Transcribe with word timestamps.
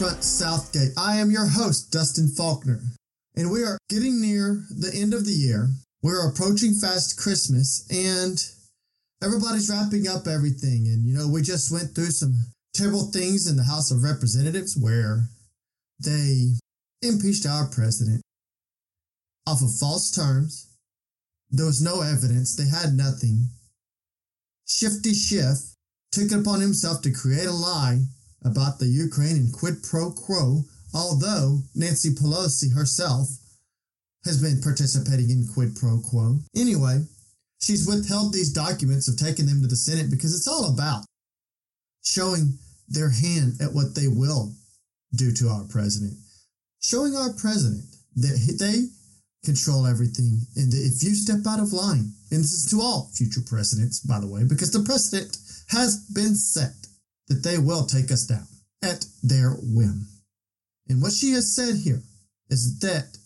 Battlefront 0.00 0.24
Southgate. 0.24 0.92
I 0.96 1.16
am 1.16 1.30
your 1.30 1.46
host, 1.46 1.92
Dustin 1.92 2.28
Faulkner, 2.28 2.80
and 3.36 3.50
we 3.50 3.64
are 3.64 3.76
getting 3.90 4.18
near 4.18 4.64
the 4.70 4.90
end 4.94 5.12
of 5.12 5.26
the 5.26 5.32
year. 5.32 5.68
We're 6.02 6.26
approaching 6.26 6.72
fast 6.72 7.20
Christmas, 7.20 7.86
and 7.90 8.42
everybody's 9.22 9.68
wrapping 9.68 10.08
up 10.08 10.26
everything. 10.26 10.86
And, 10.86 11.06
you 11.06 11.12
know, 11.12 11.28
we 11.28 11.42
just 11.42 11.70
went 11.70 11.94
through 11.94 12.12
some 12.12 12.32
terrible 12.72 13.10
things 13.12 13.46
in 13.46 13.56
the 13.56 13.64
House 13.64 13.90
of 13.90 14.02
Representatives 14.02 14.74
where 14.74 15.28
they 16.02 16.52
impeached 17.02 17.44
our 17.44 17.66
president 17.66 18.22
off 19.46 19.60
of 19.60 19.76
false 19.78 20.10
terms. 20.10 20.66
There 21.50 21.66
was 21.66 21.82
no 21.82 22.00
evidence, 22.00 22.56
they 22.56 22.68
had 22.68 22.94
nothing. 22.94 23.48
Shifty 24.66 25.12
Schiff 25.12 25.58
took 26.10 26.32
it 26.32 26.40
upon 26.40 26.62
himself 26.62 27.02
to 27.02 27.12
create 27.12 27.46
a 27.46 27.52
lie 27.52 28.06
about 28.44 28.78
the 28.78 28.86
Ukraine 28.86 29.36
and 29.36 29.52
quid 29.52 29.82
pro 29.82 30.10
quo, 30.10 30.64
although 30.94 31.60
Nancy 31.74 32.10
Pelosi 32.10 32.74
herself 32.74 33.28
has 34.24 34.40
been 34.40 34.60
participating 34.60 35.30
in 35.30 35.46
quid 35.52 35.76
pro 35.76 36.00
quo. 36.00 36.38
Anyway, 36.56 37.04
she's 37.60 37.86
withheld 37.86 38.32
these 38.32 38.52
documents 38.52 39.08
of 39.08 39.16
taking 39.16 39.46
them 39.46 39.62
to 39.62 39.68
the 39.68 39.76
Senate 39.76 40.10
because 40.10 40.34
it's 40.34 40.48
all 40.48 40.72
about 40.72 41.04
showing 42.04 42.58
their 42.88 43.10
hand 43.10 43.54
at 43.60 43.72
what 43.72 43.94
they 43.94 44.08
will 44.08 44.52
do 45.14 45.32
to 45.32 45.48
our 45.48 45.64
president. 45.64 46.14
Showing 46.82 47.16
our 47.16 47.32
president 47.34 47.84
that 48.16 48.56
they 48.58 48.88
control 49.44 49.86
everything 49.86 50.40
and 50.56 50.70
that 50.72 50.78
if 50.78 51.02
you 51.02 51.14
step 51.14 51.46
out 51.46 51.60
of 51.60 51.72
line, 51.72 52.12
and 52.30 52.40
this 52.40 52.52
is 52.52 52.70
to 52.70 52.80
all 52.80 53.10
future 53.14 53.40
presidents, 53.46 54.00
by 54.00 54.20
the 54.20 54.26
way, 54.26 54.44
because 54.44 54.70
the 54.70 54.80
precedent 54.84 55.36
has 55.68 56.06
been 56.14 56.34
set 56.34 56.79
that 57.30 57.42
they 57.42 57.56
will 57.56 57.86
take 57.86 58.10
us 58.10 58.26
down 58.26 58.46
at 58.82 59.06
their 59.22 59.52
whim. 59.62 60.06
And 60.88 61.00
what 61.00 61.12
she 61.12 61.30
has 61.32 61.54
said 61.54 61.76
here 61.76 62.02
is 62.50 62.80
that 62.80 63.16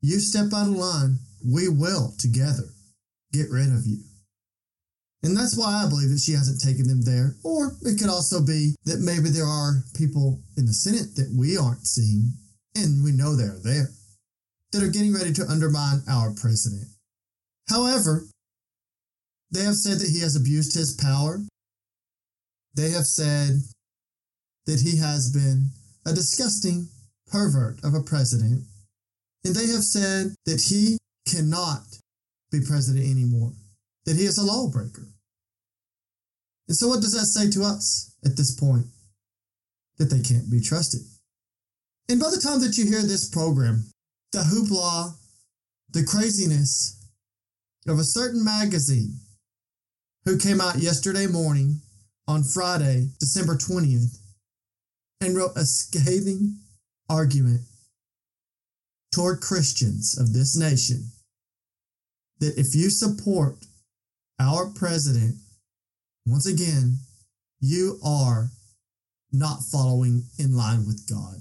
you 0.00 0.20
step 0.20 0.52
out 0.54 0.68
of 0.68 0.76
line, 0.76 1.18
we 1.44 1.68
will 1.68 2.12
together 2.18 2.68
get 3.32 3.50
rid 3.50 3.72
of 3.72 3.86
you. 3.86 3.98
And 5.22 5.36
that's 5.36 5.56
why 5.56 5.82
I 5.82 5.88
believe 5.88 6.10
that 6.10 6.20
she 6.20 6.32
hasn't 6.32 6.60
taken 6.60 6.86
them 6.86 7.02
there. 7.02 7.34
Or 7.42 7.72
it 7.82 7.98
could 7.98 8.08
also 8.08 8.44
be 8.44 8.76
that 8.84 9.00
maybe 9.00 9.30
there 9.30 9.46
are 9.46 9.82
people 9.96 10.40
in 10.56 10.66
the 10.66 10.72
Senate 10.72 11.16
that 11.16 11.34
we 11.36 11.56
aren't 11.56 11.86
seeing, 11.86 12.34
and 12.76 13.02
we 13.02 13.10
know 13.10 13.34
they're 13.34 13.58
there, 13.64 13.88
that 14.72 14.82
are 14.82 14.92
getting 14.92 15.14
ready 15.14 15.32
to 15.32 15.48
undermine 15.48 16.02
our 16.08 16.32
president. 16.40 16.86
However, 17.68 18.26
they 19.50 19.64
have 19.64 19.74
said 19.74 19.98
that 19.98 20.10
he 20.10 20.20
has 20.20 20.36
abused 20.36 20.76
his 20.76 20.94
power 20.94 21.40
they 22.74 22.90
have 22.90 23.06
said 23.06 23.60
that 24.66 24.80
he 24.80 24.98
has 24.98 25.30
been 25.32 25.70
a 26.06 26.12
disgusting 26.12 26.88
pervert 27.30 27.82
of 27.84 27.94
a 27.94 28.02
president. 28.02 28.64
And 29.44 29.54
they 29.54 29.66
have 29.72 29.84
said 29.84 30.34
that 30.46 30.60
he 30.60 30.98
cannot 31.26 31.82
be 32.50 32.60
president 32.60 33.06
anymore, 33.06 33.52
that 34.04 34.16
he 34.16 34.24
is 34.24 34.38
a 34.38 34.44
lawbreaker. 34.44 35.06
And 36.66 36.76
so, 36.76 36.88
what 36.88 37.00
does 37.00 37.12
that 37.12 37.26
say 37.26 37.50
to 37.50 37.64
us 37.64 38.14
at 38.24 38.36
this 38.36 38.58
point? 38.58 38.86
That 39.98 40.10
they 40.10 40.20
can't 40.20 40.50
be 40.50 40.60
trusted. 40.60 41.00
And 42.08 42.20
by 42.20 42.30
the 42.30 42.40
time 42.40 42.60
that 42.60 42.78
you 42.78 42.86
hear 42.86 43.02
this 43.02 43.28
program, 43.28 43.84
the 44.32 44.40
hoopla, 44.40 45.14
the 45.90 46.04
craziness 46.04 46.96
of 47.86 47.98
a 47.98 48.04
certain 48.04 48.44
magazine 48.44 49.18
who 50.24 50.38
came 50.38 50.60
out 50.60 50.76
yesterday 50.76 51.26
morning 51.26 51.80
on 52.28 52.44
Friday, 52.44 53.08
December 53.18 53.56
20th, 53.56 54.18
and 55.22 55.34
wrote 55.34 55.56
a 55.56 55.64
scathing 55.64 56.58
argument 57.08 57.62
toward 59.12 59.40
Christians 59.40 60.16
of 60.20 60.34
this 60.34 60.56
nation 60.56 61.10
that 62.38 62.58
if 62.58 62.74
you 62.74 62.90
support 62.90 63.56
our 64.38 64.66
president, 64.66 65.36
once 66.26 66.46
again, 66.46 66.98
you 67.60 67.98
are 68.04 68.50
not 69.32 69.62
following 69.72 70.22
in 70.38 70.54
line 70.54 70.86
with 70.86 71.08
God. 71.08 71.36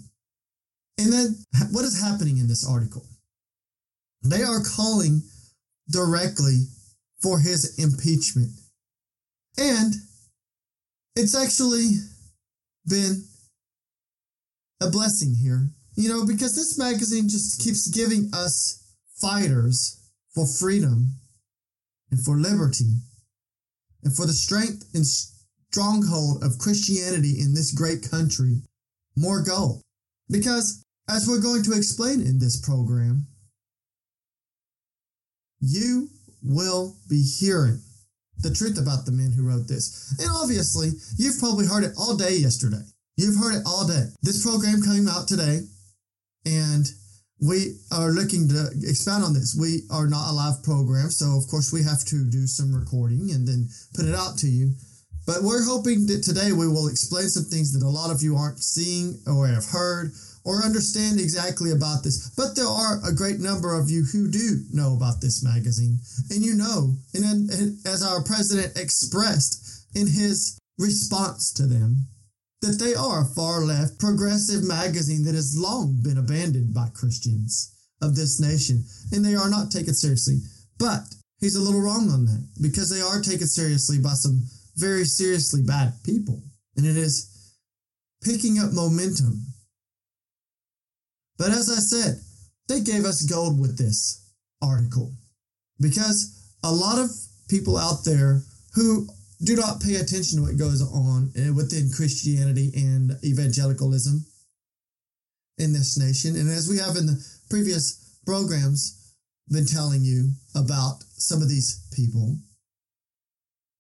And 0.97 1.13
then 1.13 1.35
what 1.71 1.85
is 1.85 2.01
happening 2.01 2.37
in 2.37 2.47
this 2.47 2.67
article? 2.67 3.05
They 4.23 4.41
are 4.41 4.63
calling 4.63 5.21
directly 5.91 6.63
for 7.21 7.39
his 7.39 7.77
impeachment. 7.77 8.51
And 9.57 9.93
it's 11.17 11.35
actually 11.35 11.93
been 12.85 13.23
a 14.81 14.89
blessing 14.89 15.33
here, 15.33 15.67
you 15.95 16.09
know, 16.09 16.25
because 16.25 16.55
this 16.55 16.77
magazine 16.77 17.27
just 17.27 17.61
keeps 17.61 17.87
giving 17.87 18.29
us 18.33 18.93
fighters 19.19 19.99
for 20.35 20.45
freedom 20.45 21.15
and 22.11 22.23
for 22.23 22.37
liberty 22.37 22.97
and 24.03 24.15
for 24.15 24.27
the 24.27 24.33
strength 24.33 24.85
and 24.93 25.05
stronghold 25.07 26.43
of 26.43 26.59
Christianity 26.59 27.39
in 27.39 27.55
this 27.55 27.73
great 27.73 28.07
country 28.09 28.61
more 29.15 29.43
gold. 29.43 29.81
Because, 30.29 30.83
as 31.09 31.27
we're 31.27 31.41
going 31.41 31.63
to 31.63 31.73
explain 31.73 32.21
in 32.21 32.37
this 32.37 32.61
program, 32.61 33.25
you 35.59 36.09
will 36.43 36.95
be 37.09 37.23
hearing 37.23 37.81
the 38.39 38.53
truth 38.53 38.77
about 38.77 39.05
the 39.05 39.11
men 39.11 39.31
who 39.31 39.47
wrote 39.47 39.67
this. 39.67 40.15
And 40.19 40.29
obviously, 40.31 40.91
you've 41.17 41.39
probably 41.39 41.65
heard 41.65 41.83
it 41.83 41.93
all 41.97 42.15
day 42.15 42.35
yesterday. 42.35 42.83
You've 43.15 43.35
heard 43.37 43.55
it 43.55 43.63
all 43.65 43.87
day. 43.87 44.05
This 44.21 44.43
program 44.43 44.81
came 44.81 45.07
out 45.07 45.27
today, 45.27 45.61
and 46.45 46.85
we 47.41 47.77
are 47.91 48.11
looking 48.11 48.47
to 48.49 48.69
expound 48.83 49.23
on 49.23 49.33
this. 49.33 49.57
We 49.59 49.81
are 49.91 50.07
not 50.07 50.29
a 50.29 50.33
live 50.33 50.63
program, 50.63 51.09
so 51.09 51.37
of 51.37 51.47
course 51.47 51.73
we 51.73 51.83
have 51.83 52.03
to 52.05 52.29
do 52.29 52.45
some 52.47 52.73
recording 52.73 53.29
and 53.31 53.47
then 53.47 53.69
put 53.95 54.05
it 54.05 54.15
out 54.15 54.37
to 54.39 54.47
you. 54.47 54.73
But 55.25 55.43
we're 55.43 55.65
hoping 55.65 56.07
that 56.07 56.23
today 56.23 56.51
we 56.53 56.67
will 56.67 56.87
explain 56.87 57.27
some 57.27 57.43
things 57.43 57.73
that 57.73 57.85
a 57.85 57.89
lot 57.89 58.11
of 58.11 58.23
you 58.23 58.37
aren't 58.37 58.63
seeing 58.63 59.19
or 59.27 59.47
have 59.47 59.65
heard 59.65 60.13
or 60.47 60.63
understand 60.63 61.19
exactly 61.19 61.71
about 61.71 62.05
this. 62.05 62.31
But 62.37 62.55
there 62.55 62.65
are 62.65 63.01
a 63.03 63.13
great 63.13 63.41
number 63.41 63.77
of 63.77 63.89
you 63.89 64.05
who 64.05 64.31
do 64.31 64.63
know 64.71 64.95
about 64.95 65.19
this 65.19 65.43
magazine. 65.43 65.99
And 66.31 66.41
you 66.41 66.55
know, 66.55 66.95
and 67.13 67.49
as 67.85 68.01
our 68.01 68.23
president 68.23 68.79
expressed 68.79 69.85
in 69.93 70.07
his 70.07 70.57
response 70.79 71.51
to 71.51 71.67
them, 71.67 72.07
that 72.61 72.79
they 72.79 72.95
are 72.95 73.23
a 73.23 73.33
far 73.35 73.65
left 73.65 73.99
progressive 73.99 74.63
magazine 74.63 75.25
that 75.25 75.35
has 75.35 75.59
long 75.59 75.99
been 76.01 76.17
abandoned 76.17 76.73
by 76.73 76.87
Christians 76.93 77.75
of 78.01 78.15
this 78.15 78.39
nation, 78.39 78.85
and 79.11 79.25
they 79.25 79.35
are 79.35 79.49
not 79.49 79.69
taken 79.69 79.93
seriously. 79.93 80.39
But 80.79 81.01
he's 81.41 81.57
a 81.57 81.61
little 81.61 81.81
wrong 81.81 82.09
on 82.09 82.23
that 82.23 82.47
because 82.61 82.89
they 82.89 83.01
are 83.01 83.21
taken 83.21 83.47
seriously 83.47 83.99
by 83.99 84.13
some 84.13 84.47
very 84.77 85.03
seriously 85.03 85.61
bad 85.61 85.93
people, 86.05 86.41
and 86.77 86.85
it 86.85 86.95
is 86.95 87.27
picking 88.23 88.59
up 88.59 88.71
momentum 88.71 89.43
but 91.37 91.49
as 91.49 91.69
I 91.69 91.79
said, 91.79 92.19
they 92.67 92.81
gave 92.81 93.05
us 93.05 93.23
gold 93.23 93.59
with 93.59 93.77
this 93.77 94.31
article 94.61 95.13
because 95.79 96.51
a 96.63 96.71
lot 96.71 96.99
of 96.99 97.09
people 97.49 97.77
out 97.77 98.03
there 98.03 98.41
who 98.73 99.07
do 99.43 99.55
not 99.55 99.81
pay 99.81 99.95
attention 99.95 100.37
to 100.39 100.43
what 100.43 100.57
goes 100.57 100.81
on 100.81 101.31
eh, 101.37 101.49
within 101.51 101.91
Christianity 101.95 102.71
and 102.75 103.17
evangelicalism 103.23 104.25
in 105.57 105.73
this 105.73 105.97
nation. 105.97 106.35
And 106.35 106.49
as 106.49 106.69
we 106.69 106.77
have 106.77 106.95
in 106.95 107.05
the 107.05 107.23
previous 107.49 108.19
programs 108.25 109.13
been 109.49 109.65
telling 109.65 110.03
you 110.03 110.31
about 110.55 111.03
some 111.17 111.41
of 111.41 111.49
these 111.49 111.87
people, 111.95 112.37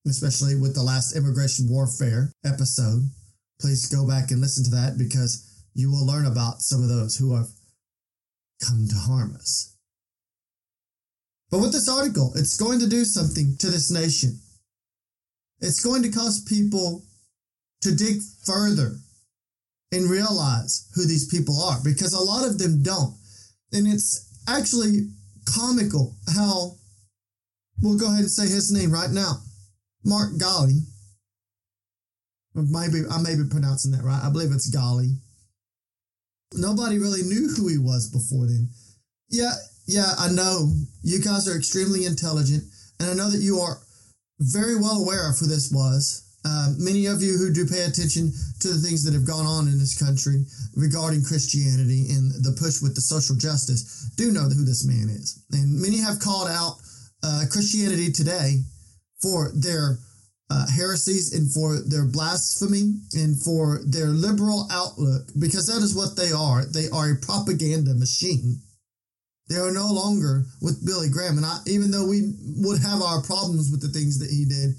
especially 0.07 0.55
with 0.55 0.75
the 0.75 0.83
last 0.83 1.15
immigration 1.15 1.67
warfare 1.69 2.31
episode, 2.45 3.09
please 3.59 3.87
go 3.87 4.07
back 4.07 4.31
and 4.31 4.39
listen 4.39 4.63
to 4.65 4.71
that 4.71 4.97
because 4.97 5.46
you 5.77 5.91
will 5.91 6.07
learn 6.07 6.25
about 6.25 6.59
some 6.59 6.81
of 6.81 6.89
those 6.89 7.15
who 7.17 7.35
have 7.35 7.49
come 8.65 8.87
to 8.89 8.95
harm 8.95 9.35
us. 9.35 9.75
But 11.51 11.59
with 11.59 11.71
this 11.71 11.87
article, 11.87 12.33
it's 12.35 12.57
going 12.57 12.79
to 12.79 12.89
do 12.89 13.05
something 13.05 13.55
to 13.59 13.67
this 13.67 13.91
nation. 13.91 14.39
It's 15.59 15.83
going 15.83 16.01
to 16.01 16.09
cause 16.09 16.43
people 16.49 17.03
to 17.81 17.95
dig 17.95 18.17
further 18.43 18.95
and 19.91 20.09
realize 20.09 20.89
who 20.95 21.05
these 21.05 21.27
people 21.27 21.61
are 21.61 21.77
because 21.83 22.13
a 22.13 22.19
lot 22.19 22.43
of 22.43 22.57
them 22.57 22.81
don't. 22.81 23.15
And 23.71 23.87
it's 23.87 24.33
actually 24.47 25.11
comical 25.45 26.15
how 26.33 26.71
we'll 27.83 27.99
go 27.99 28.07
ahead 28.07 28.21
and 28.21 28.31
say 28.31 28.51
his 28.51 28.71
name 28.71 28.91
right 28.91 29.11
now. 29.11 29.41
Mark 30.03 30.39
Galli. 30.39 30.79
Maybe 32.55 33.03
I 33.11 33.21
may 33.21 33.35
be 33.35 33.47
pronouncing 33.47 33.91
that 33.91 34.03
right. 34.03 34.23
I 34.23 34.31
believe 34.31 34.51
it's 34.51 34.71
Galli. 34.71 35.17
Nobody 36.53 36.97
really 36.97 37.23
knew 37.23 37.49
who 37.49 37.67
he 37.67 37.77
was 37.77 38.09
before 38.09 38.47
then. 38.47 38.69
Yeah, 39.29 39.53
yeah, 39.87 40.13
I 40.17 40.29
know. 40.29 40.71
You 41.03 41.19
guys 41.21 41.47
are 41.47 41.57
extremely 41.57 42.05
intelligent, 42.05 42.63
and 42.99 43.09
I 43.09 43.13
know 43.13 43.29
that 43.29 43.41
you 43.41 43.59
are 43.59 43.79
very 44.39 44.75
well 44.75 45.01
aware 45.01 45.29
of 45.29 45.37
who 45.37 45.47
this 45.47 45.71
was. 45.71 46.23
Uh, 46.45 46.71
many 46.77 47.07
of 47.07 47.21
you 47.21 47.37
who 47.37 47.51
do 47.51 47.65
pay 47.65 47.83
attention 47.83 48.31
to 48.59 48.69
the 48.69 48.79
things 48.79 49.03
that 49.03 49.13
have 49.13 49.27
gone 49.27 49.45
on 49.45 49.67
in 49.67 49.79
this 49.79 49.99
country 49.99 50.45
regarding 50.75 51.23
Christianity 51.23 52.07
and 52.09 52.31
the 52.43 52.55
push 52.55 52.81
with 52.81 52.95
the 52.95 53.01
social 53.01 53.35
justice 53.35 54.09
do 54.15 54.31
know 54.31 54.47
who 54.47 54.63
this 54.63 54.87
man 54.87 55.09
is. 55.09 55.43
And 55.51 55.81
many 55.81 55.99
have 55.99 56.19
called 56.19 56.47
out 56.47 56.77
uh, 57.23 57.45
Christianity 57.51 58.11
today 58.11 58.63
for 59.21 59.51
their 59.55 59.99
uh, 60.49 60.65
heresies 60.67 61.33
and 61.33 61.51
for 61.51 61.79
their 61.81 62.05
blasphemy 62.05 62.95
and 63.13 63.41
for 63.41 63.81
their 63.85 64.07
liberal 64.07 64.67
outlook 64.71 65.27
because 65.39 65.67
that 65.67 65.83
is 65.83 65.95
what 65.95 66.15
they 66.15 66.31
are. 66.31 66.63
They 66.65 66.89
are 66.89 67.11
a 67.11 67.15
propaganda 67.15 67.93
machine. 67.93 68.61
They 69.49 69.55
are 69.55 69.71
no 69.71 69.91
longer 69.91 70.45
with 70.61 70.85
Billy 70.85 71.09
Graham. 71.09 71.37
And 71.37 71.45
I, 71.45 71.59
even 71.67 71.91
though 71.91 72.07
we 72.07 72.33
would 72.57 72.81
have 72.81 73.01
our 73.01 73.21
problems 73.21 73.71
with 73.71 73.81
the 73.81 73.87
things 73.87 74.19
that 74.19 74.29
he 74.29 74.43
did, 74.43 74.75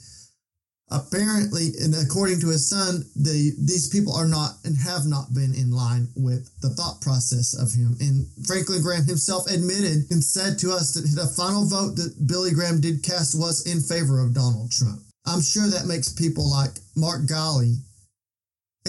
apparently, 0.91 1.73
and 1.81 1.95
according 1.95 2.41
to 2.41 2.49
his 2.49 2.69
son, 2.69 3.05
the 3.17 3.53
these 3.61 3.89
people 3.89 4.15
are 4.15 4.29
not 4.29 4.57
and 4.65 4.77
have 4.77 5.07
not 5.07 5.33
been 5.33 5.55
in 5.55 5.71
line 5.71 6.09
with 6.17 6.51
the 6.61 6.71
thought 6.71 7.01
process 7.01 7.57
of 7.57 7.73
him. 7.73 7.97
And 8.01 8.27
Franklin 8.47 8.83
Graham 8.83 9.05
himself 9.05 9.49
admitted 9.51 10.05
and 10.11 10.23
said 10.23 10.59
to 10.61 10.73
us 10.73 10.93
that 10.95 11.09
the 11.17 11.33
final 11.37 11.65
vote 11.65 11.97
that 11.97 12.27
Billy 12.27 12.53
Graham 12.53 12.81
did 12.81 13.03
cast 13.03 13.39
was 13.39 13.65
in 13.65 13.81
favor 13.81 14.21
of 14.21 14.35
Donald 14.35 14.71
Trump. 14.71 15.01
I'm 15.29 15.43
sure 15.43 15.69
that 15.69 15.87
makes 15.87 16.09
people 16.09 16.51
like 16.51 16.71
Mark 16.97 17.29
Galli 17.29 17.77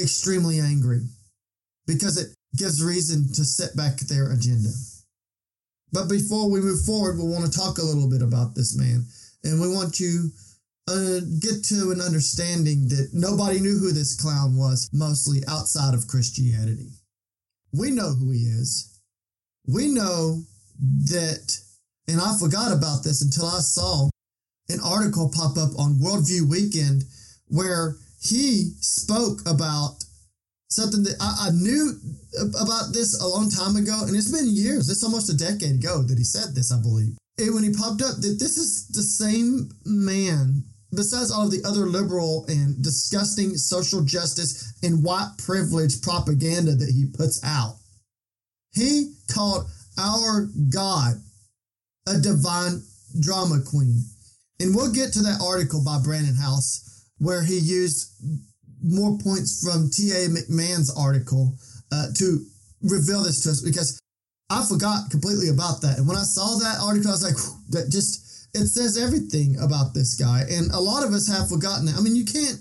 extremely 0.02 0.60
angry 0.60 1.02
because 1.86 2.18
it 2.18 2.34
gives 2.56 2.82
reason 2.82 3.28
to 3.34 3.44
set 3.44 3.76
back 3.76 3.98
their 3.98 4.32
agenda. 4.32 4.70
But 5.92 6.08
before 6.08 6.50
we 6.50 6.62
move 6.62 6.86
forward, 6.86 7.18
we 7.18 7.24
want 7.24 7.52
to 7.52 7.58
talk 7.58 7.78
a 7.78 7.84
little 7.84 8.10
bit 8.10 8.22
about 8.22 8.56
this 8.56 8.78
man. 8.78 9.06
And 9.44 9.60
we 9.60 9.68
want 9.68 10.00
you 10.00 10.30
uh, 10.88 11.20
get 11.42 11.64
to 11.66 11.92
an 11.92 12.00
understanding 12.00 12.88
that 12.88 13.10
nobody 13.14 13.60
knew 13.60 13.78
who 13.78 13.92
this 13.92 14.20
clown 14.20 14.56
was, 14.56 14.90
mostly 14.94 15.42
outside 15.48 15.94
of 15.94 16.08
Christianity. 16.08 16.90
We 17.74 17.92
know 17.92 18.14
who 18.14 18.32
he 18.32 18.44
is. 18.44 19.00
We 19.68 19.88
know 19.88 20.44
that, 20.80 21.58
and 22.08 22.22
I 22.22 22.38
forgot 22.40 22.72
about 22.72 23.04
this 23.04 23.22
until 23.22 23.46
I 23.46 23.60
saw 23.60 24.10
an 24.70 24.80
article 24.84 25.32
pop 25.34 25.58
up 25.58 25.72
on 25.78 26.00
Worldview 26.00 26.50
Weekend 26.50 27.04
where 27.48 27.96
he 28.22 28.72
spoke 28.80 29.42
about 29.48 30.04
something 30.70 31.04
that 31.04 31.16
I, 31.20 31.48
I, 31.48 31.52
knew 31.52 31.94
about 32.62 32.94
this 32.94 33.20
a 33.20 33.28
long 33.28 33.50
time 33.50 33.76
ago, 33.76 34.04
and 34.06 34.16
it's 34.16 34.32
been 34.32 34.48
years. 34.48 34.90
It's 34.90 35.04
almost 35.04 35.32
a 35.32 35.38
decade 35.38 35.80
ago 35.80 36.04
that 36.04 36.18
he 36.18 36.24
said 36.24 36.54
this, 36.54 36.72
I 36.72 36.80
believe. 36.80 37.18
And 37.40 37.56
when 37.56 37.64
he 37.64 37.74
popped 37.74 38.04
up, 38.04 38.18
that 38.18 38.38
this 38.38 38.58
is 38.58 38.88
the 38.90 39.02
same 39.02 39.72
man 39.86 40.64
besides 40.96 41.32
all 41.32 41.46
of 41.46 41.52
the 41.52 41.64
other 41.68 41.86
liberal 41.86 42.46
and 42.48 42.82
disgusting 42.82 43.56
social 43.56 44.02
justice 44.04 44.74
and 44.84 45.04
white 45.04 45.32
privilege 45.38 46.02
propaganda 46.02 46.76
that 46.76 46.90
he 46.90 47.06
puts 47.06 47.44
out, 47.44 47.76
he 48.74 49.14
called 49.32 49.66
our 49.98 50.48
God 50.74 51.16
a 52.08 52.18
divine 52.20 52.82
drama 53.20 53.60
queen. 53.66 54.04
And 54.60 54.76
we'll 54.76 54.92
get 54.92 55.14
to 55.14 55.20
that 55.24 55.42
article 55.42 55.84
by 55.84 56.00
Brannon 56.04 56.36
Howse 56.36 57.06
where 57.20 57.44
he 57.44 57.60
used 57.60 58.12
more 58.82 59.18
points 59.18 59.64
from 59.64 59.90
T.A. 59.90 60.28
McMahon's 60.30 60.94
article 60.96 61.56
uh, 61.92 62.08
to 62.16 62.46
reveal 62.82 63.24
this 63.24 63.42
to 63.44 63.50
us 63.50 63.62
because 63.62 64.00
I 64.50 64.66
forgot 64.66 65.12
completely 65.12 65.50
about 65.50 65.82
that. 65.82 65.98
And 65.98 66.08
when 66.08 66.18
I 66.18 66.24
saw 66.24 66.58
that 66.58 66.80
article, 66.82 67.10
I 67.10 67.14
was 67.14 67.24
like, 67.24 67.38
that 67.70 67.92
just 67.92 68.26
it 68.54 68.66
says 68.66 68.98
everything 68.98 69.60
about 69.62 69.94
this 69.94 70.16
guy. 70.16 70.44
And 70.50 70.72
a 70.72 70.80
lot 70.80 71.06
of 71.06 71.14
us 71.14 71.28
have 71.28 71.50
forgotten 71.50 71.88
it. 71.88 71.96
I 71.96 72.02
mean, 72.02 72.16
you 72.16 72.26
can't 72.26 72.58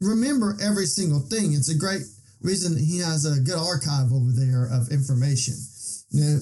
remember 0.00 0.56
every 0.62 0.86
single 0.86 1.20
thing. 1.20 1.52
It's 1.52 1.68
a 1.68 1.76
great 1.76 2.02
reason 2.40 2.78
he 2.78 2.98
has 2.98 3.26
a 3.26 3.40
good 3.40 3.58
archive 3.58 4.12
over 4.12 4.30
there 4.32 4.68
of 4.72 4.90
information. 4.90 5.54
You 6.10 6.24
know, 6.24 6.38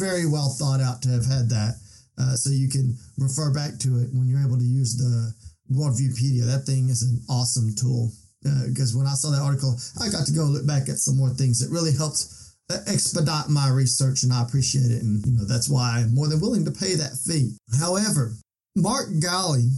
very 0.00 0.26
well 0.26 0.48
thought 0.58 0.80
out 0.80 1.02
to 1.02 1.10
have 1.10 1.26
had 1.26 1.50
that. 1.50 1.76
Uh, 2.18 2.34
so 2.34 2.50
you 2.50 2.68
can 2.68 2.96
refer 3.18 3.52
back 3.52 3.78
to 3.78 3.98
it 3.98 4.08
when 4.12 4.28
you're 4.28 4.44
able 4.44 4.58
to 4.58 4.64
use 4.64 4.96
the 4.96 5.34
Worldviewpedia. 5.72 6.46
That 6.46 6.64
thing 6.64 6.88
is 6.88 7.02
an 7.02 7.20
awesome 7.28 7.74
tool. 7.74 8.12
Because 8.42 8.94
uh, 8.94 8.98
when 8.98 9.06
I 9.06 9.14
saw 9.14 9.30
that 9.30 9.40
article, 9.40 9.74
I 10.00 10.10
got 10.10 10.26
to 10.26 10.32
go 10.32 10.44
look 10.44 10.66
back 10.66 10.88
at 10.88 10.98
some 10.98 11.16
more 11.16 11.30
things. 11.30 11.62
It 11.62 11.72
really 11.72 11.92
helps 11.92 12.54
expedite 12.86 13.48
my 13.48 13.68
research 13.70 14.22
and 14.22 14.32
I 14.32 14.42
appreciate 14.42 14.90
it. 14.90 15.02
And, 15.02 15.24
you 15.26 15.32
know, 15.32 15.44
that's 15.44 15.68
why 15.68 15.98
I'm 15.98 16.14
more 16.14 16.28
than 16.28 16.40
willing 16.40 16.64
to 16.66 16.70
pay 16.70 16.94
that 16.94 17.16
fee. 17.26 17.56
However, 17.80 18.34
Mark 18.76 19.08
Galli 19.20 19.70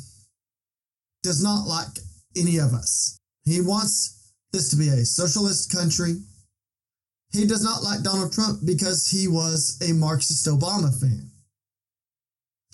does 1.23 1.43
not 1.43 1.67
like 1.67 1.89
any 2.37 2.59
of 2.59 2.73
us. 2.73 3.19
He 3.45 3.61
wants 3.61 4.33
this 4.53 4.71
to 4.71 4.77
be 4.77 4.89
a 4.89 5.05
socialist 5.05 5.73
country. 5.73 6.15
He 7.33 7.47
does 7.47 7.63
not 7.63 7.83
like 7.83 8.03
Donald 8.03 8.33
Trump 8.33 8.61
because 8.65 9.09
he 9.09 9.29
was 9.29 9.79
a 9.89 9.93
Marxist 9.93 10.47
Obama 10.47 10.99
fan. 11.01 11.31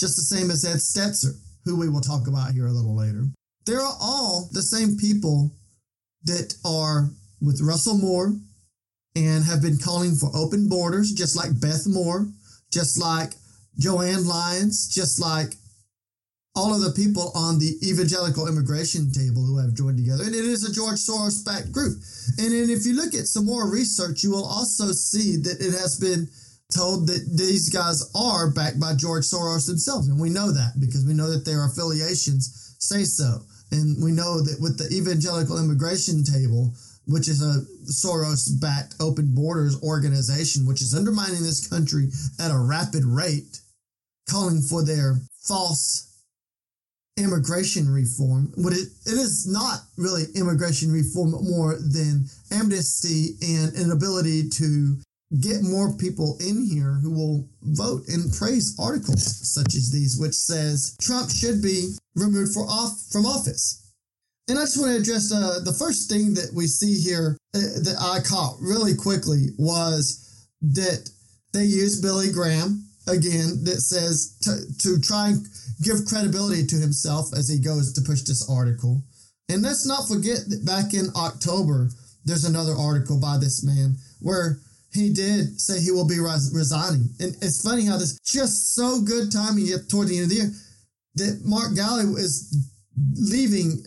Just 0.03 0.17
the 0.17 0.37
same 0.37 0.51
as 0.51 0.65
Ed 0.65 0.79
Stetzer, 0.79 1.39
who 1.65 1.77
we 1.79 1.89
will 1.89 2.01
talk 2.01 2.27
about 2.27 2.51
here 2.51 2.67
a 2.67 2.73
little 2.73 2.97
later. 2.97 3.27
They're 3.67 3.81
all 3.81 4.49
the 4.51 4.61
same 4.61 4.97
people 4.97 5.53
that 6.25 6.57
are 6.65 7.11
with 7.41 7.61
Russell 7.61 7.99
Moore, 7.99 8.35
and 9.15 9.45
have 9.45 9.63
been 9.63 9.79
calling 9.79 10.17
for 10.17 10.35
open 10.35 10.69
borders, 10.69 11.13
just 11.13 11.37
like 11.37 11.61
Beth 11.61 11.87
Moore, 11.87 12.27
just 12.73 12.99
like 12.99 13.35
Joanne 13.79 14.27
Lyons, 14.27 14.93
just 14.93 15.21
like 15.21 15.55
all 16.57 16.75
of 16.75 16.81
the 16.81 17.01
people 17.01 17.31
on 17.37 17.61
the 17.61 17.79
evangelical 17.87 18.49
immigration 18.49 19.13
table 19.13 19.47
who 19.47 19.59
have 19.59 19.73
joined 19.73 19.99
together. 19.99 20.25
And 20.25 20.35
it 20.35 20.45
is 20.45 20.69
a 20.69 20.73
George 20.73 20.99
Soros 20.99 21.45
backed 21.45 21.71
group. 21.71 22.03
And 22.39 22.53
then 22.53 22.71
if 22.71 22.85
you 22.85 22.97
look 22.97 23.15
at 23.15 23.29
some 23.29 23.47
more 23.47 23.71
research, 23.71 24.25
you 24.25 24.33
will 24.33 24.47
also 24.47 24.91
see 24.91 25.37
that 25.37 25.61
it 25.61 25.79
has 25.79 25.97
been 25.97 26.29
told 26.73 27.07
that 27.07 27.29
these 27.37 27.69
guys 27.69 28.11
are 28.15 28.51
backed 28.51 28.81
by 28.81 28.95
George 28.95 29.25
Soros 29.25 29.67
themselves. 29.67 30.09
And 30.09 30.21
we 30.21 30.31
know 30.31 30.51
that 30.51 30.81
because 30.81 31.05
we 31.05 31.15
know 31.15 31.31
that 31.31 31.45
their 31.45 31.65
affiliations 31.65 32.77
say 32.79 33.05
so. 33.05 33.41
And 33.71 34.03
we 34.03 34.13
know 34.13 34.41
that 34.41 34.61
with 34.61 34.79
the 34.79 34.95
evangelical 34.95 35.59
immigration 35.59 36.25
table, 36.25 36.75
which 37.07 37.29
is 37.29 37.43
a 37.43 37.65
Soros 37.91 38.61
backed 38.61 38.95
open 39.01 39.35
borders 39.35 39.81
organization, 39.83 40.67
which 40.67 40.83
is 40.83 40.95
undermining 40.95 41.43
this 41.43 41.67
country 41.67 42.09
at 42.39 42.51
a 42.51 42.59
rapid 42.59 43.05
rate, 43.05 43.61
calling 44.29 44.61
for 44.61 44.85
their 44.85 45.21
false 45.41 46.13
immigration 47.17 47.89
reform. 47.93 48.53
What 48.57 48.73
it, 48.73 48.89
it 49.07 49.19
is 49.19 49.47
not 49.47 49.81
really 49.97 50.25
immigration 50.35 50.91
reform 50.91 51.33
more 51.33 51.77
than 51.77 52.25
amnesty 52.51 53.37
and 53.43 53.75
an 53.75 53.91
ability 53.91 54.49
to 54.51 54.97
get 55.41 55.63
more 55.63 55.97
people 55.97 56.37
in 56.41 56.65
here 56.65 56.99
who 57.03 57.11
will 57.11 57.49
vote 57.63 58.03
and 58.09 58.33
praise 58.33 58.77
articles 58.79 59.25
such 59.55 59.75
as 59.75 59.91
these, 59.91 60.19
which 60.19 60.35
says 60.35 60.97
Trump 61.01 61.31
should 61.31 61.63
be 61.63 61.95
removed 62.15 62.53
for 62.53 62.65
off 62.65 63.01
from 63.11 63.25
office. 63.25 63.79
And 64.49 64.59
I 64.59 64.63
just 64.63 64.79
want 64.79 64.93
to 64.93 65.01
address 65.01 65.33
uh, 65.33 65.61
the 65.65 65.73
first 65.73 66.11
thing 66.11 66.35
that 66.35 66.53
we 66.55 66.67
see 66.67 67.01
here 67.01 67.39
uh, 67.55 67.59
that 67.59 67.97
I 68.01 68.21
caught 68.21 68.57
really 68.61 68.95
quickly 68.95 69.49
was 69.57 70.47
that 70.61 71.09
they 71.53 71.65
use 71.65 72.01
Billy 72.01 72.31
Graham 72.31 72.85
again 73.09 73.65
that 73.65 73.81
says 73.81 74.37
to, 74.43 74.79
to 74.79 75.01
try 75.01 75.29
and 75.29 75.47
give 75.83 76.05
credibility 76.07 76.67
to 76.67 76.77
himself 76.77 77.33
as 77.37 77.49
he 77.49 77.59
goes 77.59 77.93
to 77.93 78.03
push 78.03 78.23
this 78.23 78.49
article. 78.51 79.03
And 79.49 79.63
let's 79.63 79.87
not 79.87 80.09
forget 80.09 80.49
that 80.49 80.65
back 80.65 80.95
in 80.95 81.09
October, 81.17 81.91
there's 82.25 82.45
another 82.45 82.75
article 82.75 83.21
by 83.21 83.39
this 83.39 83.65
man 83.65 83.97
where 84.21 84.59
he 84.93 85.11
did 85.13 85.61
say 85.61 85.81
he 85.81 85.91
will 85.91 86.07
be 86.07 86.21
res- 86.21 86.53
resigning. 86.55 87.09
And 87.19 87.35
it's 87.41 87.63
funny 87.63 87.85
how 87.87 87.97
this 87.97 88.19
just 88.21 88.75
so 88.75 89.01
good 89.01 89.33
timing 89.33 89.67
toward 89.89 90.09
the 90.09 90.17
end 90.17 90.25
of 90.25 90.31
the 90.31 90.37
year 90.37 90.51
that 91.17 91.41
Mark 91.45 91.75
Galli 91.75 92.05
is 92.21 92.69
leaving 93.17 93.83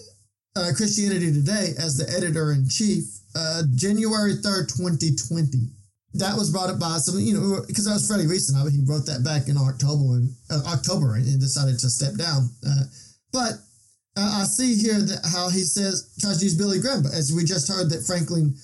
uh, 0.56 0.72
Christianity 0.76 1.32
Today 1.32 1.74
as 1.78 1.98
the 1.98 2.10
editor 2.16 2.52
in 2.52 2.68
chief, 2.70 3.04
uh, 3.36 3.64
January 3.76 4.36
3rd, 4.36 4.70
2020. 4.76 5.70
That 6.16 6.38
was 6.38 6.50
brought 6.50 6.70
up 6.70 6.80
by 6.80 6.98
some, 6.98 7.20
you 7.20 7.34
know, 7.38 7.62
because 7.68 7.86
that 7.86 7.94
was 7.94 8.08
fairly 8.08 8.26
recent. 8.26 8.58
I, 8.58 8.70
he 8.70 8.82
wrote 8.86 9.06
that 9.06 9.24
back 9.24 9.50
in 9.50 9.58
October 9.58 10.16
and 10.16 10.30
uh, 10.50 10.64
October 10.68 11.16
and 11.16 11.26
decided 11.40 11.78
to 11.80 11.90
step 11.90 12.16
down. 12.16 12.50
Uh, 12.66 12.84
but 13.34 13.60
uh, 14.16 14.40
I 14.42 14.44
see 14.46 14.76
here 14.76 15.02
that 15.02 15.28
how 15.28 15.50
he 15.50 15.60
says 15.60 16.16
tries 16.22 16.40
to 16.40 16.46
use 16.46 16.56
Billy 16.56 16.80
Graham, 16.80 17.04
but 17.04 17.14
as 17.14 17.34
we 17.36 17.44
just 17.44 17.68
heard 17.68 17.90
that 17.90 18.06
Franklin 18.08 18.56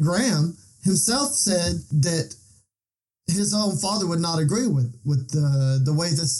Graham 0.00 0.56
himself 0.86 1.32
said 1.34 1.74
that 2.06 2.34
his 3.26 3.52
own 3.52 3.76
father 3.76 4.06
would 4.06 4.20
not 4.20 4.38
agree 4.38 4.68
with 4.68 4.90
with 5.04 5.22
the 5.30 5.82
the 5.84 5.92
way 6.00 6.08
this 6.10 6.34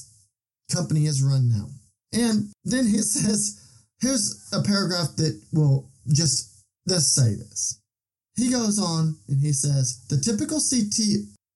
company 0.72 1.06
is 1.06 1.22
run 1.22 1.48
now. 1.50 1.66
And 2.12 2.36
then 2.64 2.86
he 2.86 2.98
says 3.16 3.60
Here's 4.00 4.26
a 4.52 4.62
paragraph 4.62 5.16
that 5.16 5.34
will 5.52 5.90
just 6.12 6.62
let's 6.86 7.12
say 7.12 7.34
this. 7.34 7.80
He 8.36 8.50
goes 8.50 8.78
on 8.78 9.16
and 9.28 9.40
he 9.40 9.52
says 9.52 10.04
the 10.08 10.18
typical 10.18 10.60
CT 10.60 10.96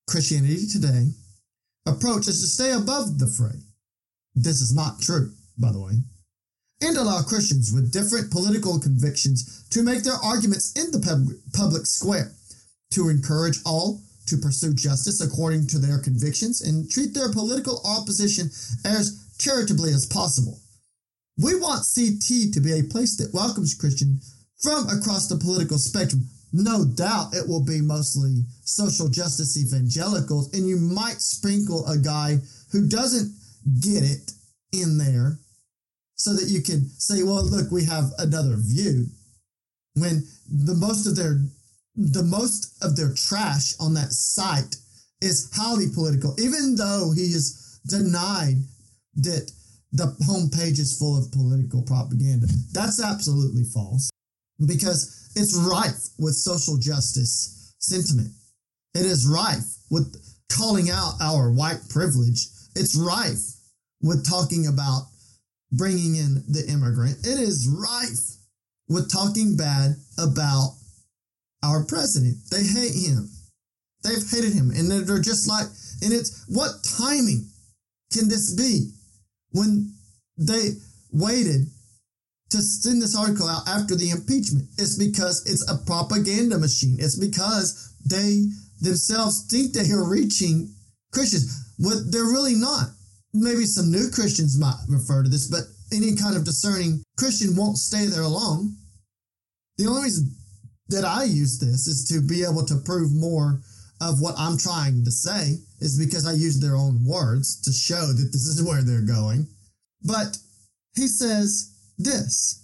Christianity 0.08 0.66
today 0.66 1.02
approach 1.86 2.28
is 2.28 2.40
to 2.40 2.46
stay 2.46 2.72
above 2.72 3.18
the 3.18 3.26
fray. 3.26 3.58
This 4.34 4.60
is 4.60 4.74
not 4.74 5.00
true, 5.00 5.30
by 5.58 5.72
the 5.72 5.80
way. 5.80 5.92
and 6.82 6.96
allow 6.96 7.20
Christians 7.22 7.72
with 7.74 7.92
different 7.92 8.30
political 8.30 8.80
convictions 8.80 9.68
to 9.68 9.82
make 9.82 10.02
their 10.02 10.20
arguments 10.24 10.72
in 10.80 10.90
the 10.90 11.00
pub- 11.00 11.36
public 11.52 11.84
square, 11.86 12.32
to 12.90 13.08
encourage 13.08 13.58
all 13.64 14.00
to 14.26 14.36
pursue 14.36 14.74
justice 14.74 15.20
according 15.20 15.66
to 15.66 15.78
their 15.78 15.98
convictions 15.98 16.60
and 16.60 16.90
treat 16.90 17.14
their 17.14 17.32
political 17.32 17.80
opposition 17.84 18.46
as 18.84 19.26
charitably 19.38 19.90
as 19.90 20.06
possible. 20.06 20.58
We 21.38 21.54
want 21.54 21.86
CT 21.94 22.52
to 22.52 22.60
be 22.60 22.78
a 22.78 22.84
place 22.84 23.16
that 23.16 23.34
welcomes 23.34 23.74
Christians 23.74 24.44
from 24.62 24.88
across 24.88 25.26
the 25.26 25.36
political 25.36 25.78
spectrum. 25.78 26.28
No 26.52 26.84
doubt 26.84 27.34
it 27.34 27.48
will 27.48 27.64
be 27.64 27.80
mostly 27.80 28.44
social 28.64 29.08
justice 29.08 29.56
evangelicals, 29.56 30.52
and 30.52 30.68
you 30.68 30.76
might 30.76 31.20
sprinkle 31.20 31.86
a 31.86 31.96
guy 31.96 32.38
who 32.72 32.86
doesn't 32.88 33.32
get 33.80 34.02
it 34.02 34.32
in 34.72 34.98
there 34.98 35.38
so 36.16 36.34
that 36.34 36.48
you 36.48 36.60
can 36.60 36.88
say, 36.98 37.22
well, 37.22 37.42
look, 37.44 37.70
we 37.70 37.84
have 37.84 38.12
another 38.18 38.56
view. 38.58 39.06
When 39.94 40.26
the 40.48 40.74
most 40.74 41.06
of 41.06 41.16
their 41.16 41.40
the 41.96 42.22
most 42.22 42.82
of 42.82 42.96
their 42.96 43.12
trash 43.14 43.74
on 43.80 43.94
that 43.94 44.12
site 44.12 44.76
is 45.20 45.50
highly 45.54 45.86
political, 45.92 46.34
even 46.40 46.76
though 46.76 47.12
he 47.14 47.22
is 47.22 47.80
denied 47.86 48.56
that 49.16 49.50
the 49.92 50.14
homepage 50.28 50.78
is 50.78 50.96
full 50.98 51.18
of 51.18 51.32
political 51.32 51.82
propaganda. 51.82 52.46
That's 52.72 53.02
absolutely 53.02 53.64
false 53.64 54.08
because 54.64 55.32
it's 55.34 55.56
rife 55.56 56.08
with 56.18 56.34
social 56.34 56.76
justice 56.76 57.74
sentiment. 57.78 58.30
It 58.94 59.06
is 59.06 59.26
rife 59.26 59.76
with 59.90 60.14
calling 60.50 60.90
out 60.90 61.14
our 61.20 61.50
white 61.50 61.80
privilege. 61.88 62.46
It's 62.76 62.96
rife 62.96 63.56
with 64.02 64.28
talking 64.28 64.66
about 64.66 65.02
bringing 65.72 66.16
in 66.16 66.42
the 66.48 66.64
immigrant. 66.68 67.18
It 67.26 67.38
is 67.38 67.68
rife 67.68 68.36
with 68.88 69.10
talking 69.10 69.56
bad 69.56 69.96
about 70.18 70.74
our 71.62 71.84
president. 71.84 72.36
They 72.50 72.62
hate 72.62 72.94
him. 72.94 73.28
They've 74.02 74.30
hated 74.30 74.52
him. 74.52 74.70
And 74.70 74.90
they're 74.90 75.20
just 75.20 75.48
like, 75.48 75.66
and 76.02 76.12
it's 76.12 76.44
what 76.48 76.82
timing 76.98 77.48
can 78.12 78.28
this 78.28 78.54
be 78.54 78.90
when 79.52 79.92
they 80.38 80.70
waited 81.12 81.66
to 82.50 82.58
send 82.58 83.02
this 83.02 83.16
article 83.16 83.48
out 83.48 83.68
after 83.68 83.94
the 83.94 84.10
impeachment? 84.10 84.68
It's 84.78 84.96
because 84.96 85.46
it's 85.46 85.68
a 85.70 85.84
propaganda 85.86 86.58
machine. 86.58 86.96
It's 86.98 87.18
because 87.18 87.94
they 88.04 88.46
themselves 88.80 89.46
think 89.50 89.72
they 89.72 89.90
are 89.92 90.08
reaching 90.08 90.74
Christians. 91.12 91.74
What 91.78 92.10
they're 92.10 92.24
really 92.24 92.54
not. 92.54 92.88
Maybe 93.32 93.64
some 93.64 93.92
new 93.92 94.10
Christians 94.10 94.58
might 94.58 94.78
refer 94.88 95.22
to 95.22 95.28
this, 95.28 95.46
but 95.46 95.64
any 95.92 96.16
kind 96.16 96.36
of 96.36 96.44
discerning 96.44 97.02
Christian 97.16 97.54
won't 97.54 97.78
stay 97.78 98.06
there 98.06 98.26
long. 98.26 98.76
The 99.76 99.86
only 99.86 100.04
reason 100.04 100.34
that 100.90 101.04
I 101.04 101.24
use 101.24 101.58
this 101.58 101.86
is 101.86 102.04
to 102.08 102.20
be 102.20 102.42
able 102.42 102.64
to 102.66 102.76
prove 102.84 103.14
more 103.14 103.60
of 104.00 104.20
what 104.20 104.34
I'm 104.38 104.56
trying 104.56 105.04
to 105.04 105.10
say 105.10 105.56
is 105.80 105.98
because 105.98 106.26
I 106.26 106.32
use 106.32 106.58
their 106.58 106.76
own 106.76 107.04
words 107.04 107.60
to 107.62 107.72
show 107.72 108.12
that 108.12 108.30
this 108.32 108.46
is 108.46 108.62
where 108.62 108.82
they're 108.82 109.02
going. 109.02 109.46
But 110.02 110.38
he 110.94 111.06
says 111.06 111.74
this. 111.98 112.56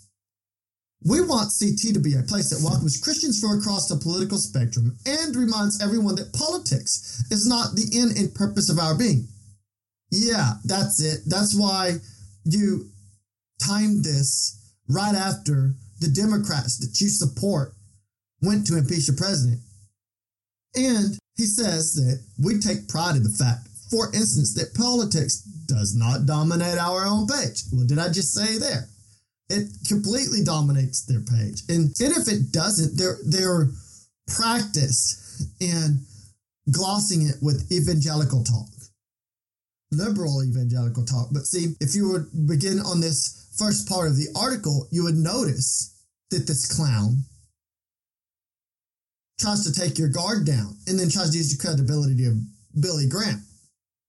We 1.04 1.20
want 1.20 1.52
CT 1.60 1.94
to 1.94 2.00
be 2.00 2.14
a 2.14 2.22
place 2.22 2.50
that 2.50 2.64
welcomes 2.64 3.00
Christians 3.00 3.38
from 3.38 3.58
across 3.58 3.86
the 3.86 3.96
political 3.96 4.38
spectrum 4.38 4.96
and 5.06 5.36
reminds 5.36 5.82
everyone 5.82 6.16
that 6.16 6.32
politics 6.32 7.22
is 7.30 7.46
not 7.46 7.74
the 7.74 8.00
end 8.00 8.16
and 8.16 8.34
purpose 8.34 8.70
of 8.70 8.78
our 8.78 8.96
being. 8.96 9.28
Yeah, 10.10 10.54
that's 10.64 11.00
it. 11.02 11.20
That's 11.26 11.54
why 11.54 11.96
you 12.44 12.90
timed 13.62 14.04
this 14.04 14.74
right 14.88 15.14
after 15.14 15.74
the 16.00 16.08
Democrats 16.08 16.78
that 16.78 17.00
you 17.00 17.08
support 17.08 17.75
went 18.46 18.66
to 18.66 18.78
impeach 18.78 19.06
the 19.06 19.12
president. 19.12 19.60
And 20.74 21.18
he 21.36 21.44
says 21.44 21.94
that 21.94 22.22
we 22.42 22.58
take 22.58 22.88
pride 22.88 23.16
in 23.16 23.22
the 23.22 23.30
fact, 23.30 23.68
for 23.90 24.06
instance, 24.14 24.54
that 24.54 24.74
politics 24.74 25.42
does 25.66 25.94
not 25.96 26.26
dominate 26.26 26.78
our 26.78 27.04
own 27.04 27.26
page. 27.26 27.62
What 27.72 27.88
did 27.88 27.98
I 27.98 28.08
just 28.08 28.32
say 28.32 28.58
there? 28.58 28.88
It 29.48 29.68
completely 29.88 30.42
dominates 30.44 31.04
their 31.04 31.20
page. 31.20 31.62
And, 31.68 31.94
and 32.00 32.16
if 32.16 32.28
it 32.28 32.52
doesn't, 32.52 32.96
they're, 32.96 33.18
they're 33.24 33.68
practiced 34.26 35.42
in 35.60 36.00
glossing 36.70 37.22
it 37.22 37.36
with 37.40 37.70
evangelical 37.70 38.42
talk, 38.42 38.68
liberal 39.92 40.42
evangelical 40.42 41.04
talk. 41.04 41.28
But 41.32 41.46
see, 41.46 41.74
if 41.80 41.94
you 41.94 42.08
would 42.10 42.48
begin 42.48 42.80
on 42.80 43.00
this 43.00 43.54
first 43.56 43.88
part 43.88 44.08
of 44.08 44.16
the 44.16 44.28
article, 44.36 44.88
you 44.90 45.04
would 45.04 45.14
notice 45.16 45.94
that 46.30 46.46
this 46.46 46.66
clown 46.66 47.24
tries 49.38 49.64
to 49.64 49.72
take 49.72 49.98
your 49.98 50.08
guard 50.08 50.46
down 50.46 50.76
and 50.86 50.98
then 50.98 51.08
tries 51.08 51.30
to 51.30 51.36
use 51.36 51.52
your 51.52 51.60
credibility 51.60 52.24
of 52.24 52.34
Billy 52.80 53.06
Graham. 53.08 53.44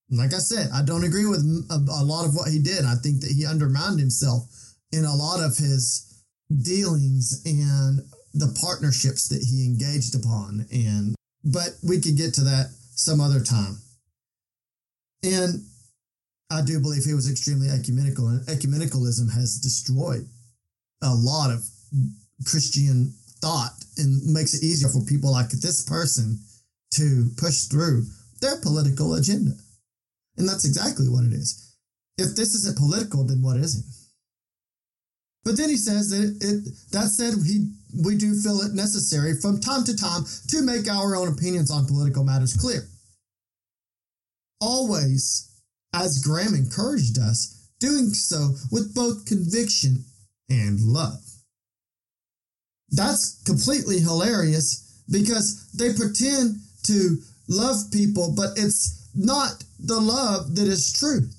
Like 0.10 0.34
I 0.34 0.39
said, 0.39 0.69
I 0.74 0.84
don't 0.84 1.03
agree 1.03 1.25
with 1.25 1.41
a, 1.69 1.75
a 1.75 2.03
lot 2.03 2.25
of 2.25 2.34
what 2.34 2.50
he 2.50 2.60
did. 2.60 2.86
I 2.86 2.96
think 2.96 3.22
that 3.22 3.31
he 3.31 3.46
undermined 3.46 4.00
himself 4.00 4.46
in 4.91 5.03
a 5.03 5.15
lot 5.15 5.43
of 5.43 5.57
his 5.57 6.24
dealings 6.63 7.41
and 7.46 8.00
the 8.34 8.55
partnerships 8.62 9.27
that 9.27 9.43
he 9.43 9.65
engaged 9.65 10.15
upon. 10.15 10.65
And 10.72 11.15
but 11.43 11.75
we 11.84 12.00
could 12.00 12.17
get 12.17 12.34
to 12.36 12.41
that 12.41 12.67
some 12.96 13.19
other 13.19 13.41
time. 13.41 13.77
And 15.24 15.65
I 16.50 16.62
do 16.62 16.79
believe 16.79 17.03
he 17.03 17.13
was 17.13 17.29
extremely 17.29 17.69
ecumenical, 17.69 18.27
and 18.27 18.41
ecumenicalism 18.48 19.34
has 19.34 19.60
destroyed 19.60 20.27
a 21.01 21.13
lot 21.13 21.51
of 21.51 21.63
Christian 22.46 23.13
thought 23.41 23.74
and 23.98 24.34
makes 24.34 24.53
it 24.53 24.63
easier 24.63 24.89
for 24.89 25.01
people 25.06 25.32
like 25.32 25.50
this 25.50 25.84
person 25.88 26.39
to 26.91 27.29
push 27.38 27.63
through 27.63 28.06
their 28.41 28.58
political 28.62 29.15
agenda. 29.15 29.51
And 30.38 30.48
that's 30.48 30.65
exactly 30.65 31.08
what 31.08 31.25
it 31.25 31.34
is. 31.34 31.75
If 32.17 32.36
this 32.36 32.53
isn't 32.53 32.77
political, 32.77 33.24
then 33.24 33.41
what 33.41 33.58
is 33.58 33.77
it? 33.77 33.86
But 35.44 35.58
then 35.58 35.70
he 35.70 35.77
says 35.77 36.10
that 36.10 36.38
it, 36.41 36.91
that 36.91 37.08
said, 37.08 37.36
he 37.46 37.72
we 38.03 38.17
do 38.17 38.36
feel 38.36 38.62
it 38.62 38.74
necessary 38.74 39.36
from 39.39 39.60
time 39.60 39.84
to 39.86 39.96
time 39.96 40.25
to 40.50 40.62
make 40.62 40.89
our 40.89 41.15
own 41.15 41.29
opinions 41.29 41.72
on 41.72 41.86
political 41.86 42.24
matters 42.24 42.53
clear. 42.53 42.82
Always, 44.60 45.62
as 45.94 46.24
Graham 46.24 46.53
encouraged 46.53 47.17
us, 47.17 47.70
doing 47.79 48.10
so 48.10 48.56
with 48.72 48.94
both 48.94 49.25
conviction 49.25 50.03
and 50.50 50.82
love. 50.82 51.22
That's 52.89 53.41
completely 53.44 54.00
hilarious 54.00 55.01
because 55.10 55.70
they 55.72 55.94
pretend 55.94 56.58
to 56.84 57.17
love 57.50 57.77
people, 57.91 58.34
but 58.36 58.51
it's 58.56 59.10
not 59.15 59.63
the 59.79 60.00
love 60.00 60.56
that 60.56 60.67
is 60.67 60.94
truth. 60.94 61.34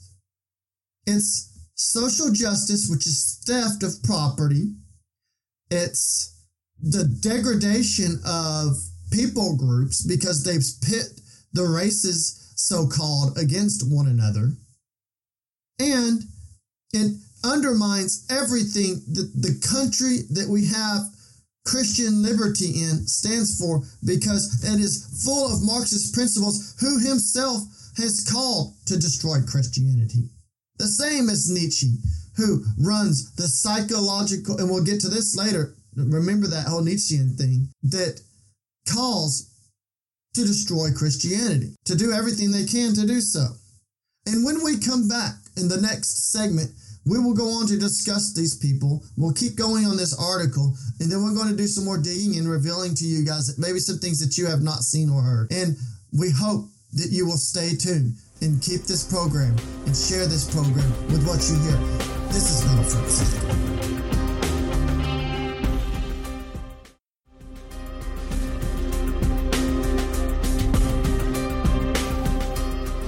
It's 1.06 1.48
social 1.74 2.32
justice, 2.32 2.88
which 2.90 3.06
is 3.06 3.42
theft 3.46 3.82
of 3.82 4.02
property. 4.02 4.74
It's 5.70 6.34
the 6.80 7.04
degradation 7.04 8.20
of 8.26 8.76
people 9.10 9.56
groups 9.56 10.02
because 10.02 10.44
they've 10.44 10.64
pit 10.82 11.20
the 11.52 11.64
races, 11.64 12.52
so 12.56 12.86
called, 12.86 13.38
against 13.38 13.90
one 13.90 14.06
another. 14.06 14.52
And 15.78 16.22
it 16.92 17.16
undermines 17.44 18.26
everything 18.30 19.02
that 19.12 19.30
the 19.34 19.60
country 19.66 20.18
that 20.30 20.48
we 20.48 20.66
have 20.66 21.02
Christian 21.68 22.22
liberty 22.22 22.80
in 22.80 23.06
stands 23.06 23.60
for 23.60 23.82
because 24.04 24.64
it 24.64 24.80
is 24.80 25.22
full 25.24 25.52
of 25.52 25.62
Marxist 25.62 26.14
principles 26.14 26.74
who 26.80 26.98
himself 26.98 27.62
has 27.98 28.26
called 28.30 28.72
to 28.86 28.96
destroy 28.96 29.42
Christianity. 29.46 30.30
The 30.78 30.86
same 30.86 31.28
as 31.28 31.50
Nietzsche, 31.50 31.96
who 32.36 32.64
runs 32.78 33.34
the 33.34 33.48
psychological, 33.48 34.56
and 34.58 34.70
we'll 34.70 34.84
get 34.84 35.00
to 35.00 35.08
this 35.08 35.36
later. 35.36 35.74
Remember 35.94 36.46
that 36.46 36.68
whole 36.68 36.82
Nietzschean 36.82 37.36
thing 37.36 37.68
that 37.82 38.22
calls 38.88 39.50
to 40.34 40.42
destroy 40.42 40.90
Christianity, 40.96 41.74
to 41.84 41.96
do 41.96 42.12
everything 42.12 42.50
they 42.50 42.64
can 42.64 42.94
to 42.94 43.06
do 43.06 43.20
so. 43.20 43.46
And 44.24 44.44
when 44.44 44.64
we 44.64 44.78
come 44.78 45.08
back 45.08 45.34
in 45.56 45.68
the 45.68 45.80
next 45.80 46.32
segment, 46.32 46.70
we 47.06 47.18
will 47.18 47.34
go 47.34 47.48
on 47.48 47.66
to 47.68 47.78
discuss 47.78 48.32
these 48.32 48.56
people. 48.56 49.02
We'll 49.16 49.32
keep 49.32 49.56
going 49.56 49.86
on 49.86 49.96
this 49.96 50.18
article, 50.18 50.74
and 51.00 51.10
then 51.10 51.22
we're 51.22 51.34
going 51.34 51.48
to 51.48 51.56
do 51.56 51.66
some 51.66 51.84
more 51.84 51.98
digging 51.98 52.36
and 52.36 52.48
revealing 52.48 52.94
to 52.96 53.04
you 53.04 53.24
guys 53.24 53.58
maybe 53.58 53.78
some 53.78 53.98
things 53.98 54.20
that 54.20 54.36
you 54.36 54.46
have 54.46 54.62
not 54.62 54.82
seen 54.82 55.08
or 55.08 55.22
heard. 55.22 55.52
And 55.52 55.76
we 56.12 56.30
hope 56.30 56.68
that 56.94 57.10
you 57.10 57.26
will 57.26 57.36
stay 57.36 57.74
tuned 57.74 58.14
and 58.40 58.62
keep 58.62 58.82
this 58.82 59.04
program 59.10 59.56
and 59.86 59.96
share 59.96 60.26
this 60.26 60.52
program 60.52 60.90
with 61.08 61.26
what 61.26 61.42
you 61.48 61.56
hear. 61.64 61.78
This 62.28 62.50
is. 62.50 62.68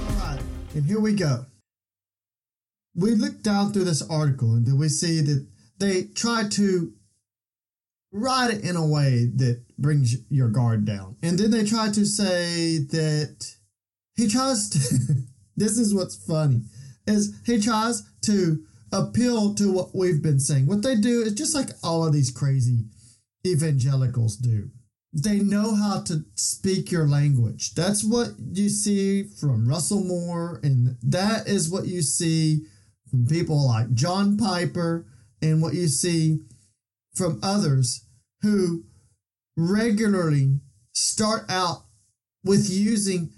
All 0.07 0.15
right, 0.17 0.39
and 0.75 0.85
here 0.85 0.99
we 0.99 1.13
go. 1.13 1.45
We 2.95 3.15
look 3.15 3.41
down 3.41 3.71
through 3.71 3.85
this 3.85 4.01
article 4.01 4.53
and 4.53 4.65
then 4.65 4.77
we 4.77 4.89
see 4.89 5.21
that 5.21 5.47
they 5.79 6.03
try 6.15 6.47
to 6.49 6.93
write 8.11 8.51
it 8.51 8.63
in 8.63 8.75
a 8.75 8.85
way 8.85 9.25
that 9.35 9.63
brings 9.77 10.15
your 10.29 10.49
guard 10.49 10.85
down. 10.85 11.15
And 11.23 11.39
then 11.39 11.51
they 11.51 11.63
try 11.63 11.91
to 11.91 12.05
say 12.05 12.79
that 12.79 13.55
he 14.15 14.27
tries 14.27 14.69
to, 14.69 15.15
this 15.55 15.77
is 15.77 15.93
what's 15.93 16.15
funny, 16.25 16.63
is 17.07 17.39
he 17.45 17.59
tries 17.59 18.03
to 18.23 18.63
appeal 18.91 19.53
to 19.55 19.71
what 19.71 19.95
we've 19.95 20.21
been 20.21 20.39
saying. 20.39 20.67
What 20.67 20.83
they 20.83 20.95
do 20.95 21.21
is 21.21 21.33
just 21.33 21.55
like 21.55 21.69
all 21.83 22.05
of 22.05 22.13
these 22.13 22.31
crazy 22.31 22.85
evangelicals 23.47 24.35
do. 24.37 24.69
They 25.13 25.39
know 25.39 25.75
how 25.75 26.01
to 26.03 26.23
speak 26.35 26.91
your 26.91 27.07
language. 27.07 27.73
That's 27.73 28.03
what 28.03 28.29
you 28.53 28.69
see 28.69 29.23
from 29.23 29.67
Russell 29.67 30.03
Moore, 30.03 30.59
and 30.63 30.97
that 31.03 31.47
is 31.47 31.69
what 31.69 31.87
you 31.87 32.01
see 32.01 32.65
from 33.11 33.27
people 33.27 33.67
like 33.67 33.93
John 33.93 34.37
Piper, 34.37 35.05
and 35.41 35.61
what 35.61 35.73
you 35.73 35.87
see 35.87 36.39
from 37.13 37.39
others 37.43 38.05
who 38.41 38.85
regularly 39.57 40.59
start 40.93 41.43
out 41.49 41.83
with 42.43 42.69
using 42.69 43.31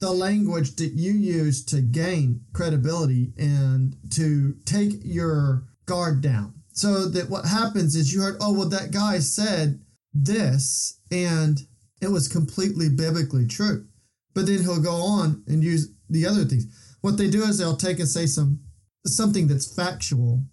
the 0.00 0.10
language 0.10 0.76
that 0.76 0.92
you 0.92 1.12
use 1.12 1.64
to 1.66 1.80
gain 1.80 2.40
credibility 2.52 3.32
and 3.38 3.96
to 4.10 4.56
take 4.64 4.92
your 5.04 5.64
guard 5.86 6.20
down. 6.20 6.54
So 6.72 7.06
that 7.08 7.28
what 7.28 7.44
happens 7.44 7.94
is 7.94 8.12
you 8.12 8.22
heard, 8.22 8.38
oh, 8.40 8.52
well, 8.54 8.68
that 8.70 8.90
guy 8.90 9.18
said 9.18 9.80
this, 10.14 11.00
and 11.10 11.60
it 12.00 12.08
was 12.08 12.28
completely 12.28 12.88
biblically 12.88 13.46
true. 13.46 13.86
But 14.34 14.46
then 14.46 14.62
he'll 14.62 14.82
go 14.82 14.94
on 14.94 15.42
and 15.46 15.62
use 15.62 15.92
the 16.08 16.26
other 16.26 16.44
things. 16.44 16.66
What 17.02 17.18
they 17.18 17.28
do 17.28 17.42
is 17.42 17.58
they'll 17.58 17.76
take 17.76 17.98
and 17.98 18.08
say 18.08 18.26
some 18.26 18.60
something 19.06 19.48
that's 19.48 19.74
factual 19.74 20.44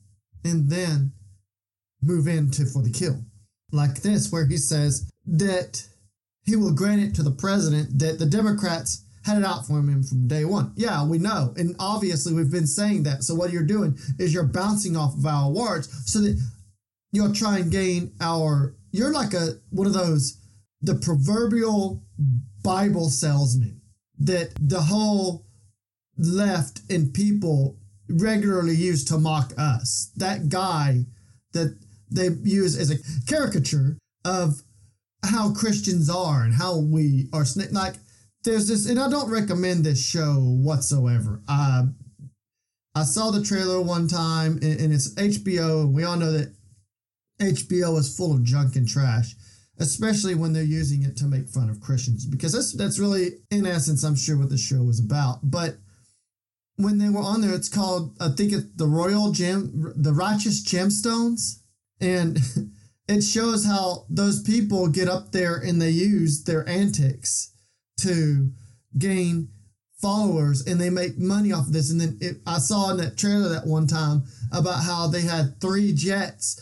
and 0.43 0.69
then 0.69 1.11
move 2.01 2.27
into 2.27 2.65
for 2.65 2.81
the 2.81 2.91
kill. 2.91 3.21
Like 3.71 4.01
this, 4.01 4.31
where 4.31 4.47
he 4.47 4.57
says 4.57 5.09
that 5.25 5.85
he 6.45 6.55
will 6.55 6.73
grant 6.73 7.01
it 7.01 7.15
to 7.15 7.23
the 7.23 7.31
president 7.31 7.99
that 7.99 8.17
the 8.19 8.25
Democrats 8.25 9.03
had 9.25 9.37
it 9.37 9.43
out 9.43 9.67
for 9.67 9.79
him 9.79 10.03
from 10.03 10.27
day 10.27 10.45
one. 10.45 10.71
Yeah, 10.77 11.05
we 11.05 11.17
know. 11.17 11.53
And 11.57 11.75
obviously, 11.77 12.33
we've 12.33 12.51
been 12.51 12.67
saying 12.67 13.03
that. 13.03 13.23
So, 13.23 13.35
what 13.35 13.51
you're 13.51 13.63
doing 13.63 13.97
is 14.17 14.33
you're 14.33 14.43
bouncing 14.45 14.95
off 14.95 15.15
of 15.15 15.25
our 15.25 15.51
words 15.51 15.89
so 16.09 16.19
that 16.21 16.41
you'll 17.11 17.33
try 17.33 17.57
and 17.57 17.71
gain 17.71 18.13
our. 18.21 18.75
You're 18.91 19.11
like 19.11 19.33
a 19.33 19.55
one 19.69 19.85
of 19.85 19.93
those, 19.93 20.39
the 20.81 20.95
proverbial 20.95 22.03
Bible 22.63 23.09
salesman 23.09 23.81
that 24.19 24.51
the 24.59 24.81
whole 24.81 25.45
left 26.17 26.81
and 26.89 27.13
people 27.13 27.77
regularly 28.09 28.75
used 28.75 29.07
to 29.09 29.17
mock 29.17 29.53
us. 29.57 30.11
That 30.15 30.49
guy 30.49 31.05
that 31.53 31.77
they 32.09 32.29
use 32.43 32.77
as 32.77 32.91
a 32.91 32.97
caricature 33.27 33.97
of 34.25 34.61
how 35.23 35.53
Christians 35.53 36.09
are 36.09 36.43
and 36.43 36.53
how 36.53 36.77
we 36.77 37.27
are 37.33 37.45
like 37.71 37.95
there's 38.43 38.67
this 38.67 38.87
and 38.87 38.99
I 38.99 39.09
don't 39.09 39.29
recommend 39.29 39.83
this 39.83 40.03
show 40.03 40.35
whatsoever. 40.35 41.41
I 41.47 41.83
I 42.95 43.03
saw 43.03 43.31
the 43.31 43.43
trailer 43.43 43.81
one 43.81 44.07
time 44.07 44.53
and, 44.61 44.79
and 44.79 44.93
it's 44.93 45.13
HBO 45.15 45.81
and 45.81 45.93
we 45.93 46.03
all 46.03 46.17
know 46.17 46.31
that 46.31 46.53
HBO 47.39 47.97
is 47.99 48.15
full 48.15 48.33
of 48.33 48.43
junk 48.43 48.75
and 48.75 48.87
trash, 48.87 49.35
especially 49.79 50.33
when 50.33 50.53
they're 50.53 50.63
using 50.63 51.03
it 51.03 51.17
to 51.17 51.25
make 51.25 51.49
fun 51.49 51.69
of 51.69 51.81
Christians 51.81 52.25
because 52.25 52.53
that's 52.53 52.73
that's 52.73 52.99
really 52.99 53.39
in 53.51 53.65
essence 53.65 54.03
I'm 54.03 54.15
sure 54.15 54.37
what 54.37 54.49
the 54.49 54.57
show 54.57 54.81
was 54.83 54.99
about. 54.99 55.39
But 55.43 55.77
when 56.77 56.99
they 56.99 57.09
were 57.09 57.21
on 57.21 57.41
there, 57.41 57.53
it's 57.53 57.69
called 57.69 58.15
I 58.19 58.29
think 58.29 58.53
it's 58.53 58.67
the 58.75 58.87
Royal 58.87 59.31
Gem, 59.31 59.93
the 59.95 60.13
Righteous 60.13 60.63
Gemstones, 60.63 61.59
and 61.99 62.39
it 63.07 63.21
shows 63.21 63.65
how 63.65 64.05
those 64.09 64.41
people 64.41 64.87
get 64.87 65.09
up 65.09 65.31
there 65.31 65.57
and 65.57 65.81
they 65.81 65.89
use 65.89 66.43
their 66.43 66.67
antics 66.69 67.53
to 68.01 68.51
gain 68.97 69.49
followers 69.99 70.65
and 70.67 70.79
they 70.79 70.91
make 70.91 71.17
money 71.17 71.51
off 71.51 71.67
of 71.67 71.73
this. 71.73 71.89
And 71.89 71.99
then 71.99 72.17
it, 72.21 72.37
I 72.45 72.59
saw 72.59 72.91
in 72.91 72.97
that 72.97 73.17
trailer 73.17 73.49
that 73.49 73.65
one 73.65 73.87
time 73.87 74.23
about 74.51 74.83
how 74.83 75.07
they 75.07 75.21
had 75.21 75.59
three 75.59 75.93
jets. 75.93 76.61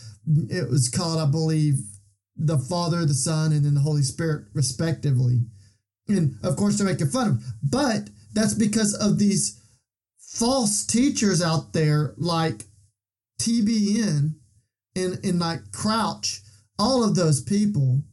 It 0.49 0.69
was 0.69 0.89
called, 0.89 1.19
I 1.19 1.29
believe, 1.29 1.75
the 2.37 2.57
Father, 2.57 3.05
the 3.05 3.13
Son, 3.13 3.51
and 3.51 3.65
then 3.65 3.75
the 3.75 3.81
Holy 3.81 4.01
Spirit, 4.01 4.45
respectively. 4.53 5.41
And 6.07 6.35
of 6.43 6.55
course, 6.55 6.77
they're 6.77 6.87
making 6.87 7.07
fun 7.07 7.27
of. 7.27 7.43
But 7.61 8.09
that's 8.33 8.53
because 8.53 8.93
of 8.95 9.19
these 9.19 9.61
false 10.35 10.85
teachers 10.85 11.41
out 11.41 11.71
there 11.73 12.13
like 12.17 12.65
TBN 13.41 14.35
and, 14.95 15.19
and 15.23 15.39
like 15.39 15.71
Crouch, 15.71 16.41
all 16.77 17.03
of 17.03 17.15
those 17.15 17.41
people 17.41 18.03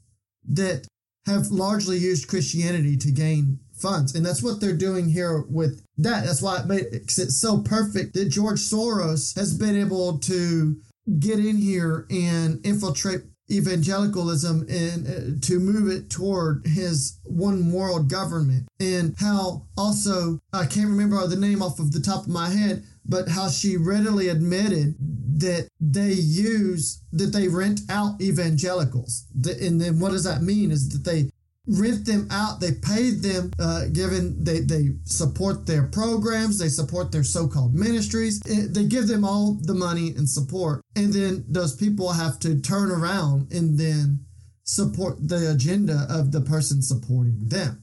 that 0.49 0.87
have 1.27 1.49
largely 1.49 1.99
used 1.99 2.29
Christianity 2.29 2.97
to 2.97 3.11
gain 3.11 3.59
funds. 3.75 4.15
And 4.15 4.25
that's 4.25 4.43
what 4.43 4.61
they're 4.61 4.77
doing 4.77 5.09
here 5.09 5.45
with 5.49 5.85
that. 5.99 6.25
That's 6.25 6.43
why 6.43 6.61
it 6.61 6.67
makes 6.67 7.19
it 7.19 7.31
so 7.31 7.61
perfect 7.61 8.15
that 8.15 8.29
George 8.29 8.61
Soros 8.61 9.37
has 9.37 9.57
been 9.57 9.77
able 9.77 10.19
to 10.21 10.77
get 11.19 11.41
in 11.41 11.57
here 11.57 12.07
and 12.11 12.65
infiltrate 12.65 13.23
evangelicalism 13.50 14.66
and 14.68 15.07
uh, 15.07 15.46
to 15.46 15.59
move 15.59 15.90
it 15.90 16.09
toward 16.11 16.66
his 16.66 17.18
one 17.24 17.72
world 17.72 18.09
government. 18.09 18.68
And 18.81 19.14
how 19.18 19.66
also 19.76 20.40
I 20.52 20.66
can't 20.66 20.88
remember 20.88 21.26
the 21.26 21.37
name 21.37 21.62
off 21.62 21.78
of 21.78 21.92
the 21.92 22.00
top 22.00 22.22
of 22.22 22.28
my 22.28 22.48
head 22.48 22.85
but 23.05 23.28
how 23.28 23.48
she 23.48 23.76
readily 23.76 24.28
admitted 24.28 24.94
that 25.38 25.68
they 25.81 26.12
use 26.12 27.02
that 27.12 27.33
they 27.33 27.48
rent 27.48 27.81
out 27.88 28.20
evangelicals. 28.20 29.26
And 29.35 29.81
then 29.81 29.98
what 29.98 30.12
does 30.12 30.24
that 30.24 30.42
mean 30.42 30.70
is 30.70 30.88
that 30.90 31.05
they 31.05 31.31
rent 31.66 32.07
them 32.07 32.27
out. 32.31 32.61
They 32.61 32.72
pay 32.72 33.11
them 33.11 33.53
uh, 33.59 33.87
given 33.92 34.42
they, 34.42 34.61
they 34.61 34.90
support 35.05 35.66
their 35.66 35.85
programs. 35.85 36.59
They 36.59 36.68
support 36.68 37.12
their 37.12 37.25
so-called 37.25 37.75
ministries. 37.75 38.40
They 38.40 38.85
give 38.85 39.09
them 39.09 39.25
all 39.25 39.59
the 39.62 39.75
money 39.75 40.09
and 40.16 40.29
support. 40.29 40.83
And 40.96 41.12
then 41.12 41.44
those 41.48 41.77
people 41.77 42.12
have 42.12 42.38
to 42.40 42.61
turn 42.61 42.90
around 42.90 43.53
and 43.53 43.79
then 43.79 44.25
support 44.64 45.29
the 45.29 45.51
agenda 45.51 46.07
of 46.09 46.33
the 46.33 46.40
person 46.40 46.83
supporting 46.83 47.48
them. 47.48 47.83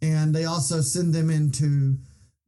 And 0.00 0.34
they 0.34 0.44
also 0.44 0.80
send 0.80 1.14
them 1.14 1.30
into 1.30 1.98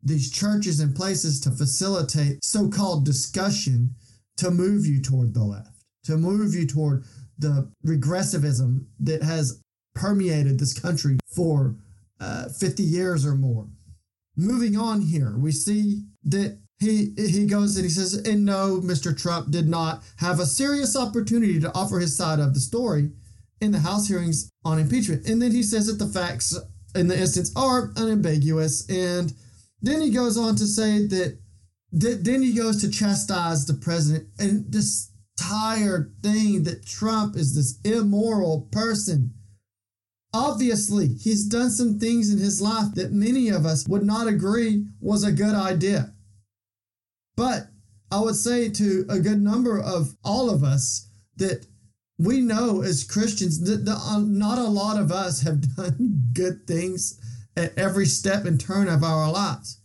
these 0.03 0.31
churches 0.31 0.81
and 0.81 0.97
places 0.97 1.41
to 1.41 1.51
facilitate 1.51 2.43
so-called 2.45 3.05
discussion 3.05 3.95
to 4.39 4.51
move 4.51 4.87
you 4.87 5.03
toward 5.03 5.35
the 5.35 5.45
left 5.45 5.81
to 6.05 6.17
move 6.17 6.55
you 6.55 6.67
toward 6.67 7.05
the 7.39 7.71
regressivism 7.87 8.85
that 8.99 9.23
has 9.23 9.61
permeated 9.95 10.59
this 10.59 10.79
country 10.79 11.19
for 11.35 11.77
uh, 12.21 12.49
50 12.49 12.83
years 12.83 13.25
or 13.25 13.35
more. 13.35 13.69
Moving 14.37 14.77
on 14.77 15.03
here, 15.03 15.37
we 15.39 15.53
see 15.53 16.05
that 16.25 16.59
he 16.79 17.13
he 17.17 17.47
goes 17.47 17.77
and 17.77 17.85
he 17.85 17.91
says, 17.91 18.15
and 18.15 18.45
no, 18.45 18.81
Mr. 18.83 19.17
Trump 19.17 19.51
did 19.51 19.69
not 19.69 20.03
have 20.17 20.41
a 20.41 20.47
serious 20.47 20.97
opportunity 20.97 21.61
to 21.61 21.75
offer 21.75 21.99
his 21.99 22.17
side 22.17 22.39
of 22.39 22.55
the 22.55 22.61
story 22.61 23.11
in 23.61 23.73
the 23.73 23.81
House 23.81 24.09
hearings 24.09 24.51
on 24.65 24.79
impeachment. 24.79 25.27
And 25.27 25.43
then 25.43 25.53
he 25.53 25.63
says 25.63 25.87
that 25.87 26.03
the 26.03 26.11
facts 26.11 26.59
in 26.95 27.09
the 27.09 27.19
instance 27.19 27.53
are 27.55 27.93
unambiguous. 27.97 28.89
And 28.89 29.33
then 29.83 30.01
he 30.01 30.11
goes 30.11 30.39
on 30.39 30.57
to 30.57 30.67
say 30.67 31.07
that, 31.07 31.39
that 31.93 32.25
then 32.25 32.43
he 32.43 32.55
goes 32.55 32.81
to 32.81 32.91
chastise 32.91 33.67
the 33.67 33.75
president 33.75 34.29
and 34.39 34.73
this 34.73 35.11
tired 35.37 36.15
thing 36.23 36.65
that 36.65 36.87
Trump 36.87 37.37
is 37.37 37.55
this 37.55 37.81
immoral 37.85 38.69
person 38.73 39.35
Obviously, 40.33 41.09
he's 41.09 41.45
done 41.45 41.71
some 41.71 41.99
things 41.99 42.33
in 42.33 42.39
his 42.39 42.61
life 42.61 42.95
that 42.95 43.13
many 43.13 43.49
of 43.49 43.67
us 43.67 43.87
would 43.89 44.05
not 44.05 44.29
agree 44.29 44.87
was 45.01 45.25
a 45.25 45.33
good 45.33 45.55
idea. 45.55 46.13
But 47.37 47.69
I 48.13 48.21
would 48.21 48.37
say 48.37 48.69
to 48.69 49.07
a 49.09 49.19
good 49.19 49.41
number 49.41 49.81
of 49.81 50.17
all 50.25 50.51
of 50.51 50.63
us 50.63 51.09
that 51.37 51.67
we 52.19 52.41
know 52.41 52.83
as 52.83 53.03
Christians 53.03 53.61
that 53.63 53.85
the, 53.85 53.93
uh, 53.93 54.21
not 54.21 54.59
a 54.59 54.65
lot 54.65 55.01
of 55.01 55.11
us 55.11 55.41
have 55.43 55.77
done 55.77 56.31
good 56.33 56.67
things 56.67 57.19
at 57.57 57.77
every 57.77 58.07
step 58.07 58.45
and 58.45 58.61
turn 58.61 58.89
of 58.89 59.03
our 59.03 59.31
lives. 59.33 59.81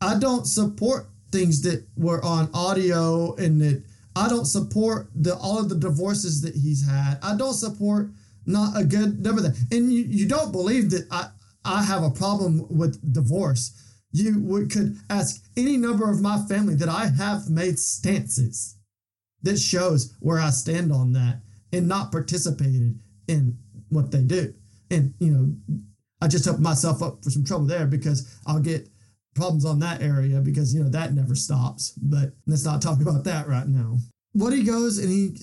I 0.00 0.18
don't 0.18 0.46
support 0.46 1.06
things 1.32 1.62
that 1.62 1.86
were 1.96 2.24
on 2.24 2.48
audio 2.54 3.34
and 3.34 3.60
that 3.60 3.82
I 4.14 4.28
don't 4.28 4.46
support 4.46 5.10
the 5.14 5.36
all 5.36 5.58
of 5.58 5.68
the 5.68 5.74
divorces 5.74 6.40
that 6.42 6.54
he's 6.54 6.88
had. 6.88 7.18
I 7.22 7.36
don't 7.36 7.54
support 7.54 8.10
not 8.48 8.76
a 8.76 8.84
good 8.84 9.22
number 9.22 9.42
there. 9.42 9.54
And 9.70 9.92
you, 9.92 10.04
you 10.04 10.26
don't 10.26 10.52
believe 10.52 10.90
that 10.90 11.06
I, 11.10 11.28
I 11.64 11.82
have 11.82 12.02
a 12.02 12.10
problem 12.10 12.66
with 12.70 13.12
divorce. 13.12 13.72
You 14.10 14.40
would, 14.40 14.70
could 14.70 14.96
ask 15.10 15.44
any 15.56 15.76
number 15.76 16.10
of 16.10 16.22
my 16.22 16.38
family 16.48 16.74
that 16.76 16.88
I 16.88 17.06
have 17.06 17.50
made 17.50 17.78
stances 17.78 18.76
that 19.42 19.58
shows 19.58 20.14
where 20.20 20.40
I 20.40 20.50
stand 20.50 20.92
on 20.92 21.12
that 21.12 21.42
and 21.72 21.86
not 21.86 22.10
participated 22.10 22.98
in 23.28 23.58
what 23.90 24.10
they 24.10 24.22
do. 24.22 24.54
And, 24.90 25.14
you 25.20 25.30
know, 25.30 25.82
I 26.20 26.28
just 26.28 26.48
opened 26.48 26.64
myself 26.64 27.02
up 27.02 27.22
for 27.22 27.30
some 27.30 27.44
trouble 27.44 27.66
there 27.66 27.86
because 27.86 28.38
I'll 28.46 28.60
get 28.60 28.88
problems 29.34 29.64
on 29.64 29.78
that 29.80 30.02
area 30.02 30.40
because, 30.40 30.74
you 30.74 30.82
know, 30.82 30.88
that 30.90 31.12
never 31.12 31.34
stops. 31.34 31.92
But 32.02 32.32
let's 32.46 32.64
not 32.64 32.80
talk 32.80 33.00
about 33.02 33.24
that 33.24 33.46
right 33.46 33.68
now. 33.68 33.98
What 34.32 34.52
he 34.52 34.62
goes 34.62 34.98
and 34.98 35.10
he, 35.10 35.36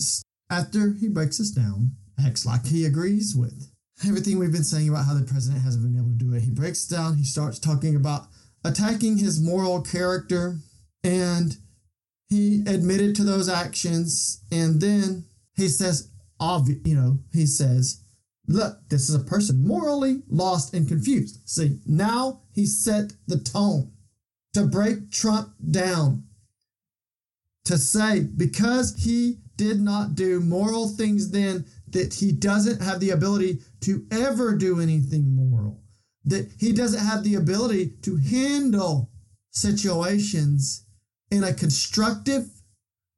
after 0.50 0.94
he 0.94 1.08
breaks 1.08 1.40
us 1.40 1.52
down, 1.52 1.92
acts 2.24 2.46
like 2.46 2.66
he 2.66 2.86
agrees 2.86 3.36
with 3.36 3.72
everything 4.08 4.38
we've 4.38 4.52
been 4.52 4.64
saying 4.64 4.90
about 4.90 5.06
how 5.06 5.14
the 5.14 5.26
president 5.26 5.64
hasn't 5.64 5.84
been 5.84 5.98
able 5.98 6.12
to 6.12 6.26
do 6.26 6.34
it. 6.34 6.42
He 6.44 6.52
breaks 6.52 6.86
down, 6.86 7.18
he 7.18 7.24
starts 7.24 7.60
talking 7.60 7.96
about 7.96 8.28
attacking 8.64 9.18
his 9.18 9.42
moral 9.42 9.82
character, 9.82 10.58
and 11.04 11.58
he 12.28 12.64
admitted 12.68 13.16
to 13.16 13.24
those 13.24 13.48
actions. 13.48 14.44
And 14.52 14.82
then 14.82 15.26
he 15.56 15.68
says, 15.68 16.10
obvi- 16.42 16.86
you 16.86 16.96
know, 16.96 17.20
he 17.32 17.46
says, 17.46 18.02
look, 18.48 18.80
this 18.90 19.08
is 19.10 19.16
a 19.16 19.20
person 19.20 19.66
morally 19.66 20.24
lost 20.28 20.74
and 20.74 20.88
confused. 20.88 21.40
See, 21.46 21.80
now 21.86 22.42
he 22.54 22.66
set 22.66 23.14
the 23.28 23.40
tone 23.40 23.92
to 24.54 24.66
break 24.66 25.12
Trump 25.12 25.54
down. 25.70 26.24
To 27.66 27.78
say, 27.78 28.22
because 28.22 28.96
he 29.04 29.40
did 29.56 29.80
not 29.82 30.16
do 30.16 30.40
moral 30.40 30.88
things 30.88 31.32
then, 31.32 31.66
that 31.96 32.16
he 32.16 32.34
doesn't 32.34 32.82
have 32.82 33.00
the 33.00 33.10
ability 33.10 33.62
to 33.80 34.06
ever 34.12 34.54
do 34.54 34.82
anything 34.82 35.34
moral, 35.34 35.82
that 36.26 36.52
he 36.60 36.74
doesn't 36.74 37.06
have 37.06 37.24
the 37.24 37.36
ability 37.36 37.94
to 38.02 38.18
handle 38.18 39.12
situations 39.52 40.86
in 41.32 41.42
a 41.42 41.54
constructive, 41.54 42.50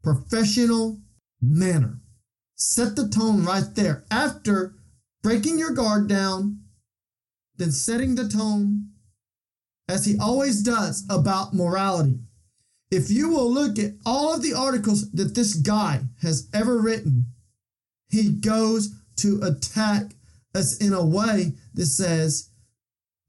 professional 0.04 1.02
manner. 1.42 2.00
Set 2.56 2.96
the 2.96 3.08
tone 3.10 3.44
right 3.44 3.74
there. 3.74 4.06
After 4.12 4.76
breaking 5.24 5.58
your 5.58 5.72
guard 5.72 6.08
down, 6.08 6.60
then 7.56 7.72
setting 7.72 8.14
the 8.14 8.30
tone, 8.30 8.90
as 9.90 10.06
he 10.06 10.20
always 10.20 10.62
does, 10.62 11.04
about 11.10 11.56
morality. 11.56 12.20
If 12.92 13.10
you 13.10 13.30
will 13.30 13.52
look 13.52 13.80
at 13.80 13.94
all 14.06 14.36
of 14.36 14.44
the 14.44 14.54
articles 14.54 15.12
that 15.14 15.34
this 15.34 15.56
guy 15.56 16.02
has 16.22 16.48
ever 16.54 16.80
written, 16.80 17.26
he 18.10 18.30
goes 18.32 18.94
to 19.18 19.42
attack 19.44 20.12
us 20.56 20.78
in 20.78 20.94
a 20.94 21.06
way 21.06 21.54
that 21.74 21.86
says 21.86 22.50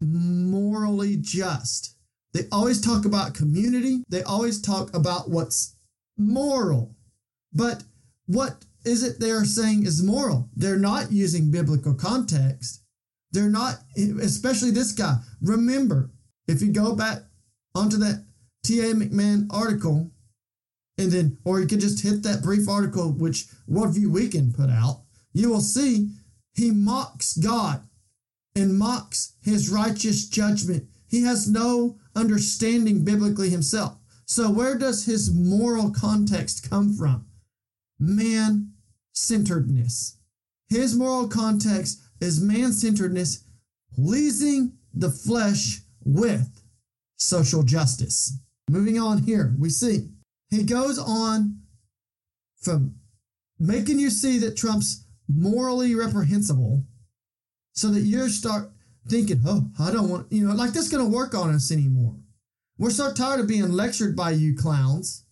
morally 0.01 1.17
just. 1.17 1.95
They 2.33 2.43
always 2.53 2.81
talk 2.81 3.05
about 3.05 3.35
community, 3.35 4.03
they 4.09 4.23
always 4.23 4.61
talk 4.61 4.95
about 4.95 5.31
what's 5.31 5.77
moral. 6.17 6.95
But 7.53 7.83
what 8.27 8.65
is 8.85 9.03
it 9.03 9.19
they 9.19 9.31
are 9.31 9.45
saying 9.45 9.87
is 9.87 10.03
moral? 10.03 10.49
They're 10.55 10.79
not 10.79 11.11
using 11.11 11.51
biblical 11.51 11.95
context. 11.95 12.83
They're 13.33 13.51
not, 13.51 13.81
especially 13.97 14.71
this 14.71 14.93
guy. 14.93 15.19
Remember, 15.41 16.11
if 16.47 16.63
you 16.63 16.73
go 16.73 16.95
back 16.95 17.23
onto 17.75 17.97
that 17.99 18.25
T.A. 18.65 18.95
McMahon 18.95 19.47
article, 19.51 20.11
and 20.99 21.13
then, 21.13 21.39
or 21.45 21.61
you 21.61 21.67
could 21.67 21.81
just 21.81 22.03
hit 22.03 22.25
that 22.25 22.43
brief 22.43 22.69
article 22.69 23.13
which 23.13 23.47
Worldview 23.71 24.09
Weekend 24.09 24.57
put 24.57 24.69
out, 24.69 25.03
you 25.33 25.49
will 25.49 25.61
see 25.61 26.11
he 26.55 26.73
mocks 26.73 27.37
God 27.37 27.83
and 28.57 28.77
mocks 28.77 29.35
his 29.41 29.71
righteous 29.71 30.29
judgment. 30.29 30.89
He 31.09 31.23
has 31.23 31.49
no 31.49 31.99
understanding 32.17 33.05
biblically 33.05 33.49
himself. 33.49 33.97
So, 34.27 34.51
where 34.51 34.77
does 34.77 35.07
his 35.07 35.33
moral 35.33 35.91
context 35.91 36.69
come 36.69 36.93
from? 36.93 37.27
Man 37.99 38.73
centeredness. 39.13 40.19
His 40.69 40.97
moral 40.97 41.29
context 41.29 42.03
is 42.21 42.43
man 42.43 42.73
centeredness, 42.73 43.45
pleasing 43.95 44.73
the 44.93 45.11
flesh 45.11 45.81
with 46.05 46.61
social 47.17 47.63
justice. 47.63 48.39
Moving 48.69 48.99
on 48.99 49.23
here, 49.23 49.55
we 49.59 49.71
see 49.71 50.09
he 50.51 50.63
goes 50.63 50.99
on 50.99 51.61
from 52.61 52.97
making 53.59 53.99
you 53.99 54.11
see 54.11 54.39
that 54.39 54.57
Trump's 54.57 55.05
morally 55.29 55.95
reprehensible 55.95 56.85
so 57.73 57.89
that 57.89 58.01
you 58.01 58.29
start 58.29 58.73
thinking, 59.09 59.43
oh, 59.47 59.71
I 59.81 59.93
don't 59.93 60.09
want, 60.09 60.33
you 60.33 60.47
know, 60.47 60.55
like 60.55 60.73
this 60.73 60.89
going 60.89 61.05
to 61.05 61.17
work 61.17 61.35
on 61.35 61.55
us 61.55 61.71
anymore. 61.71 62.17
We're 62.79 62.91
so 62.91 63.13
tired 63.13 63.41
of 63.41 63.49
being 63.49 63.71
lectured 63.71 64.17
by 64.17 64.31
you 64.31 64.57
clowns, 64.57 65.25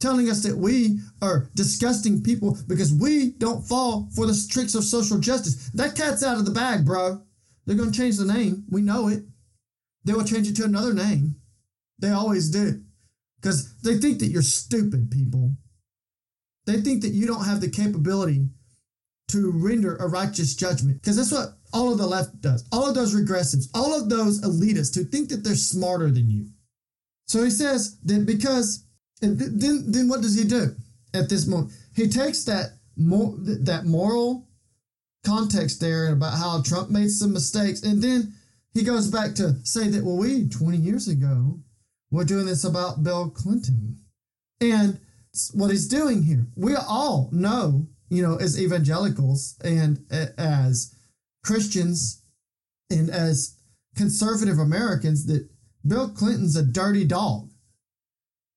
telling 0.00 0.28
us 0.28 0.42
that 0.42 0.56
we 0.56 1.00
are 1.22 1.48
disgusting 1.54 2.22
people 2.22 2.58
because 2.66 2.92
we 2.92 3.32
don't 3.32 3.66
fall 3.66 4.08
for 4.14 4.26
the 4.26 4.46
tricks 4.50 4.74
of 4.74 4.84
social 4.84 5.18
justice. 5.18 5.70
That 5.70 5.96
cat's 5.96 6.22
out 6.22 6.38
of 6.38 6.44
the 6.44 6.50
bag, 6.50 6.84
bro. 6.84 7.22
They're 7.64 7.76
going 7.76 7.90
to 7.90 7.98
change 7.98 8.16
the 8.16 8.24
name. 8.24 8.64
We 8.70 8.82
know 8.82 9.08
it. 9.08 9.24
They 10.04 10.12
will 10.12 10.24
change 10.24 10.48
it 10.48 10.56
to 10.56 10.64
another 10.64 10.92
name. 10.92 11.36
They 11.98 12.10
always 12.10 12.50
do. 12.50 12.82
Because 13.46 13.76
they 13.76 13.96
think 13.96 14.18
that 14.18 14.26
you're 14.26 14.42
stupid, 14.42 15.08
people. 15.08 15.52
They 16.66 16.80
think 16.80 17.02
that 17.02 17.10
you 17.10 17.28
don't 17.28 17.44
have 17.44 17.60
the 17.60 17.70
capability 17.70 18.48
to 19.28 19.52
render 19.52 19.94
a 19.94 20.08
righteous 20.08 20.56
judgment. 20.56 21.00
Because 21.00 21.16
that's 21.16 21.30
what 21.30 21.50
all 21.72 21.92
of 21.92 21.98
the 21.98 22.08
left 22.08 22.40
does. 22.40 22.66
All 22.72 22.88
of 22.88 22.96
those 22.96 23.14
regressives, 23.14 23.68
all 23.72 23.96
of 23.96 24.08
those 24.08 24.40
elitists 24.40 24.96
who 24.96 25.04
think 25.04 25.28
that 25.28 25.44
they're 25.44 25.54
smarter 25.54 26.10
than 26.10 26.28
you. 26.28 26.48
So 27.26 27.44
he 27.44 27.50
says 27.50 27.96
that 28.06 28.26
because, 28.26 28.84
and 29.22 29.38
then, 29.38 29.92
then 29.92 30.08
what 30.08 30.22
does 30.22 30.36
he 30.36 30.42
do 30.42 30.74
at 31.14 31.28
this 31.28 31.46
moment? 31.46 31.70
He 31.94 32.08
takes 32.08 32.42
that, 32.46 32.70
more, 32.96 33.32
that 33.38 33.84
moral 33.84 34.48
context 35.24 35.80
there 35.80 36.12
about 36.12 36.36
how 36.36 36.62
Trump 36.62 36.90
made 36.90 37.12
some 37.12 37.32
mistakes, 37.32 37.84
and 37.84 38.02
then 38.02 38.32
he 38.74 38.82
goes 38.82 39.06
back 39.08 39.36
to 39.36 39.54
say 39.62 39.86
that, 39.86 40.02
well, 40.02 40.16
we, 40.16 40.48
20 40.48 40.78
years 40.78 41.06
ago, 41.06 41.60
we're 42.16 42.24
doing 42.24 42.46
this 42.46 42.64
about 42.64 43.02
Bill 43.02 43.30
Clinton. 43.30 43.98
And 44.60 44.98
what 45.52 45.70
he's 45.70 45.86
doing 45.86 46.22
here, 46.22 46.46
we 46.56 46.74
all 46.74 47.28
know, 47.30 47.86
you 48.08 48.22
know, 48.22 48.36
as 48.36 48.60
evangelicals 48.60 49.56
and 49.62 50.04
as 50.38 50.94
Christians 51.44 52.22
and 52.90 53.10
as 53.10 53.58
conservative 53.96 54.58
Americans, 54.58 55.26
that 55.26 55.48
Bill 55.86 56.08
Clinton's 56.08 56.56
a 56.56 56.64
dirty 56.64 57.04
dog. 57.04 57.50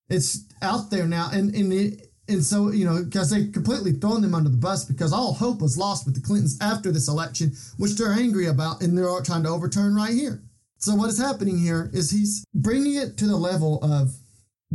It's 0.09 0.45
out 0.61 0.89
there 0.89 1.05
now. 1.05 1.29
And, 1.31 1.53
and, 1.53 1.73
it, 1.73 2.13
and 2.29 2.43
so, 2.43 2.69
you 2.69 2.85
know, 2.85 3.03
because 3.03 3.29
they 3.29 3.47
completely 3.47 3.91
thrown 3.91 4.21
them 4.21 4.33
under 4.33 4.49
the 4.49 4.57
bus 4.57 4.85
because 4.85 5.11
all 5.11 5.33
hope 5.33 5.61
was 5.61 5.77
lost 5.77 6.05
with 6.05 6.15
the 6.15 6.21
Clintons 6.21 6.57
after 6.61 6.91
this 6.91 7.09
election, 7.09 7.51
which 7.77 7.91
they're 7.91 8.13
angry 8.13 8.47
about 8.47 8.81
and 8.81 8.97
they're 8.97 9.21
trying 9.21 9.43
to 9.43 9.49
overturn 9.49 9.95
right 9.95 10.13
here. 10.13 10.41
So 10.79 10.95
what 10.95 11.09
is 11.09 11.19
happening 11.19 11.57
here 11.57 11.91
is 11.93 12.09
he's 12.09 12.45
bringing 12.55 12.95
it 12.95 13.17
to 13.17 13.27
the 13.27 13.35
level 13.35 13.83
of 13.83 14.15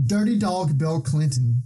dirty 0.07 0.39
dog 0.39 0.77
Bill 0.77 1.01
Clinton 1.01 1.63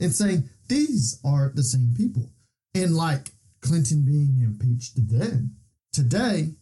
and 0.00 0.12
saying 0.12 0.48
these 0.68 1.20
are 1.24 1.52
the 1.54 1.62
same 1.62 1.92
people. 1.94 2.30
And 2.74 2.96
like 2.96 3.32
Clinton 3.60 4.02
being 4.02 4.40
impeached 4.42 4.94
then, 4.96 5.56
today 5.92 6.54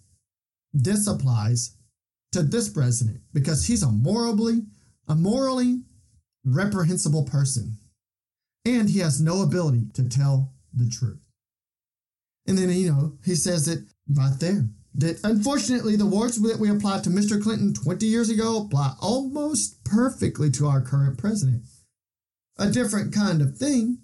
this 0.72 1.06
applies 1.06 1.76
to 2.32 2.42
this 2.42 2.68
president 2.68 3.20
because 3.32 3.64
he's 3.64 3.84
a 3.84 3.92
morally, 3.92 4.62
a 5.06 5.14
morally 5.14 5.82
reprehensible 6.44 7.24
person. 7.24 7.76
And 8.64 8.90
he 8.90 8.98
has 8.98 9.20
no 9.20 9.42
ability 9.42 9.86
to 9.94 10.08
tell 10.08 10.52
the 10.74 10.88
truth. 10.88 11.20
And 12.48 12.58
then, 12.58 12.70
you 12.70 12.90
know, 12.90 13.18
he 13.24 13.36
says 13.36 13.68
it 13.68 13.84
right 14.08 14.34
there 14.40 14.68
that 14.94 15.20
unfortunately 15.22 15.96
the 15.96 16.06
words 16.06 16.40
that 16.40 16.58
we 16.58 16.70
applied 16.70 17.04
to 17.04 17.10
Mr. 17.10 17.40
Clinton 17.40 17.72
20 17.72 18.06
years 18.06 18.28
ago 18.28 18.62
apply 18.64 18.94
almost 19.00 19.84
perfectly 19.84 20.50
to 20.50 20.66
our 20.66 20.80
current 20.80 21.18
president. 21.18 21.62
A 22.58 22.70
different 22.70 23.14
kind 23.14 23.40
of 23.40 23.56
thing, 23.56 23.98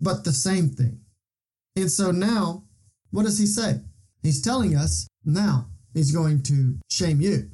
but 0.00 0.24
the 0.24 0.32
same 0.32 0.70
thing. 0.70 1.00
And 1.76 1.90
so 1.90 2.10
now, 2.10 2.64
what 3.10 3.24
does 3.24 3.38
he 3.38 3.46
say? 3.46 3.80
He's 4.22 4.40
telling 4.40 4.74
us 4.76 5.08
now 5.24 5.66
he's 5.92 6.12
going 6.12 6.42
to 6.44 6.78
shame 6.90 7.20
you. 7.20 7.50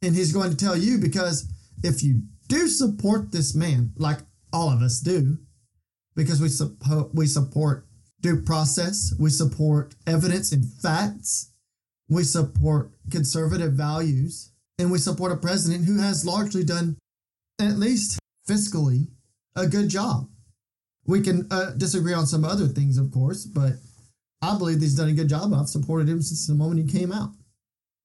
And 0.00 0.14
he's 0.14 0.32
going 0.32 0.50
to 0.50 0.56
tell 0.56 0.76
you 0.76 0.98
because 0.98 1.48
if 1.82 2.02
you 2.02 2.22
do 2.48 2.68
support 2.68 3.32
this 3.32 3.54
man, 3.54 3.92
like 3.96 4.18
all 4.52 4.70
of 4.70 4.82
us 4.82 5.00
do, 5.00 5.38
because 6.14 6.40
we, 6.40 6.48
suppo- 6.48 7.12
we 7.14 7.26
support 7.26 7.86
due 8.22 8.40
process. 8.40 9.12
We 9.18 9.30
support 9.30 9.94
evidence 10.06 10.52
and 10.52 10.64
facts. 10.64 11.50
We 12.08 12.24
support 12.24 12.92
conservative 13.10 13.72
values. 13.72 14.52
And 14.78 14.90
we 14.90 14.98
support 14.98 15.32
a 15.32 15.36
president 15.36 15.84
who 15.84 15.98
has 16.00 16.26
largely 16.26 16.64
done, 16.64 16.96
at 17.60 17.78
least 17.78 18.18
fiscally, 18.48 19.08
a 19.54 19.66
good 19.66 19.88
job. 19.88 20.28
We 21.04 21.20
can 21.20 21.46
uh, 21.50 21.72
disagree 21.76 22.14
on 22.14 22.26
some 22.26 22.44
other 22.44 22.66
things, 22.66 22.96
of 22.96 23.10
course, 23.10 23.44
but 23.44 23.74
I 24.40 24.56
believe 24.56 24.80
he's 24.80 24.96
done 24.96 25.08
a 25.08 25.14
good 25.14 25.28
job. 25.28 25.52
I've 25.52 25.68
supported 25.68 26.08
him 26.08 26.22
since 26.22 26.46
the 26.46 26.54
moment 26.54 26.90
he 26.90 26.98
came 26.98 27.12
out. 27.12 27.30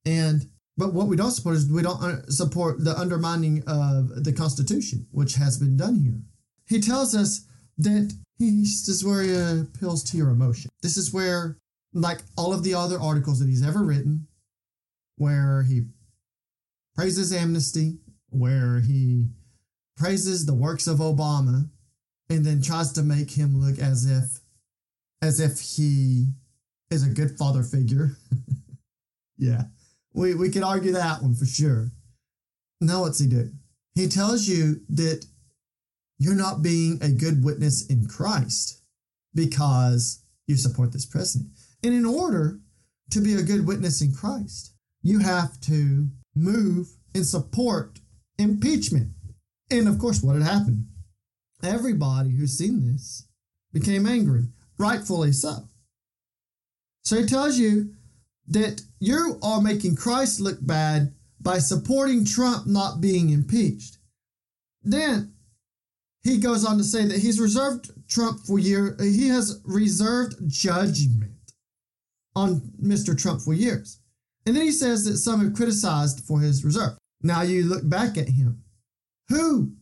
And 0.06 0.50
but 0.78 0.94
what 0.94 1.08
we 1.08 1.16
don't 1.16 1.32
support 1.32 1.56
is 1.56 1.68
we 1.70 1.82
don't 1.82 2.02
uh, 2.02 2.28
support 2.28 2.84
the 2.84 2.96
undermining 2.96 3.64
of 3.66 4.24
the 4.24 4.32
Constitution, 4.32 5.08
which 5.12 5.36
has 5.36 5.58
been 5.58 5.76
done 5.76 5.96
here. 5.96 6.22
He 6.68 6.80
tells 6.80 7.16
us 7.16 7.48
that 7.80 8.16
this 8.40 8.88
is 8.88 9.04
where 9.04 9.22
he 9.22 9.36
uh, 9.36 9.62
appeals 9.62 10.04
to 10.06 10.18
your 10.18 10.30
emotion. 10.30 10.70
This 10.82 10.98
is 10.98 11.14
where, 11.14 11.58
like 11.94 12.20
all 12.38 12.54
of 12.54 12.64
the 12.64 12.76
other 12.76 13.00
articles 13.00 13.40
that 13.40 13.50
he's 13.50 13.66
ever 13.66 13.84
written, 13.84 14.28
where 15.18 15.64
he 15.64 15.84
praises 16.96 17.34
amnesty, 17.34 17.98
where 18.30 18.82
he 18.82 19.28
praises 19.96 20.46
the 20.46 20.54
works 20.54 20.88
of 20.88 21.00
Obama, 21.00 21.70
and 22.30 22.46
then 22.46 22.62
tries 22.62 22.92
to 22.94 23.04
make 23.04 23.32
him 23.32 23.60
look 23.60 23.80
as 23.80 24.06
if 24.06 24.42
as 25.22 25.40
if 25.40 25.60
he 25.60 26.28
is 26.92 27.04
a 27.04 27.10
good 27.10 27.38
father 27.38 27.64
figure. 27.64 28.18
yeah. 29.38 29.64
We 30.14 30.36
we 30.36 30.50
could 30.50 30.64
argue 30.64 30.94
that 30.94 31.22
one 31.22 31.34
for 31.34 31.46
sure. 31.46 31.92
Now 32.82 33.02
what's 33.02 33.20
he 33.20 33.28
do? 33.28 33.52
He 33.96 34.08
tells 34.08 34.48
you 34.48 34.82
that 34.90 35.26
you're 36.18 36.36
not 36.36 36.62
being 36.62 37.00
a 37.02 37.10
good 37.10 37.44
witness 37.44 37.86
in 37.88 38.08
Christ 38.08 38.82
because 39.34 40.24
you 40.48 40.56
support 40.56 40.92
this 40.92 41.06
president. 41.06 41.52
And 41.84 41.94
in 41.94 42.06
order 42.06 42.60
to 43.12 43.22
be 43.22 43.36
a 43.36 43.44
good 43.44 43.68
witness 43.68 44.02
in 44.02 44.14
Christ, 44.14 44.74
you 45.02 45.20
have 45.20 45.60
to 45.62 46.08
move 46.36 46.88
and 47.14 47.26
support 47.26 48.00
impeachment. 48.38 49.12
And 49.70 49.88
of 49.88 50.00
course, 50.00 50.22
what 50.22 50.36
had 50.36 50.44
happened? 50.44 50.88
Everybody 51.64 52.32
who's 52.32 52.58
seen 52.58 52.92
this 52.92 53.28
became 53.74 54.06
angry, 54.06 54.48
rightfully 54.78 55.32
so. 55.32 55.68
So 57.04 57.18
he 57.18 57.26
tells 57.26 57.58
you 57.58 57.94
that 58.48 58.82
you 59.00 59.40
are 59.44 59.62
making 59.62 59.96
Christ 59.96 60.40
look 60.40 60.58
bad 60.62 61.14
by 61.40 61.60
supporting 61.60 62.26
Trump 62.26 62.68
not 62.68 63.02
being 63.02 63.30
impeached. 63.30 63.98
Then 64.84 65.34
he 66.28 66.38
goes 66.38 66.66
on 66.66 66.78
to 66.78 66.84
say 66.84 67.06
that 67.06 67.20
he's 67.20 67.40
reserved 67.40 67.92
Trump 68.10 68.40
for 68.42 68.60
year 68.60 68.96
he 69.00 69.30
has 69.30 69.62
reserved 69.66 70.36
judgment 70.48 71.32
on 72.36 72.62
Mr. 72.82 73.18
Trump 73.18 73.42
for 73.42 73.54
years. 73.54 74.00
And 74.46 74.56
then 74.56 74.64
he 74.64 74.72
says 74.72 75.06
that 75.06 75.18
some 75.18 75.44
have 75.44 75.56
criticized 75.56 76.26
for 76.26 76.40
his 76.40 76.64
reserve. 76.64 76.98
Now 77.22 77.42
you 77.42 77.64
look 77.64 77.88
back 77.90 78.18
at 78.18 78.30
him. 78.30 78.64
Who 79.30 79.74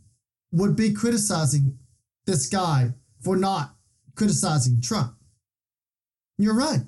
would 0.52 0.76
be 0.76 0.94
criticizing 0.94 1.78
this 2.26 2.48
guy 2.48 2.94
for 3.22 3.36
not 3.36 3.76
criticizing 4.16 4.82
Trump? 4.82 5.16
You're 6.38 6.56
right. 6.56 6.82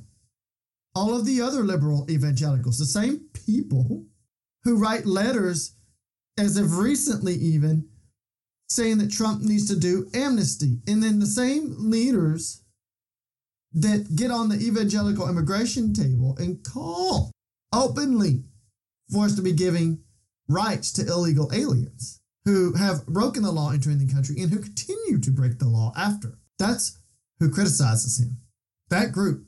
All 0.95 1.15
of 1.15 1.25
the 1.25 1.41
other 1.41 1.63
liberal 1.63 2.09
evangelicals, 2.09 2.79
the 2.79 2.85
same 2.85 3.27
people 3.33 4.05
who 4.63 4.77
write 4.77 5.05
letters 5.05 5.75
as 6.39 6.57
of 6.57 6.77
recently 6.77 7.33
even 7.33 7.87
saying 8.69 8.97
that 8.97 9.11
Trump 9.11 9.41
needs 9.41 9.67
to 9.69 9.79
do 9.79 10.09
amnesty. 10.13 10.79
And 10.87 11.01
then 11.01 11.19
the 11.19 11.25
same 11.25 11.75
leaders 11.77 12.63
that 13.73 14.15
get 14.15 14.31
on 14.31 14.49
the 14.49 14.55
evangelical 14.55 15.29
immigration 15.29 15.93
table 15.93 16.35
and 16.39 16.63
call 16.63 17.31
openly 17.73 18.43
for 19.11 19.25
us 19.25 19.35
to 19.35 19.41
be 19.41 19.53
giving 19.53 19.99
rights 20.49 20.91
to 20.93 21.05
illegal 21.05 21.51
aliens 21.53 22.19
who 22.45 22.73
have 22.73 23.05
broken 23.07 23.43
the 23.43 23.51
law 23.51 23.71
entering 23.71 23.99
the 23.99 24.13
country 24.13 24.35
and 24.39 24.51
who 24.51 24.59
continue 24.59 25.19
to 25.19 25.31
break 25.31 25.59
the 25.59 25.67
law 25.67 25.91
after. 25.97 26.39
That's 26.57 26.97
who 27.39 27.51
criticizes 27.51 28.19
him. 28.19 28.37
That 28.89 29.11
group. 29.11 29.45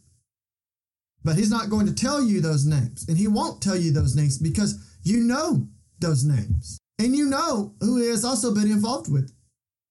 But 1.24 1.38
he's 1.38 1.52
not 1.52 1.70
going 1.70 1.86
to 1.88 1.94
tell 1.94 2.22
you 2.22 2.42
those 2.42 2.66
names. 2.66 3.06
And 3.08 3.18
he 3.18 3.28
won't 3.28 3.62
tell 3.62 3.76
you 3.76 3.92
those 3.92 4.16
names 4.16 4.38
because 4.38 4.98
you 5.04 5.20
know 5.22 5.68
those 6.00 6.24
names. 6.24 6.79
And 7.00 7.16
you 7.16 7.26
know 7.26 7.74
who 7.80 8.10
has 8.10 8.26
also 8.26 8.54
been 8.54 8.70
involved 8.70 9.12
with, 9.12 9.32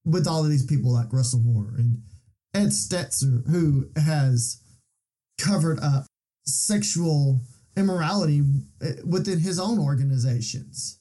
with 0.05 0.27
all 0.27 0.45
of 0.45 0.51
these 0.51 0.67
people 0.67 0.93
like 0.93 1.13
Russell 1.13 1.41
Moore 1.41 1.75
and 1.79 2.03
Ed 2.55 2.69
Stetzer, 2.69 3.49
who 3.51 3.89
has 3.97 4.61
covered 5.39 5.81
up 5.81 6.05
sexual 6.47 7.41
immorality 7.77 8.43
eh, 8.83 8.93
within 9.07 9.39
his 9.39 9.59
own 9.59 9.79
organizations. 9.79 11.01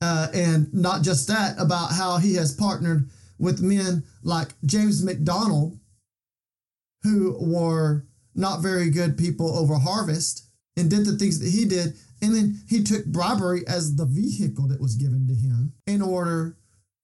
Uh, 0.00 0.28
and 0.34 0.72
not 0.72 1.02
just 1.02 1.28
that, 1.28 1.58
about 1.58 1.92
how 1.92 2.18
he 2.18 2.34
has 2.34 2.54
partnered 2.54 3.08
with 3.38 3.60
men 3.60 4.02
like 4.22 4.48
James 4.64 5.04
MacDonald, 5.04 5.78
who 7.02 7.36
were 7.40 8.06
not 8.34 8.60
very 8.60 8.90
good 8.90 9.16
people 9.16 9.56
over 9.56 9.74
harvest 9.74 10.48
and 10.76 10.90
did 10.90 11.04
the 11.04 11.16
things 11.16 11.40
that 11.40 11.50
he 11.50 11.64
did. 11.64 11.96
And 12.20 12.34
then 12.34 12.60
he 12.68 12.82
took 12.82 13.06
bribery 13.06 13.66
as 13.66 13.96
the 13.96 14.06
vehicle 14.06 14.68
that 14.68 14.80
was 14.80 14.96
given 14.96 15.26
to 15.28 15.34
him 15.34 15.72
in 15.86 16.02
order 16.02 16.56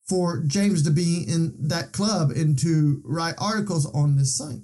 for 0.08 0.42
James 0.46 0.82
to 0.82 0.90
be 0.90 1.24
in 1.26 1.54
that 1.68 1.92
club 1.92 2.30
and 2.30 2.58
to 2.58 3.00
write 3.04 3.34
articles 3.38 3.86
on 3.94 4.16
this 4.16 4.36
site. 4.36 4.62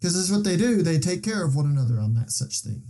Because 0.00 0.16
that's 0.16 0.30
what 0.30 0.44
they 0.44 0.56
do. 0.56 0.82
They 0.82 0.98
take 0.98 1.22
care 1.22 1.44
of 1.44 1.56
one 1.56 1.66
another 1.66 2.00
on 2.00 2.14
that 2.14 2.30
such 2.30 2.60
thing. 2.60 2.82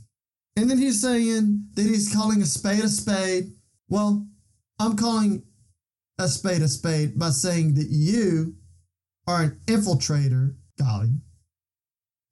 And 0.57 0.71
then 0.71 0.79
he's 0.79 1.01
saying 1.01 1.69
that 1.75 1.83
he's 1.83 2.13
calling 2.13 2.43
a 2.43 2.47
spade 2.47 2.85
a 2.85 2.89
spade. 2.89 3.53
Well, 3.89 4.27
I'm 4.79 4.97
calling 4.97 5.43
a 6.19 6.29
spade 6.29 6.63
a 6.63 6.69
spade 6.69 7.19
by 7.19 7.31
saying 7.31 7.75
that 7.75 7.89
you 7.89 8.55
are 9.27 9.43
an 9.43 9.61
infiltrator, 9.67 10.55
Galli, 10.79 11.11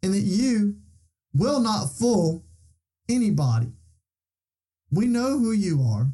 and 0.02 0.14
that 0.14 0.20
you 0.20 0.76
will 1.34 1.60
not 1.60 1.86
fool 1.86 2.44
anybody. 3.14 3.68
We 4.90 5.06
know 5.06 5.38
who 5.38 5.52
you 5.52 5.82
are. 5.82 6.12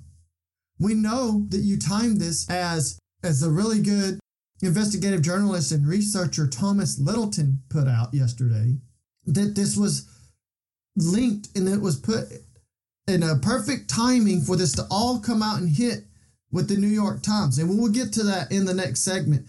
We 0.79 0.95
know 0.95 1.47
that 1.49 1.61
you 1.61 1.79
timed 1.79 2.21
this 2.21 2.49
as, 2.49 2.99
as 3.23 3.43
a 3.43 3.51
really 3.51 3.81
good 3.81 4.21
investigative 4.63 5.23
journalist 5.23 5.73
and 5.73 5.87
researcher 5.87 6.47
Thomas 6.47 6.99
Littleton 6.99 7.63
put 7.69 7.89
out 7.89 8.13
yesterday, 8.13 8.77
that 9.27 9.55
this 9.55 9.77
was 9.77 10.09
linked 10.97 11.49
and 11.57 11.69
it 11.69 11.81
was 11.81 11.97
put 11.97 12.25
in 13.07 13.23
a 13.23 13.37
perfect 13.37 13.89
timing 13.89 14.41
for 14.41 14.57
this 14.57 14.73
to 14.73 14.87
all 14.91 15.19
come 15.19 15.43
out 15.43 15.61
and 15.61 15.71
hit 15.71 16.05
with 16.51 16.69
the 16.69 16.77
New 16.77 16.89
York 16.89 17.23
Times. 17.23 17.59
And 17.59 17.69
we 17.69 17.77
will 17.77 17.89
get 17.89 18.13
to 18.15 18.23
that 18.25 18.53
in 18.53 18.65
the 18.65 18.75
next 18.75 19.01
segment. 19.01 19.47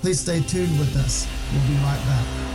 Please 0.00 0.20
stay 0.20 0.40
tuned 0.42 0.78
with 0.78 0.94
us. 0.96 1.26
We'll 1.52 1.66
be 1.66 1.74
right 1.82 2.00
back. 2.06 2.53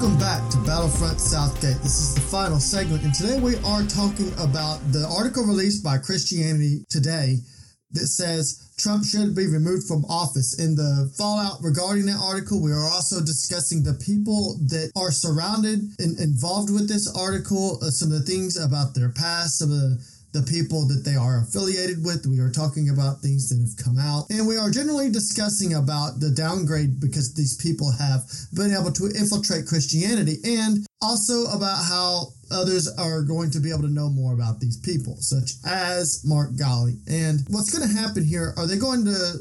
Welcome 0.00 0.18
back 0.18 0.48
to 0.52 0.56
Battlefront 0.64 1.20
Southgate. 1.20 1.76
This 1.82 2.00
is 2.00 2.14
the 2.14 2.22
final 2.22 2.58
segment, 2.58 3.04
and 3.04 3.12
today 3.12 3.38
we 3.38 3.56
are 3.56 3.82
talking 3.82 4.32
about 4.40 4.80
the 4.92 5.06
article 5.14 5.44
released 5.44 5.84
by 5.84 5.98
Christianity 5.98 6.86
Today 6.88 7.36
that 7.92 8.06
says 8.06 8.72
Trump 8.78 9.04
should 9.04 9.36
be 9.36 9.46
removed 9.46 9.86
from 9.86 10.06
office. 10.06 10.58
In 10.58 10.74
the 10.74 11.12
fallout 11.18 11.58
regarding 11.62 12.06
that 12.06 12.16
article, 12.16 12.62
we 12.62 12.72
are 12.72 12.88
also 12.88 13.20
discussing 13.20 13.82
the 13.82 13.92
people 13.92 14.56
that 14.72 14.90
are 14.96 15.10
surrounded 15.10 15.80
and 15.98 16.18
involved 16.18 16.72
with 16.72 16.88
this 16.88 17.04
article, 17.14 17.76
uh, 17.82 17.90
some 17.90 18.10
of 18.10 18.24
the 18.24 18.24
things 18.24 18.56
about 18.56 18.94
their 18.94 19.10
past, 19.10 19.58
some 19.58 19.70
of 19.70 19.80
the 19.80 20.00
the 20.32 20.42
people 20.42 20.86
that 20.88 21.04
they 21.04 21.16
are 21.16 21.42
affiliated 21.42 22.04
with. 22.04 22.26
We 22.26 22.38
are 22.38 22.50
talking 22.50 22.90
about 22.90 23.20
things 23.20 23.48
that 23.48 23.58
have 23.60 23.76
come 23.76 23.98
out, 23.98 24.30
and 24.30 24.46
we 24.46 24.56
are 24.56 24.70
generally 24.70 25.10
discussing 25.10 25.74
about 25.74 26.20
the 26.20 26.30
downgrade 26.30 27.00
because 27.00 27.34
these 27.34 27.56
people 27.56 27.90
have 27.98 28.22
been 28.54 28.72
able 28.72 28.92
to 28.92 29.06
infiltrate 29.06 29.66
Christianity, 29.66 30.38
and 30.44 30.86
also 31.02 31.46
about 31.46 31.84
how 31.84 32.32
others 32.50 32.88
are 32.98 33.22
going 33.22 33.50
to 33.50 33.60
be 33.60 33.70
able 33.70 33.82
to 33.82 33.92
know 33.92 34.10
more 34.10 34.34
about 34.34 34.60
these 34.60 34.76
people, 34.78 35.16
such 35.18 35.52
as 35.66 36.22
Mark 36.24 36.56
Galli. 36.56 36.98
And 37.08 37.40
what's 37.48 37.76
going 37.76 37.88
to 37.88 37.94
happen 37.94 38.24
here? 38.24 38.54
Are 38.56 38.66
they 38.66 38.78
going 38.78 39.04
to 39.04 39.40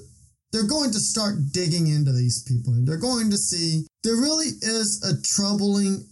they're 0.51 0.67
going 0.67 0.91
to 0.91 0.99
start 0.99 1.51
digging 1.51 1.87
into 1.87 2.11
these 2.11 2.41
people 2.43 2.73
and 2.73 2.87
they're 2.87 2.97
going 2.97 3.29
to 3.29 3.37
see 3.37 3.85
there 4.03 4.15
really 4.15 4.47
is 4.47 5.03
a 5.03 5.21
troubling 5.21 6.03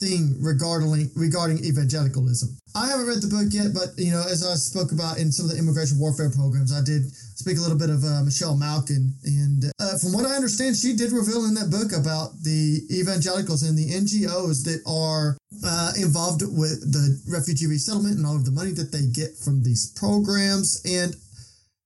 thing 0.00 0.36
regarding 0.40 1.10
regarding 1.14 1.64
evangelicalism. 1.64 2.56
I 2.74 2.88
haven't 2.88 3.06
read 3.06 3.22
the 3.22 3.30
book 3.30 3.54
yet, 3.54 3.70
but 3.72 3.94
you 3.96 4.10
know, 4.10 4.22
as 4.26 4.44
I 4.44 4.54
spoke 4.54 4.90
about 4.90 5.18
in 5.18 5.30
some 5.30 5.46
of 5.46 5.52
the 5.52 5.58
immigration 5.58 5.98
warfare 5.98 6.30
programs, 6.30 6.72
I 6.74 6.82
did 6.82 7.06
speak 7.12 7.58
a 7.58 7.60
little 7.60 7.78
bit 7.78 7.90
of 7.90 8.02
uh, 8.02 8.22
Michelle 8.24 8.56
Malkin, 8.56 9.14
and 9.24 9.70
uh, 9.78 9.98
from 9.98 10.12
what 10.12 10.26
I 10.26 10.34
understand, 10.34 10.76
she 10.76 10.94
did 10.94 11.12
reveal 11.12 11.46
in 11.46 11.54
that 11.54 11.70
book 11.70 11.94
about 11.94 12.34
the 12.42 12.82
evangelicals 12.90 13.62
and 13.62 13.78
the 13.78 13.90
NGOs 13.94 14.64
that 14.66 14.82
are 14.86 15.38
uh, 15.62 15.92
involved 15.96 16.42
with 16.42 16.82
the 16.90 17.22
refugee 17.30 17.66
resettlement 17.66 18.16
and 18.18 18.26
all 18.26 18.36
of 18.36 18.44
the 18.44 18.50
money 18.50 18.72
that 18.72 18.90
they 18.90 19.06
get 19.06 19.38
from 19.38 19.62
these 19.62 19.94
programs, 19.94 20.82
and 20.84 21.14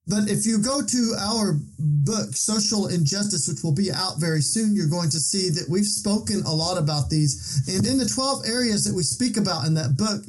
But 0.09 0.31
if 0.31 0.47
you 0.47 0.59
go 0.59 0.81
to 0.81 1.15
our 1.21 1.61
book, 1.79 2.33
Social 2.33 2.89
Injustice, 2.89 3.47
which 3.47 3.63
will 3.63 3.75
be 3.75 3.93
out 3.93 4.17
very 4.19 4.41
soon, 4.41 4.75
you're 4.75 4.89
going 4.89 5.11
to 5.11 5.21
see 5.21 5.51
that 5.51 5.69
we've 5.69 5.87
spoken 5.87 6.41
a 6.47 6.55
lot 6.55 6.79
about 6.79 7.11
these. 7.11 7.61
And 7.69 7.87
in 7.87 7.99
the 7.99 8.09
12 8.09 8.49
areas 8.49 8.85
that 8.85 8.95
we 8.95 9.03
speak 9.03 9.37
about 9.37 9.67
in 9.67 9.75
that 9.75 9.99
book, 10.01 10.25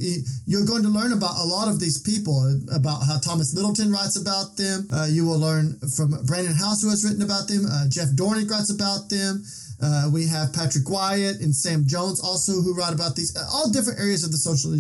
you're 0.46 0.66
going 0.66 0.84
to 0.84 0.90
learn 0.90 1.14
about 1.14 1.40
a 1.40 1.48
lot 1.48 1.70
of 1.70 1.80
these 1.80 1.98
people, 1.98 2.60
about 2.76 3.08
how 3.08 3.20
Thomas 3.20 3.56
Littleton 3.56 3.90
writes 3.92 4.20
about 4.20 4.58
them. 4.58 4.88
Uh, 4.92 5.08
you 5.10 5.26
will 5.26 5.40
learn 5.40 5.80
from 5.96 6.12
Brannon 6.26 6.54
Howse, 6.54 6.84
who 6.84 6.90
has 6.90 7.06
written 7.06 7.24
about 7.24 7.48
them. 7.48 7.64
Uh, 7.66 7.88
Jeff 7.88 8.10
Dornik 8.10 8.52
writes 8.52 8.70
about 8.70 9.10
them. 9.10 9.44
Uh, 9.82 10.10
we 10.12 10.28
have 10.28 10.54
Patrick 10.54 10.90
Wyatt 10.90 11.40
and 11.40 11.56
Sam 11.56 11.84
Jones 11.88 12.20
also 12.20 12.54
who 12.62 12.76
write 12.76 12.94
about 12.94 13.16
these, 13.16 13.36
all 13.54 13.70
different 13.70 14.00
areas 14.00 14.24
of 14.24 14.32
the 14.32 14.38
social 14.38 14.76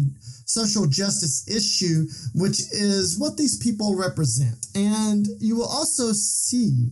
social 0.46 0.88
justice 0.88 1.48
issue, 1.48 2.08
which 2.34 2.60
is 2.74 3.20
what 3.20 3.38
these 3.38 3.58
people 3.58 3.96
represent. 3.96 4.66
And 4.76 5.28
you 5.40 5.56
will 5.56 5.68
also 5.68 6.12
see 6.12 6.90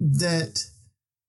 that 0.00 0.62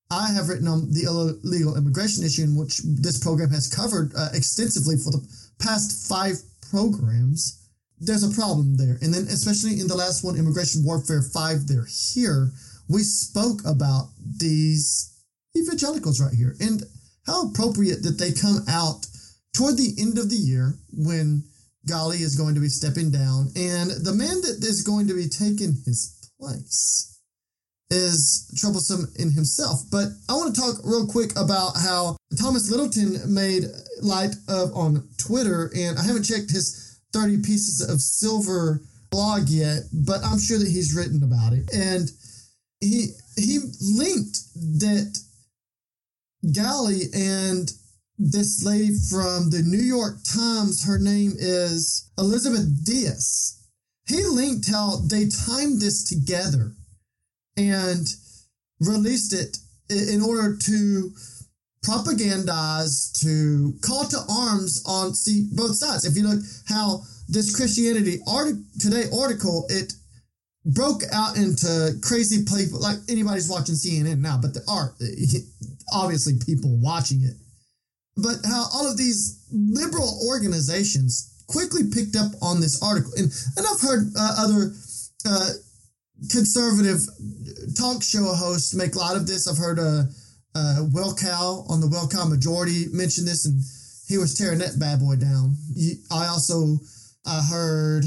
I 0.09 0.31
have 0.31 0.49
written 0.49 0.67
on 0.67 0.91
the 0.91 1.03
illegal 1.03 1.77
immigration 1.77 2.23
issue, 2.23 2.43
in 2.43 2.55
which 2.55 2.79
this 2.83 3.19
program 3.19 3.49
has 3.51 3.69
covered 3.69 4.13
uh, 4.15 4.29
extensively 4.33 4.95
for 4.97 5.11
the 5.11 5.25
past 5.59 6.07
five 6.09 6.35
programs. 6.71 7.69
There's 7.99 8.23
a 8.23 8.35
problem 8.35 8.77
there. 8.77 8.97
And 9.01 9.13
then, 9.13 9.23
especially 9.23 9.79
in 9.79 9.87
the 9.87 9.95
last 9.95 10.23
one, 10.23 10.37
Immigration 10.37 10.83
Warfare 10.83 11.21
5, 11.21 11.67
they're 11.67 11.87
here, 11.89 12.51
we 12.87 13.03
spoke 13.03 13.61
about 13.65 14.09
these 14.39 15.16
evangelicals 15.57 16.21
right 16.21 16.33
here 16.33 16.55
and 16.59 16.83
how 17.25 17.49
appropriate 17.49 18.03
that 18.03 18.17
they 18.17 18.31
come 18.31 18.59
out 18.69 19.05
toward 19.55 19.77
the 19.77 19.95
end 19.99 20.17
of 20.17 20.29
the 20.29 20.35
year 20.35 20.73
when 20.93 21.43
Galli 21.85 22.17
is 22.17 22.35
going 22.35 22.55
to 22.55 22.61
be 22.61 22.69
stepping 22.69 23.11
down 23.11 23.47
and 23.55 23.91
the 24.05 24.13
man 24.13 24.41
that 24.41 24.57
is 24.61 24.83
going 24.83 25.07
to 25.07 25.13
be 25.13 25.27
taking 25.27 25.73
his 25.85 26.29
place 26.39 27.17
is 27.89 28.51
troublesome 28.59 29.07
in 29.17 29.31
himself. 29.31 29.81
But 29.91 30.07
I 30.29 30.33
want 30.33 30.53
to 30.53 30.61
talk 30.61 30.75
real 30.83 31.07
quick 31.07 31.31
about 31.37 31.77
how 31.77 32.17
Thomas 32.39 32.69
Littleton 32.69 33.33
made 33.33 33.63
light 34.01 34.35
of 34.49 34.75
on 34.75 35.07
Twitter, 35.17 35.71
and 35.75 35.97
I 35.97 36.03
haven't 36.03 36.23
checked 36.23 36.51
his 36.51 36.99
30 37.13 37.37
pieces 37.37 37.87
of 37.87 38.01
silver 38.01 38.81
blog 39.09 39.47
yet, 39.47 39.83
but 39.93 40.23
I'm 40.23 40.39
sure 40.39 40.59
that 40.59 40.67
he's 40.67 40.95
written 40.95 41.23
about 41.23 41.53
it. 41.53 41.73
And 41.73 42.11
he 42.81 43.07
he 43.37 43.59
linked 43.81 44.39
that 44.79 45.19
Galli 46.53 47.03
and 47.13 47.71
this 48.17 48.63
lady 48.63 48.95
from 49.09 49.49
the 49.49 49.63
New 49.63 49.81
York 49.81 50.17
Times, 50.23 50.85
her 50.85 50.97
name 50.97 51.33
is 51.37 52.09
Elizabeth 52.17 52.85
Dias. 52.85 53.67
He 54.07 54.23
linked 54.23 54.69
how 54.69 54.97
they 54.97 55.27
timed 55.27 55.81
this 55.81 56.03
together 56.03 56.71
and 57.57 58.07
released 58.79 59.33
it 59.33 59.57
in 59.89 60.21
order 60.21 60.55
to 60.55 61.11
propagandize, 61.83 63.11
to 63.21 63.73
call 63.81 64.05
to 64.05 64.19
arms 64.29 64.83
on 64.85 65.13
see 65.13 65.47
both 65.53 65.75
sides. 65.75 66.05
If 66.05 66.15
you 66.15 66.27
look 66.27 66.43
how 66.67 67.01
this 67.27 67.55
Christianity 67.55 68.19
art 68.27 68.55
today 68.79 69.05
article, 69.15 69.65
it 69.69 69.93
broke 70.73 71.03
out 71.13 71.37
into 71.37 71.93
crazy 72.01 72.43
people 72.43 72.79
like 72.79 72.97
anybody's 73.09 73.49
watching 73.49 73.75
CNN 73.75 74.19
now, 74.19 74.37
but 74.41 74.53
there 74.53 74.63
are 74.67 74.93
obviously 75.93 76.33
people 76.45 76.77
watching 76.77 77.21
it. 77.23 77.35
But 78.17 78.37
how 78.45 78.65
all 78.73 78.89
of 78.89 78.97
these 78.97 79.45
liberal 79.51 80.19
organizations 80.27 81.43
quickly 81.47 81.83
picked 81.93 82.15
up 82.15 82.31
on 82.41 82.59
this 82.59 82.81
article, 82.81 83.11
and 83.17 83.31
and 83.55 83.65
I've 83.65 83.81
heard 83.81 84.11
uh, 84.17 84.35
other 84.39 84.73
uh, 85.25 85.49
conservative 86.31 86.99
talk 87.77 88.03
show 88.03 88.33
hosts 88.33 88.73
make 88.73 88.95
a 88.95 88.99
lot 88.99 89.15
of 89.15 89.27
this. 89.27 89.47
I've 89.47 89.57
heard 89.57 89.79
uh, 89.79 90.03
uh, 90.55 90.85
Wilkow 90.91 91.69
on 91.69 91.79
the 91.79 91.87
Wilkow 91.87 92.29
Majority 92.29 92.85
mention 92.91 93.25
this, 93.25 93.45
and 93.45 93.61
he 94.07 94.17
was 94.17 94.33
tearing 94.33 94.59
that 94.59 94.79
bad 94.79 94.99
boy 94.99 95.15
down. 95.15 95.55
I 96.11 96.27
also 96.27 96.77
I 97.25 97.41
heard 97.43 98.03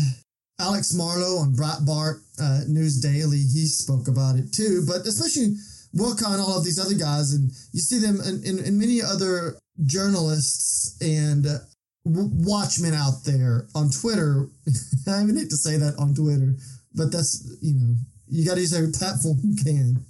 Alex 0.60 0.92
Marlow 0.92 1.38
on 1.38 1.54
Breitbart 1.54 2.20
uh, 2.40 2.60
News 2.68 3.00
Daily, 3.00 3.38
he 3.38 3.66
spoke 3.66 4.08
about 4.08 4.36
it 4.36 4.52
too. 4.52 4.84
But 4.86 5.06
especially 5.06 5.56
Wilkow 5.96 6.32
and 6.32 6.40
all 6.40 6.58
of 6.58 6.64
these 6.64 6.78
other 6.78 6.94
guys, 6.94 7.32
and 7.32 7.50
you 7.72 7.80
see 7.80 7.98
them 7.98 8.20
and, 8.20 8.44
and, 8.44 8.60
and 8.60 8.78
many 8.78 9.00
other 9.00 9.56
journalists 9.84 11.00
and 11.00 11.46
uh, 11.46 11.58
watchmen 12.04 12.94
out 12.94 13.24
there 13.24 13.66
on 13.74 13.90
Twitter. 13.90 14.48
I 15.08 15.22
even 15.22 15.36
hate 15.36 15.50
to 15.50 15.56
say 15.56 15.76
that 15.78 15.96
on 15.98 16.14
Twitter, 16.14 16.54
but 16.94 17.10
that's, 17.10 17.56
you 17.62 17.74
know, 17.74 17.94
you 18.28 18.46
got 18.46 18.54
to 18.54 18.60
use 18.60 18.74
every 18.74 18.92
platform 18.92 19.38
you 19.42 19.56
can. 19.62 20.04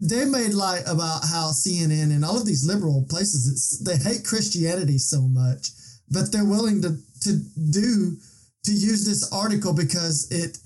They 0.00 0.24
made 0.24 0.54
light 0.54 0.82
about 0.86 1.28
how 1.28 1.52
CNN 1.52 2.10
and 2.10 2.24
all 2.24 2.40
of 2.40 2.46
these 2.46 2.66
liberal 2.66 3.06
places, 3.10 3.82
they 3.84 3.96
hate 3.96 4.24
Christianity 4.24 4.96
so 4.96 5.20
much, 5.20 5.68
but 6.10 6.32
they're 6.32 6.44
willing 6.44 6.80
to, 6.82 6.96
to 7.20 7.38
do 7.70 8.16
to 8.64 8.72
use 8.72 9.06
this 9.06 9.32
article 9.32 9.72
because 9.72 10.30
it 10.30 10.58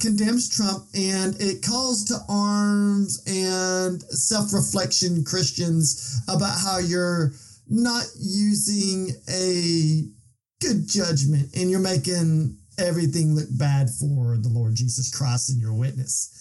condemns 0.00 0.48
Trump 0.48 0.86
and 0.94 1.34
it 1.40 1.62
calls 1.62 2.04
to 2.04 2.16
arms 2.28 3.22
and 3.26 4.02
self 4.02 4.52
reflection 4.52 5.24
Christians 5.24 6.20
about 6.28 6.58
how 6.62 6.78
you're 6.78 7.32
not 7.68 8.04
using 8.18 9.10
a 9.28 10.04
good 10.60 10.88
judgment 10.88 11.50
and 11.54 11.70
you're 11.70 11.80
making 11.80 12.56
everything 12.78 13.34
look 13.34 13.48
bad 13.58 13.88
for 13.90 14.36
the 14.38 14.48
Lord 14.48 14.74
Jesus 14.74 15.14
Christ 15.14 15.50
and 15.50 15.60
your 15.60 15.74
witness. 15.74 16.34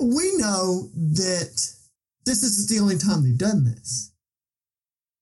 We 0.00 0.36
know 0.36 0.90
that 0.94 1.74
this 2.26 2.42
isn't 2.42 2.68
the 2.68 2.82
only 2.82 2.98
time 2.98 3.22
they've 3.22 3.38
done 3.38 3.64
this. 3.64 4.12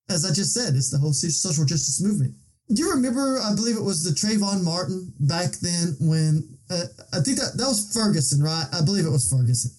As 0.08 0.24
I 0.24 0.32
just 0.32 0.54
said, 0.54 0.74
it's 0.74 0.90
the 0.90 0.98
whole 0.98 1.12
social 1.12 1.64
justice 1.64 2.02
movement. 2.02 2.34
Do 2.72 2.82
you 2.82 2.90
remember? 2.92 3.38
I 3.38 3.54
believe 3.54 3.76
it 3.76 3.82
was 3.82 4.04
the 4.04 4.10
Trayvon 4.10 4.62
Martin 4.62 5.12
back 5.20 5.52
then 5.62 5.96
when 6.00 6.58
uh, 6.70 6.84
I 7.14 7.20
think 7.20 7.38
that 7.38 7.56
that 7.56 7.66
was 7.66 7.90
Ferguson, 7.94 8.42
right? 8.42 8.66
I 8.72 8.84
believe 8.84 9.06
it 9.06 9.10
was 9.10 9.30
Ferguson. 9.30 9.70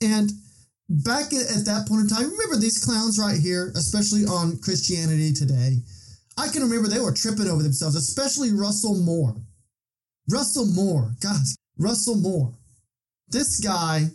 And 0.00 0.30
back 0.88 1.32
at, 1.32 1.50
at 1.50 1.64
that 1.64 1.86
point 1.88 2.02
in 2.02 2.08
time, 2.08 2.30
remember 2.30 2.56
these 2.56 2.84
clowns 2.84 3.18
right 3.18 3.38
here, 3.38 3.72
especially 3.74 4.24
on 4.24 4.58
Christianity 4.58 5.32
Today. 5.32 5.78
I 6.38 6.46
can 6.48 6.62
remember 6.62 6.88
they 6.88 7.00
were 7.00 7.12
tripping 7.12 7.48
over 7.48 7.64
themselves, 7.64 7.96
especially 7.96 8.52
Russell 8.52 8.94
Moore. 8.94 9.34
Russell 10.30 10.66
Moore, 10.66 11.10
guys, 11.20 11.56
Russell 11.78 12.16
Moore. 12.16 12.52
This 13.28 13.58
guy, 13.58 14.06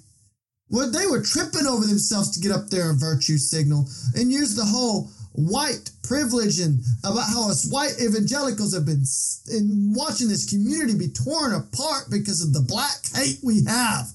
well, 0.70 0.90
they 0.90 1.06
were 1.06 1.22
tripping 1.22 1.68
over 1.68 1.86
themselves 1.86 2.32
to 2.32 2.40
get 2.40 2.56
up 2.56 2.70
there 2.70 2.90
and 2.90 3.00
virtue 3.00 3.38
signal 3.38 3.88
and 4.16 4.32
use 4.32 4.56
the 4.56 4.66
whole 4.66 5.10
white 5.34 5.90
privilege 6.04 6.60
and 6.60 6.82
about 7.04 7.30
how 7.30 7.50
us 7.50 7.70
white 7.72 8.00
evangelicals 8.02 8.74
have 8.74 8.86
been 8.86 9.04
in 9.52 9.94
watching 9.94 10.28
this 10.28 10.50
community 10.50 10.98
be 10.98 11.10
torn 11.10 11.54
apart 11.54 12.06
because 12.10 12.46
of 12.46 12.54
the 12.54 12.62
black 12.62 12.98
hate 13.16 13.40
we 13.44 13.64
have. 13.68 14.08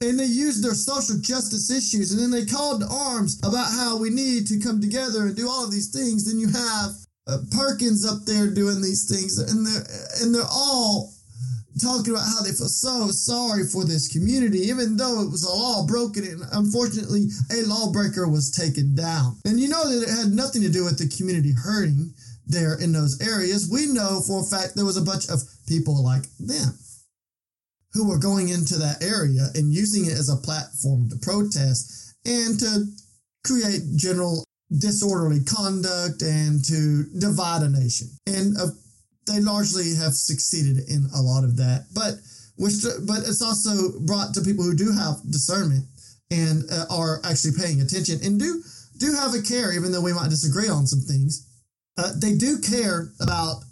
And 0.00 0.18
they 0.18 0.24
used 0.24 0.64
their 0.64 0.74
social 0.74 1.16
justice 1.20 1.70
issues 1.70 2.12
and 2.12 2.20
then 2.20 2.30
they 2.30 2.44
called 2.44 2.80
to 2.82 2.88
arms 2.88 3.38
about 3.44 3.70
how 3.70 3.96
we 3.96 4.10
need 4.10 4.46
to 4.48 4.58
come 4.58 4.80
together 4.80 5.26
and 5.26 5.36
do 5.36 5.48
all 5.48 5.64
of 5.64 5.70
these 5.70 5.92
things. 5.92 6.26
Then 6.26 6.40
you 6.40 6.48
have 6.48 6.90
uh, 7.28 7.38
Perkins 7.52 8.04
up 8.04 8.24
there 8.24 8.48
doing 8.48 8.82
these 8.82 9.08
things 9.08 9.38
and 9.38 9.64
they're, 9.64 9.86
and 10.20 10.34
they're 10.34 10.50
all 10.50 11.12
talking 11.82 12.14
about 12.14 12.28
how 12.28 12.42
they 12.42 12.52
feel 12.52 12.68
so 12.68 13.08
sorry 13.10 13.66
for 13.66 13.84
this 13.84 14.08
community, 14.08 14.58
even 14.70 14.96
though 14.96 15.20
it 15.20 15.30
was 15.30 15.42
a 15.42 15.50
law 15.50 15.84
broken 15.86 16.24
and 16.24 16.42
unfortunately 16.52 17.26
a 17.50 17.66
lawbreaker 17.66 18.28
was 18.28 18.50
taken 18.50 18.94
down. 18.94 19.36
And 19.44 19.58
you 19.58 19.68
know 19.68 19.82
that 19.88 20.06
it 20.06 20.08
had 20.08 20.32
nothing 20.32 20.62
to 20.62 20.70
do 20.70 20.84
with 20.84 20.98
the 20.98 21.10
community 21.14 21.52
hurting 21.52 22.14
there 22.46 22.78
in 22.78 22.92
those 22.92 23.20
areas. 23.20 23.68
We 23.70 23.86
know 23.86 24.20
for 24.26 24.40
a 24.40 24.44
fact 24.44 24.74
there 24.74 24.84
was 24.84 24.96
a 24.96 25.04
bunch 25.04 25.28
of 25.28 25.42
people 25.66 26.02
like 26.02 26.24
them 26.38 26.78
who 27.92 28.08
were 28.08 28.18
going 28.18 28.48
into 28.48 28.78
that 28.78 29.02
area 29.02 29.48
and 29.54 29.72
using 29.72 30.06
it 30.06 30.12
as 30.12 30.28
a 30.28 30.36
platform 30.36 31.10
to 31.10 31.16
protest 31.16 32.14
and 32.24 32.58
to 32.58 32.86
create 33.44 33.82
general 33.96 34.44
disorderly 34.78 35.40
conduct 35.44 36.22
and 36.22 36.64
to 36.64 37.04
divide 37.18 37.62
a 37.62 37.68
nation. 37.68 38.08
And 38.26 38.56
of 38.58 38.70
they 39.32 39.40
largely 39.40 39.94
have 39.94 40.14
succeeded 40.14 40.88
in 40.88 41.08
a 41.16 41.22
lot 41.22 41.44
of 41.44 41.56
that. 41.56 41.86
But 41.94 42.20
which, 42.56 42.84
but 43.06 43.20
it's 43.20 43.42
also 43.42 43.98
brought 44.00 44.34
to 44.34 44.42
people 44.42 44.64
who 44.64 44.76
do 44.76 44.92
have 44.92 45.16
discernment 45.30 45.86
and 46.30 46.64
uh, 46.70 46.84
are 46.90 47.20
actually 47.24 47.56
paying 47.58 47.80
attention 47.80 48.20
and 48.22 48.38
do 48.38 48.62
do 48.98 49.14
have 49.14 49.34
a 49.34 49.42
care, 49.42 49.72
even 49.72 49.90
though 49.90 50.00
we 50.00 50.12
might 50.12 50.30
disagree 50.30 50.68
on 50.68 50.86
some 50.86 51.00
things. 51.00 51.48
Uh, 51.98 52.12
they 52.16 52.34
do 52.34 52.58
care 52.58 53.08
about 53.20 53.62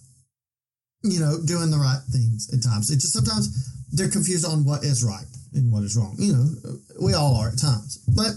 you 1.03 1.21
know 1.21 1.39
doing 1.45 1.71
the 1.71 1.79
right 1.79 2.03
things 2.11 2.51
at 2.53 2.63
times. 2.63 2.91
It 2.91 2.97
just 2.97 3.13
sometimes 3.13 3.49
they're 3.93 4.11
confused 4.11 4.47
on 4.47 4.65
what 4.65 4.85
is 4.85 5.05
right 5.05 5.29
and 5.55 5.71
what 5.73 5.85
is 5.85 5.97
wrong. 5.97 6.17
You 6.19 6.33
know, 6.33 6.47
we 7.03 7.15
all 7.15 7.37
are 7.37 7.49
at 7.49 7.59
times, 7.59 7.99
but. 8.17 8.33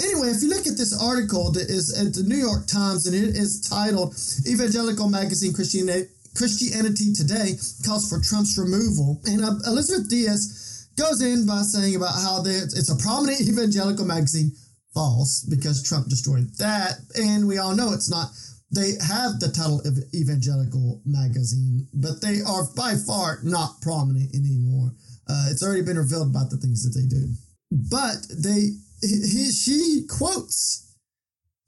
Anyway, 0.00 0.28
if 0.28 0.40
you 0.40 0.48
look 0.48 0.66
at 0.66 0.78
this 0.78 0.98
article 0.98 1.52
that 1.52 1.68
is 1.68 1.92
at 2.00 2.14
the 2.14 2.22
New 2.22 2.40
York 2.40 2.66
Times 2.66 3.06
and 3.06 3.14
it 3.14 3.36
is 3.36 3.60
titled 3.60 4.16
Evangelical 4.48 5.06
Magazine 5.06 5.52
Christianity 5.52 6.08
Christianity 6.36 7.12
Today 7.12 7.58
calls 7.84 8.08
for 8.08 8.20
Trump's 8.20 8.56
removal. 8.58 9.20
And 9.26 9.44
uh, 9.44 9.54
Elizabeth 9.66 10.08
Dias 10.08 10.88
goes 10.96 11.22
in 11.22 11.46
by 11.46 11.62
saying 11.62 11.96
about 11.96 12.14
how 12.14 12.42
it's 12.44 12.90
a 12.90 12.96
prominent 12.96 13.40
evangelical 13.48 14.04
magazine. 14.04 14.52
False, 14.94 15.46
because 15.48 15.82
Trump 15.82 16.08
destroyed 16.08 16.52
that. 16.58 16.98
And 17.16 17.48
we 17.48 17.56
all 17.56 17.74
know 17.74 17.94
it's 17.94 18.10
not. 18.10 18.28
They 18.70 18.92
have 19.06 19.40
the 19.40 19.48
title 19.48 19.80
of 19.86 19.96
evangelical 20.14 21.00
magazine, 21.06 21.88
but 21.94 22.20
they 22.20 22.40
are 22.42 22.64
by 22.76 22.96
far 22.96 23.38
not 23.42 23.80
prominent 23.80 24.34
anymore. 24.34 24.92
Uh, 25.28 25.48
it's 25.50 25.62
already 25.62 25.82
been 25.82 25.96
revealed 25.96 26.28
about 26.28 26.50
the 26.50 26.58
things 26.58 26.82
that 26.84 26.98
they 26.98 27.06
do. 27.06 27.32
But 27.70 28.26
they, 28.36 28.76
he, 29.00 29.50
she 29.50 30.06
quotes 30.08 30.94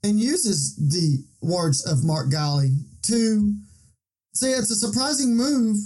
and 0.03 0.19
uses 0.19 0.75
the 0.75 1.25
words 1.41 1.85
of 1.85 2.05
Mark 2.05 2.29
Galli 2.29 2.75
to 3.03 3.55
say 4.35 4.51
it's 4.51 4.71
a 4.71 4.75
surprising 4.75 5.35
move 5.35 5.77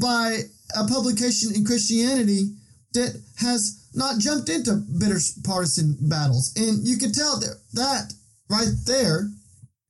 by 0.00 0.40
a 0.76 0.86
publication 0.86 1.54
in 1.54 1.64
Christianity 1.64 2.54
that 2.94 3.20
has 3.38 3.88
not 3.94 4.18
jumped 4.18 4.48
into 4.48 4.82
bitter 4.98 5.18
partisan 5.44 5.96
battles. 6.08 6.54
And 6.56 6.86
you 6.86 6.96
can 6.96 7.12
tell 7.12 7.38
that 7.40 7.60
that 7.74 8.12
right 8.48 8.72
there 8.86 9.28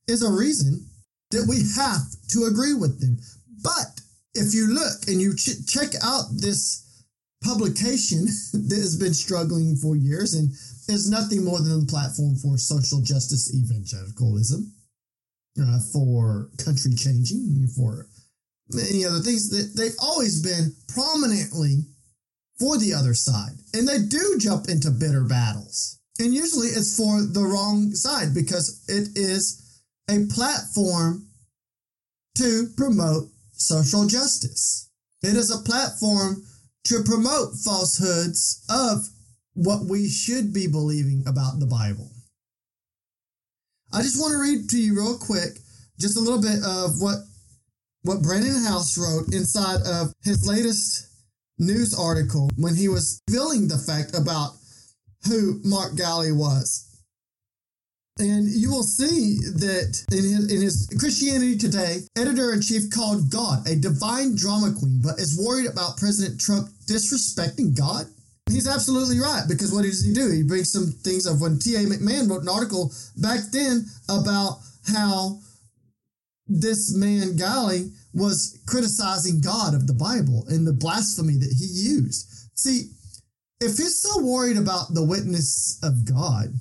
is 0.07 0.23
a 0.23 0.31
reason 0.31 0.85
that 1.31 1.45
we 1.47 1.61
have 1.75 2.01
to 2.29 2.45
agree 2.45 2.73
with 2.73 2.99
them. 2.99 3.19
But 3.61 4.01
if 4.33 4.53
you 4.53 4.73
look 4.73 5.07
and 5.07 5.21
you 5.21 5.35
ch- 5.35 5.65
check 5.67 5.89
out 6.03 6.25
this 6.33 6.85
publication 7.43 8.25
that 8.53 8.77
has 8.77 8.97
been 8.97 9.13
struggling 9.13 9.75
for 9.75 9.95
years 9.95 10.33
and 10.33 10.49
is 10.89 11.09
nothing 11.09 11.43
more 11.43 11.59
than 11.59 11.83
a 11.83 11.85
platform 11.85 12.35
for 12.35 12.57
social 12.57 13.01
justice 13.01 13.53
evangelicalism, 13.53 14.73
uh, 15.57 15.79
for 15.93 16.49
country 16.63 16.93
changing, 16.93 17.67
for 17.75 18.07
many 18.71 19.05
other 19.05 19.19
things, 19.19 19.49
that 19.49 19.79
they've 19.79 19.97
always 20.01 20.41
been 20.41 20.75
prominently 20.87 21.85
for 22.59 22.77
the 22.77 22.93
other 22.93 23.13
side. 23.13 23.57
And 23.73 23.87
they 23.87 23.99
do 23.99 24.37
jump 24.37 24.67
into 24.67 24.91
bitter 24.91 25.23
battles. 25.23 25.99
And 26.19 26.33
usually 26.33 26.67
it's 26.67 26.97
for 26.97 27.21
the 27.21 27.43
wrong 27.43 27.91
side 27.91 28.33
because 28.33 28.83
it 28.87 29.17
is 29.17 29.81
a 30.09 30.25
platform 30.33 31.27
to 32.35 32.67
promote 32.75 33.29
social 33.53 34.05
justice. 34.05 34.89
It 35.21 35.35
is 35.35 35.51
a 35.51 35.63
platform 35.63 36.43
to 36.85 37.03
promote 37.03 37.55
falsehoods 37.63 38.65
of 38.69 39.07
what 39.53 39.85
we 39.85 40.09
should 40.09 40.53
be 40.53 40.67
believing 40.67 41.23
about 41.27 41.59
the 41.59 41.65
Bible. 41.65 42.09
I 43.91 44.01
just 44.01 44.19
want 44.19 44.33
to 44.33 44.39
read 44.39 44.69
to 44.69 44.77
you 44.77 44.95
real 44.95 45.17
quick 45.17 45.57
just 45.99 46.17
a 46.17 46.19
little 46.19 46.41
bit 46.41 46.63
of 46.63 47.01
what 47.01 47.17
what 48.03 48.21
Brannon 48.21 48.63
Howse 48.63 48.97
wrote 48.97 49.33
inside 49.33 49.81
of 49.85 50.13
his 50.23 50.47
latest 50.47 51.07
news 51.57 51.97
article 51.97 52.49
when 52.55 52.75
he 52.75 52.87
was 52.87 53.21
revealing 53.27 53.67
the 53.67 53.77
fact 53.77 54.15
about 54.15 54.51
who 55.27 55.59
Mark 55.63 55.97
Galli 55.97 56.31
was. 56.31 56.85
And 58.19 58.49
you 58.49 58.69
will 58.69 58.83
see 58.83 59.37
that 59.55 60.05
in 60.11 60.23
his, 60.23 60.51
in 60.51 60.61
his 60.61 60.89
Christianity 60.99 61.57
Today, 61.57 61.99
editor 62.17 62.53
in 62.53 62.61
chief 62.61 62.89
called 62.91 63.31
God 63.31 63.67
a 63.67 63.75
divine 63.75 64.35
drama 64.35 64.73
queen, 64.77 64.99
but 65.01 65.19
is 65.19 65.39
worried 65.41 65.67
about 65.67 65.97
President 65.97 66.39
Trump 66.39 66.69
disrespecting 66.85 67.77
God. 67.77 68.05
He's 68.49 68.67
absolutely 68.67 69.19
right 69.19 69.43
because 69.47 69.71
what 69.71 69.83
does 69.83 70.03
he 70.03 70.13
do? 70.13 70.31
He 70.31 70.43
brings 70.43 70.71
some 70.71 70.87
things 71.03 71.25
of 71.25 71.41
when 71.41 71.59
T.A. 71.59 71.79
McMahon 71.85 72.29
wrote 72.29 72.41
an 72.41 72.49
article 72.49 72.91
back 73.17 73.39
then 73.51 73.85
about 74.09 74.59
how 74.87 75.39
this 76.47 76.95
man 76.95 77.35
Galli 77.35 77.91
was 78.13 78.59
criticizing 78.67 79.39
God 79.39 79.73
of 79.73 79.85
the 79.85 79.93
Bible 79.93 80.45
and 80.49 80.65
the 80.65 80.73
blasphemy 80.73 81.37
that 81.37 81.55
he 81.57 81.65
used. 81.65 82.27
See, 82.55 82.89
if 83.61 83.77
he's 83.77 84.01
so 84.01 84.23
worried 84.23 84.57
about 84.57 84.93
the 84.93 85.03
witness 85.03 85.79
of 85.83 86.05
God, 86.05 86.53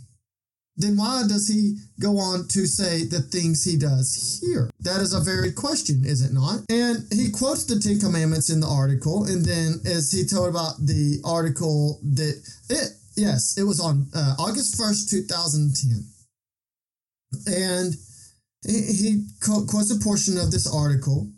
then 0.78 0.96
why 0.96 1.24
does 1.26 1.48
he 1.48 1.76
go 2.00 2.18
on 2.18 2.46
to 2.48 2.66
say 2.66 3.04
the 3.04 3.20
things 3.20 3.64
he 3.64 3.76
does 3.76 4.40
here? 4.40 4.70
That 4.80 5.00
is 5.00 5.12
a 5.12 5.20
very 5.20 5.52
question, 5.52 6.04
is 6.04 6.22
it 6.22 6.32
not? 6.32 6.60
And 6.70 7.04
he 7.12 7.30
quotes 7.30 7.64
the 7.64 7.80
Ten 7.80 7.98
Commandments 7.98 8.48
in 8.48 8.60
the 8.60 8.68
article, 8.68 9.24
and 9.24 9.44
then 9.44 9.80
as 9.84 10.12
he 10.12 10.24
told 10.24 10.48
about 10.48 10.78
the 10.78 11.20
article 11.24 12.00
that 12.02 12.40
it, 12.70 12.92
yes, 13.16 13.58
it 13.58 13.64
was 13.64 13.80
on 13.80 14.06
uh, 14.14 14.36
August 14.38 14.80
1st, 14.80 15.10
2010. 15.10 16.04
And 17.46 17.94
he 18.64 19.26
quotes 19.42 19.90
a 19.90 19.98
portion 20.02 20.38
of 20.38 20.50
this 20.50 20.72
article 20.72 21.28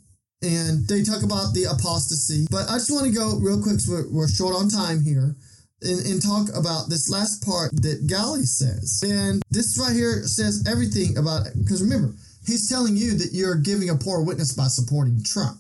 and 0.43 0.89
they 0.89 1.03
talk 1.03 1.23
about 1.23 1.53
the 1.53 1.65
apostasy. 1.65 2.47
But 2.51 2.71
I 2.71 2.75
just 2.75 2.91
want 2.91 3.07
to 3.07 3.13
go 3.13 3.37
real 3.39 3.63
quick, 3.63 3.81
so 3.81 3.93
we're, 3.93 4.09
we're 4.11 4.29
short 4.29 4.57
on 4.57 4.69
time 4.69 5.03
here, 5.03 5.37
and, 5.83 6.07
and 6.07 6.23
talk 6.23 6.49
about 6.55 6.89
this 6.89 7.09
last 7.09 7.45
part 7.45 7.71
that 7.83 8.07
Galli 8.07 8.45
says. 8.45 9.03
And 9.07 9.43
this 9.51 9.79
right 9.79 9.95
here 9.95 10.23
says 10.25 10.65
everything 10.69 11.17
about. 11.17 11.47
Because 11.57 11.83
remember, 11.83 12.15
he's 12.47 12.69
telling 12.69 12.97
you 12.97 13.17
that 13.19 13.33
you're 13.33 13.57
giving 13.57 13.91
a 13.91 13.97
poor 13.97 14.23
witness 14.23 14.53
by 14.53 14.67
supporting 14.67 15.23
Trump. 15.23 15.59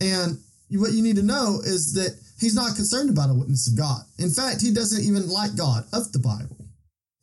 And 0.00 0.38
what 0.70 0.92
you 0.92 1.02
need 1.02 1.16
to 1.16 1.22
know 1.22 1.60
is 1.64 1.94
that 1.94 2.18
he's 2.40 2.54
not 2.54 2.76
concerned 2.76 3.10
about 3.10 3.30
a 3.30 3.34
witness 3.34 3.70
of 3.70 3.76
God. 3.76 4.02
In 4.18 4.30
fact, 4.30 4.60
he 4.60 4.72
doesn't 4.72 5.04
even 5.04 5.28
like 5.28 5.56
God 5.56 5.84
of 5.92 6.12
the 6.12 6.18
Bible. 6.18 6.56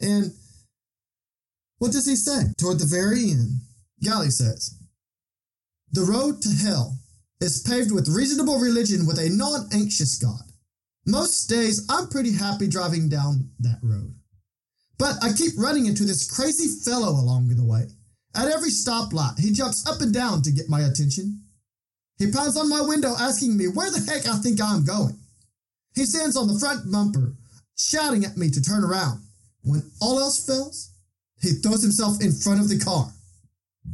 And 0.01 0.33
what 1.79 1.91
does 1.91 2.05
he 2.05 2.15
say? 2.15 2.53
Toward 2.57 2.79
the 2.79 2.85
very 2.85 3.31
end, 3.31 3.61
Galli 4.01 4.29
says, 4.29 4.77
The 5.91 6.03
road 6.03 6.41
to 6.41 6.49
hell 6.49 6.97
is 7.39 7.61
paved 7.61 7.91
with 7.91 8.07
reasonable 8.07 8.59
religion 8.59 9.05
with 9.05 9.19
a 9.19 9.29
non 9.29 9.69
anxious 9.73 10.17
God. 10.17 10.41
Most 11.07 11.47
days, 11.47 11.87
I'm 11.89 12.09
pretty 12.09 12.33
happy 12.33 12.67
driving 12.67 13.07
down 13.07 13.49
that 13.59 13.79
road. 13.81 14.13
But 14.99 15.15
I 15.23 15.31
keep 15.31 15.53
running 15.57 15.85
into 15.85 16.03
this 16.03 16.29
crazy 16.29 16.67
fellow 16.83 17.11
along 17.11 17.47
the 17.47 17.63
way. 17.63 17.87
At 18.35 18.49
every 18.49 18.69
stoplight, 18.69 19.39
he 19.39 19.53
jumps 19.53 19.87
up 19.87 20.01
and 20.01 20.13
down 20.13 20.41
to 20.41 20.51
get 20.51 20.69
my 20.69 20.81
attention. 20.81 21.43
He 22.19 22.29
pounds 22.29 22.57
on 22.57 22.67
my 22.67 22.81
window 22.81 23.15
asking 23.17 23.55
me 23.55 23.69
where 23.69 23.89
the 23.89 23.99
heck 23.99 24.27
I 24.27 24.37
think 24.39 24.59
I'm 24.61 24.83
going. 24.83 25.17
He 25.95 26.03
stands 26.03 26.35
on 26.35 26.47
the 26.47 26.59
front 26.59 26.91
bumper, 26.91 27.35
shouting 27.77 28.25
at 28.25 28.35
me 28.35 28.49
to 28.51 28.61
turn 28.61 28.83
around. 28.83 29.21
When 29.63 29.89
all 30.01 30.19
else 30.19 30.45
fails, 30.45 30.91
he 31.41 31.51
throws 31.51 31.83
himself 31.83 32.21
in 32.21 32.33
front 32.33 32.59
of 32.59 32.67
the 32.67 32.79
car. 32.79 33.09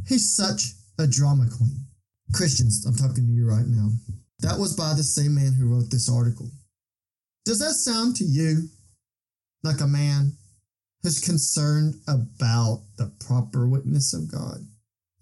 He's 0.07 0.35
such 0.35 0.63
a 0.97 1.05
drama 1.05 1.45
queen. 1.55 1.85
Christians, 2.33 2.85
I'm 2.87 2.95
talking 2.95 3.27
to 3.27 3.31
you 3.31 3.47
right 3.47 3.67
now. 3.67 3.89
That 4.39 4.57
was 4.57 4.75
by 4.75 4.95
the 4.95 5.03
same 5.03 5.35
man 5.35 5.53
who 5.53 5.67
wrote 5.67 5.91
this 5.91 6.09
article. 6.11 6.49
Does 7.45 7.59
that 7.59 7.73
sound 7.73 8.15
to 8.17 8.23
you 8.23 8.69
like 9.63 9.81
a 9.81 9.87
man 9.87 10.33
who's 11.01 11.19
concerned 11.19 11.95
about 12.07 12.83
the 12.97 13.11
proper 13.25 13.67
witness 13.67 14.13
of 14.13 14.31
God? 14.31 14.57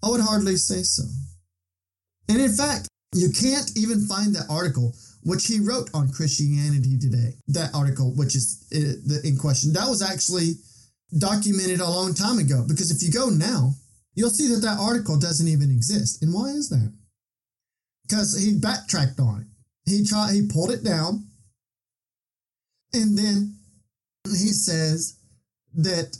I 0.04 0.08
would 0.08 0.20
hardly 0.20 0.56
say 0.56 0.82
so. 0.82 1.04
And 2.28 2.40
in 2.40 2.52
fact, 2.52 2.88
you 3.14 3.30
can't 3.30 3.70
even 3.76 4.06
find 4.06 4.34
that 4.34 4.46
article 4.48 4.94
which 5.24 5.46
he 5.46 5.60
wrote 5.60 5.90
on 5.94 6.10
Christianity 6.10 6.98
Today. 6.98 7.34
That 7.48 7.70
article, 7.74 8.12
which 8.16 8.34
is 8.34 8.66
uh, 8.74 9.26
in 9.26 9.36
question, 9.36 9.72
that 9.72 9.88
was 9.88 10.02
actually 10.02 10.54
documented 11.18 11.80
a 11.80 11.88
long 11.88 12.14
time 12.14 12.38
ago. 12.38 12.64
Because 12.66 12.90
if 12.90 13.02
you 13.02 13.12
go 13.12 13.28
now, 13.28 13.74
you'll 14.14 14.30
see 14.30 14.48
that 14.48 14.62
that 14.62 14.78
article 14.80 15.18
doesn't 15.18 15.48
even 15.48 15.70
exist. 15.70 16.22
And 16.22 16.32
why 16.34 16.48
is 16.48 16.70
that? 16.70 16.92
Because 18.08 18.38
he 18.40 18.58
backtracked 18.58 19.20
on 19.20 19.42
it. 19.42 19.46
He 19.90 20.04
tried, 20.04 20.32
he 20.34 20.48
pulled 20.48 20.70
it 20.70 20.84
down, 20.84 21.26
and 22.94 23.16
then 23.16 23.56
he 24.24 24.48
says 24.48 25.18
that 25.74 26.16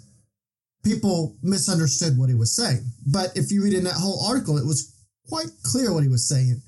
people 0.85 1.37
misunderstood 1.43 2.19
what 2.19 2.29
he 2.29 2.35
was 2.35 2.55
saying. 2.55 2.85
But 3.07 3.37
if 3.37 3.53
you 3.53 3.63
read 3.63 3.75
in 3.75 3.85
that 3.85 3.95
whole 3.95 4.25
article, 4.27 4.59
it 4.59 4.67
was 4.67 4.95
quite 5.29 5.51
clear 5.63 5.93
what 5.93 6.03
he 6.03 6.09
was 6.09 6.29
saying 6.29 6.61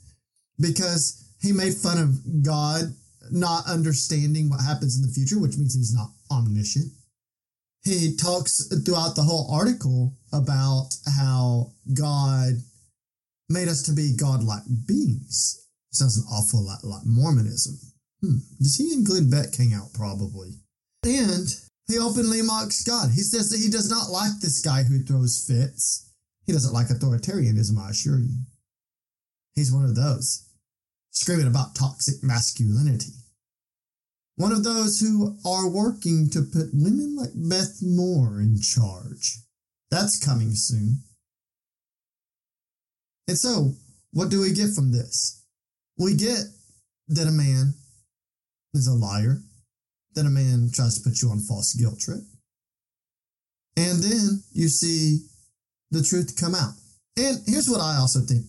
because 0.61 1.25
he 1.41 1.53
made 1.53 1.75
fun 1.75 1.99
of 1.99 2.43
God 2.45 2.95
not 3.31 3.67
understanding 3.67 4.51
what 4.51 4.61
happens 4.61 4.97
in 4.97 5.03
the 5.03 5.13
future, 5.13 5.41
which 5.41 5.57
means 5.57 5.75
he's 5.75 5.95
not 5.95 6.11
omniscient 6.31 6.93
he 7.85 8.17
talks 8.17 8.67
throughout 8.85 9.15
the 9.15 9.23
whole 9.23 9.51
article 9.53 10.15
about 10.33 10.97
how 11.19 11.71
God 11.93 12.55
made 13.49 13.69
us 13.69 13.83
to 13.83 13.93
be 13.93 14.17
godlike 14.17 14.63
beings. 14.89 15.67
Sounds 15.91 16.17
an 16.17 16.25
awful 16.33 16.65
lot 16.65 16.83
like 16.83 17.05
Mormonism. 17.05 17.79
Hmm. 18.25 18.39
Does 18.59 18.77
he 18.77 18.95
and 18.95 19.05
Glenn 19.05 19.29
Beck 19.29 19.55
hang 19.55 19.75
out? 19.75 19.93
Probably. 19.93 20.53
And 21.03 21.47
he 21.87 21.99
openly 21.99 22.41
mocks 22.41 22.83
God. 22.83 23.11
He 23.11 23.21
says 23.21 23.51
that 23.51 23.61
he 23.61 23.69
does 23.69 23.91
not 23.91 24.11
like 24.11 24.41
this 24.41 24.63
guy 24.63 24.83
who 24.83 25.03
throws 25.03 25.45
fits. 25.47 26.11
He 26.47 26.53
doesn't 26.53 26.73
like 26.73 26.89
authoritarianism, 26.89 27.79
I 27.79 27.91
assure 27.91 28.19
you. 28.19 28.45
He's 29.55 29.73
one 29.73 29.85
of 29.85 29.95
those, 29.95 30.49
screaming 31.11 31.47
about 31.47 31.75
toxic 31.75 32.23
masculinity. 32.23 33.13
One 34.37 34.53
of 34.53 34.65
those 34.65 35.01
who 35.01 35.37
are 35.47 35.69
working 35.69 36.29
to 36.31 36.43
put 36.43 36.71
women 36.73 37.17
like 37.17 37.31
Beth 37.35 37.79
Moore 37.83 38.41
in 38.41 38.59
charge. 38.61 39.39
That's 39.91 40.25
coming 40.25 40.55
soon. 40.55 41.03
And 43.29 43.39
so, 43.39 43.75
what 44.13 44.31
do 44.31 44.41
we 44.41 44.53
get 44.53 44.75
from 44.75 44.93
this? 44.93 45.45
We 45.99 46.15
get 46.15 46.45
that 47.09 47.29
a 47.29 47.31
man 47.31 47.75
is 48.75 48.87
a 48.87 48.95
liar, 48.95 49.39
then 50.15 50.27
a 50.27 50.31
man 50.31 50.71
tries 50.73 50.99
to 50.99 51.09
put 51.09 51.23
you 51.23 51.31
on 51.31 51.41
false 51.41 51.75
guilt 51.75 51.99
trip. 52.01 52.21
And 53.77 54.03
then 54.03 54.43
you 54.53 54.69
see 54.69 55.27
the 55.91 56.03
truth 56.03 56.37
come 56.39 56.55
out. 56.55 56.75
And 57.17 57.39
here's 57.47 57.69
what 57.69 57.81
I 57.81 57.97
also 57.97 58.21
think. 58.21 58.47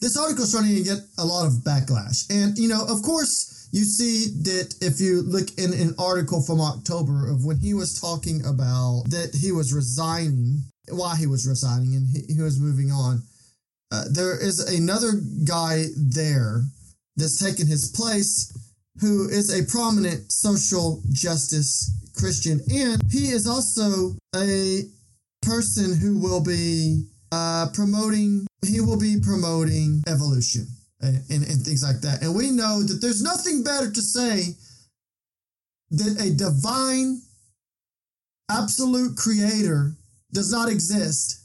This 0.00 0.16
article 0.16 0.44
is 0.44 0.50
starting 0.50 0.74
to 0.74 0.82
get 0.82 0.98
a 1.18 1.24
lot 1.24 1.46
of 1.46 1.64
backlash. 1.64 2.24
And, 2.30 2.56
you 2.56 2.68
know, 2.68 2.82
of 2.88 3.02
course, 3.02 3.68
you 3.72 3.84
see 3.84 4.26
that 4.44 4.74
if 4.80 5.00
you 5.00 5.22
look 5.22 5.48
in 5.58 5.74
an 5.74 5.94
article 5.98 6.42
from 6.42 6.60
October 6.60 7.30
of 7.30 7.44
when 7.44 7.58
he 7.58 7.74
was 7.74 8.00
talking 8.00 8.44
about 8.46 9.04
that 9.10 9.34
he 9.34 9.52
was 9.52 9.72
resigning, 9.72 10.62
why 10.88 11.16
he 11.16 11.26
was 11.26 11.46
resigning 11.46 11.94
and 11.94 12.08
he, 12.08 12.34
he 12.34 12.42
was 12.42 12.58
moving 12.58 12.90
on, 12.90 13.22
uh, 13.92 14.04
there 14.10 14.38
is 14.40 14.60
another 14.60 15.12
guy 15.46 15.84
there 15.96 16.62
that's 17.20 17.38
taken 17.38 17.66
his 17.66 17.90
place 17.90 18.56
who 19.00 19.28
is 19.28 19.52
a 19.52 19.70
prominent 19.70 20.30
social 20.30 21.02
justice 21.12 21.90
Christian. 22.16 22.60
And 22.70 23.00
he 23.10 23.30
is 23.30 23.46
also 23.46 24.16
a 24.36 24.82
person 25.42 25.96
who 25.96 26.18
will 26.18 26.42
be 26.42 27.06
uh, 27.32 27.68
promoting, 27.72 28.46
he 28.66 28.80
will 28.80 28.98
be 28.98 29.20
promoting 29.22 30.02
evolution 30.06 30.66
and, 31.00 31.16
and, 31.30 31.44
and 31.44 31.62
things 31.62 31.82
like 31.82 32.00
that. 32.02 32.22
And 32.22 32.34
we 32.34 32.50
know 32.50 32.82
that 32.82 33.00
there's 33.00 33.22
nothing 33.22 33.62
better 33.62 33.90
to 33.90 34.02
say 34.02 34.56
that 35.90 36.20
a 36.20 36.34
divine, 36.34 37.22
absolute 38.50 39.16
creator 39.16 39.92
does 40.32 40.52
not 40.52 40.68
exist 40.68 41.40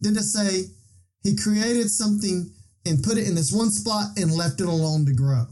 than 0.00 0.14
to 0.14 0.22
say 0.22 0.64
he 1.22 1.36
created 1.36 1.90
something 1.90 2.50
and 2.86 3.02
put 3.02 3.18
it 3.18 3.28
in 3.28 3.34
this 3.34 3.52
one 3.52 3.70
spot 3.70 4.06
and 4.16 4.32
left 4.32 4.60
it 4.60 4.66
alone 4.66 5.04
to 5.06 5.12
grow 5.12 5.46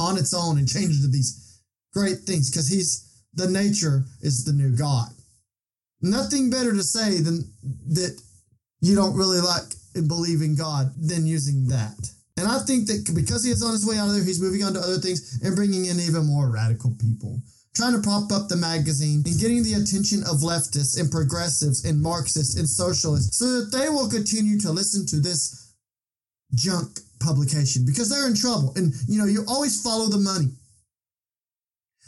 on 0.00 0.18
its 0.18 0.34
own 0.34 0.58
and 0.58 0.68
change 0.68 0.96
into 0.96 1.08
these 1.08 1.60
great 1.92 2.18
things 2.20 2.50
because 2.50 2.68
he's 2.68 3.06
the 3.34 3.48
nature 3.48 4.04
is 4.22 4.44
the 4.44 4.52
new 4.52 4.76
God. 4.76 5.08
Nothing 6.02 6.50
better 6.50 6.72
to 6.72 6.82
say 6.82 7.20
than 7.20 7.44
that 7.88 8.20
you 8.80 8.94
don't 8.94 9.16
really 9.16 9.40
like 9.40 9.64
and 9.94 10.08
believe 10.08 10.42
in 10.42 10.56
God 10.56 10.92
than 10.96 11.26
using 11.26 11.68
that. 11.68 11.96
And 12.36 12.46
I 12.46 12.58
think 12.60 12.86
that 12.88 13.10
because 13.14 13.44
he 13.44 13.50
is 13.50 13.62
on 13.62 13.72
his 13.72 13.86
way 13.86 13.96
out 13.96 14.08
of 14.08 14.14
there, 14.14 14.24
he's 14.24 14.42
moving 14.42 14.62
on 14.62 14.74
to 14.74 14.80
other 14.80 14.98
things 14.98 15.40
and 15.42 15.56
bringing 15.56 15.86
in 15.86 15.98
even 16.00 16.26
more 16.26 16.50
radical 16.50 16.92
people. 17.00 17.40
Trying 17.74 17.92
to 17.92 18.00
prop 18.00 18.32
up 18.32 18.48
the 18.48 18.56
magazine 18.56 19.22
and 19.26 19.38
getting 19.38 19.62
the 19.62 19.74
attention 19.74 20.20
of 20.24 20.40
leftists 20.40 20.98
and 21.00 21.10
progressives 21.10 21.84
and 21.84 22.00
Marxists 22.00 22.56
and 22.56 22.68
socialists 22.68 23.38
so 23.38 23.60
that 23.60 23.72
they 23.72 23.88
will 23.88 24.08
continue 24.08 24.58
to 24.60 24.72
listen 24.72 25.06
to 25.06 25.20
this 25.20 25.65
junk 26.54 27.00
publication 27.20 27.84
because 27.86 28.08
they're 28.08 28.28
in 28.28 28.36
trouble. 28.36 28.72
And 28.76 28.92
you 29.08 29.18
know, 29.18 29.26
you 29.26 29.44
always 29.48 29.82
follow 29.82 30.06
the 30.06 30.18
money. 30.18 30.52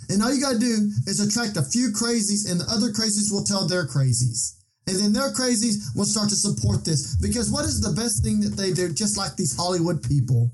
And 0.09 0.23
all 0.23 0.33
you 0.33 0.41
got 0.41 0.53
to 0.53 0.59
do 0.59 0.91
is 1.07 1.21
attract 1.21 1.57
a 1.57 1.63
few 1.63 1.91
crazies, 1.91 2.49
and 2.51 2.61
the 2.61 2.71
other 2.71 2.89
crazies 2.93 3.33
will 3.33 3.45
tell 3.45 3.67
their 3.67 3.87
crazies. 3.87 4.55
And 4.87 4.97
then 4.97 5.13
their 5.13 5.33
crazies 5.33 5.95
will 5.95 6.07
start 6.07 6.31
to 6.31 6.37
support 6.37 6.85
this. 6.85 7.17
Because 7.17 7.51
what 7.51 7.65
is 7.65 7.81
the 7.81 7.93
best 8.01 8.25
thing 8.25 8.41
that 8.41 8.57
they 8.57 8.73
do? 8.73 8.93
Just 8.93 9.19
like 9.19 9.37
these 9.37 9.57
Hollywood 9.57 10.03
people. 10.03 10.51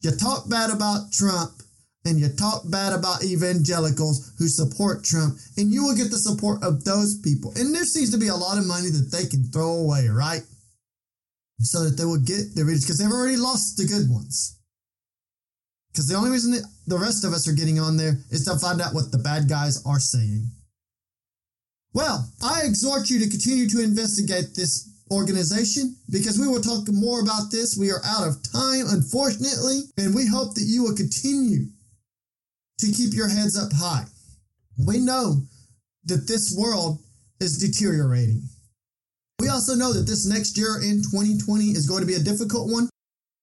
You 0.00 0.10
talk 0.12 0.48
bad 0.48 0.70
about 0.70 1.12
Trump 1.12 1.52
and 2.04 2.18
you 2.18 2.28
talk 2.30 2.62
bad 2.70 2.94
about 2.94 3.22
evangelicals 3.22 4.32
who 4.38 4.48
support 4.48 5.04
Trump, 5.04 5.36
and 5.58 5.70
you 5.70 5.84
will 5.84 5.94
get 5.94 6.10
the 6.10 6.16
support 6.16 6.62
of 6.64 6.82
those 6.84 7.18
people. 7.20 7.52
And 7.56 7.74
there 7.74 7.84
seems 7.84 8.10
to 8.12 8.18
be 8.18 8.28
a 8.28 8.34
lot 8.34 8.56
of 8.56 8.66
money 8.66 8.88
that 8.88 9.10
they 9.12 9.26
can 9.26 9.44
throw 9.44 9.72
away, 9.72 10.08
right? 10.08 10.40
So 11.62 11.84
that 11.84 11.96
they 11.96 12.04
will 12.04 12.20
get 12.20 12.54
their 12.54 12.64
readers 12.64 12.84
because 12.84 12.98
they've 12.98 13.10
already 13.10 13.36
lost 13.36 13.76
the 13.76 13.84
good 13.84 14.08
ones. 14.08 14.58
Because 15.92 16.08
the 16.08 16.16
only 16.16 16.30
reason 16.30 16.54
the 16.86 16.98
rest 16.98 17.24
of 17.24 17.32
us 17.32 17.46
are 17.48 17.52
getting 17.52 17.78
on 17.78 17.96
there 17.96 18.16
is 18.30 18.44
to 18.46 18.56
find 18.56 18.80
out 18.80 18.94
what 18.94 19.12
the 19.12 19.18
bad 19.18 19.48
guys 19.48 19.84
are 19.84 20.00
saying. 20.00 20.50
Well, 21.92 22.30
I 22.42 22.62
exhort 22.62 23.10
you 23.10 23.18
to 23.18 23.28
continue 23.28 23.68
to 23.68 23.82
investigate 23.82 24.54
this 24.54 24.88
organization 25.10 25.96
because 26.10 26.38
we 26.38 26.46
will 26.46 26.60
talk 26.60 26.88
more 26.88 27.20
about 27.20 27.50
this. 27.50 27.76
We 27.76 27.90
are 27.90 28.00
out 28.04 28.28
of 28.28 28.42
time, 28.52 28.86
unfortunately, 28.88 29.80
and 29.98 30.14
we 30.14 30.26
hope 30.26 30.54
that 30.54 30.64
you 30.64 30.84
will 30.84 30.94
continue 30.94 31.66
to 32.78 32.92
keep 32.92 33.12
your 33.12 33.28
heads 33.28 33.58
up 33.58 33.72
high. 33.74 34.04
We 34.78 34.98
know 34.98 35.42
that 36.04 36.28
this 36.28 36.56
world 36.56 37.00
is 37.40 37.58
deteriorating. 37.58 38.48
We 39.40 39.48
also 39.48 39.74
know 39.74 39.92
that 39.92 40.06
this 40.06 40.26
next 40.26 40.58
year 40.58 40.76
in 40.82 41.02
2020 41.02 41.64
is 41.72 41.88
going 41.88 42.00
to 42.00 42.06
be 42.06 42.14
a 42.14 42.20
difficult 42.20 42.70
one 42.70 42.90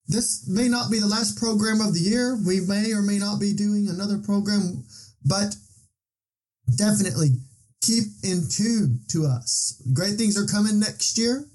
this 0.08 0.48
may 0.48 0.70
not 0.70 0.90
be 0.90 1.00
the 1.00 1.08
last 1.08 1.38
program 1.38 1.82
of 1.82 1.94
the 1.94 2.00
year. 2.00 2.38
We 2.46 2.62
may 2.62 2.94
or 2.94 3.02
may 3.02 3.20
not 3.20 3.40
be 3.40 3.54
doing 3.54 3.90
another 3.90 4.18
program, 4.18 4.86
but 5.26 5.56
definitely 6.78 7.36
keep 7.82 8.06
in 8.24 8.48
tune 8.50 9.02
to 9.10 9.26
us. 9.26 9.82
Great 9.94 10.16
things 10.16 10.38
are 10.38 10.46
coming 10.46 10.80
next 10.80 11.18
year, 11.18 11.46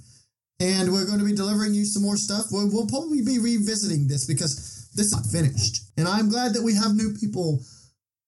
and 0.60 0.92
we're 0.92 1.06
going 1.06 1.18
to 1.18 1.24
be 1.24 1.34
delivering 1.34 1.72
you 1.72 1.86
some 1.86 2.02
more 2.02 2.18
stuff. 2.18 2.46
We'll, 2.52 2.68
we'll 2.70 2.86
probably 2.86 3.22
be 3.22 3.38
revisiting 3.38 4.06
this 4.06 4.26
because 4.26 4.90
this 4.94 5.06
is 5.06 5.12
not 5.12 5.26
finished. 5.26 5.84
And 5.96 6.06
I'm 6.06 6.28
glad 6.28 6.52
that 6.52 6.62
we 6.62 6.74
have 6.74 6.94
new 6.94 7.14
people 7.14 7.64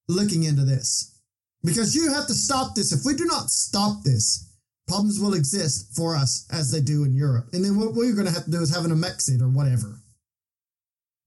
looking 0.09 0.45
into 0.45 0.65
this 0.65 1.21
because 1.63 1.95
you 1.95 2.13
have 2.15 2.27
to 2.29 2.35
stop 2.35 2.75
this. 2.75 2.93
If 2.93 3.05
we 3.05 3.15
do 3.15 3.27
not 3.27 3.51
stop 3.51 4.03
this, 4.05 4.54
problems 4.87 5.21
will 5.21 5.35
exist 5.35 5.95
for 5.97 6.15
us 6.15 6.47
as 6.53 6.71
they 6.71 6.81
do 6.81 7.05
in 7.05 7.15
Europe. 7.15 7.49
And 7.53 7.65
then 7.65 7.79
what 7.79 7.95
we're 7.95 8.15
going 8.15 8.27
to 8.27 8.33
have 8.33 8.45
to 8.45 8.51
do 8.51 8.61
is 8.61 8.75
have 8.75 8.85
an 8.85 8.91
Amexit 8.91 9.41
or 9.41 9.49
whatever. 9.49 10.01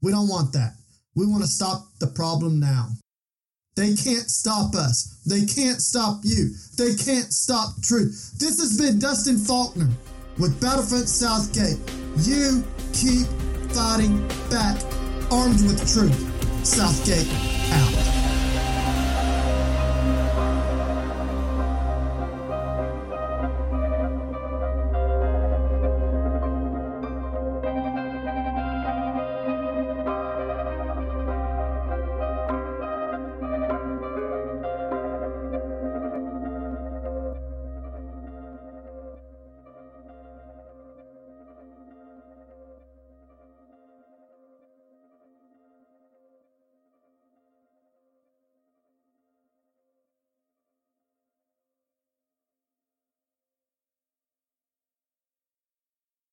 We 0.02 0.12
don't 0.12 0.30
want 0.30 0.54
that. 0.54 0.74
We 1.16 1.26
want 1.26 1.44
to 1.44 1.50
stop 1.50 1.88
the 2.00 2.08
problem 2.08 2.60
now. 2.60 2.90
They 3.76 3.96
can't 3.96 4.30
stop 4.30 4.74
us. 4.76 5.22
They 5.26 5.46
can't 5.46 5.82
stop 5.82 6.22
you. 6.24 6.50
They 6.78 6.96
can't 6.96 7.32
stop 7.32 7.82
truth. 7.84 8.34
This 8.40 8.60
has 8.60 8.78
been 8.80 9.00
Dustin 9.00 9.38
Faulkner 9.38 9.90
with 10.40 10.60
Battlefront 10.62 11.08
Southgate. 11.08 11.78
You 12.18 12.64
keep 12.94 13.28
fighting 13.72 14.28
back, 14.50 14.82
armed 15.32 15.62
with 15.62 15.80
truth. 15.92 16.66
Southgate 16.66 17.28
out. 17.74 18.17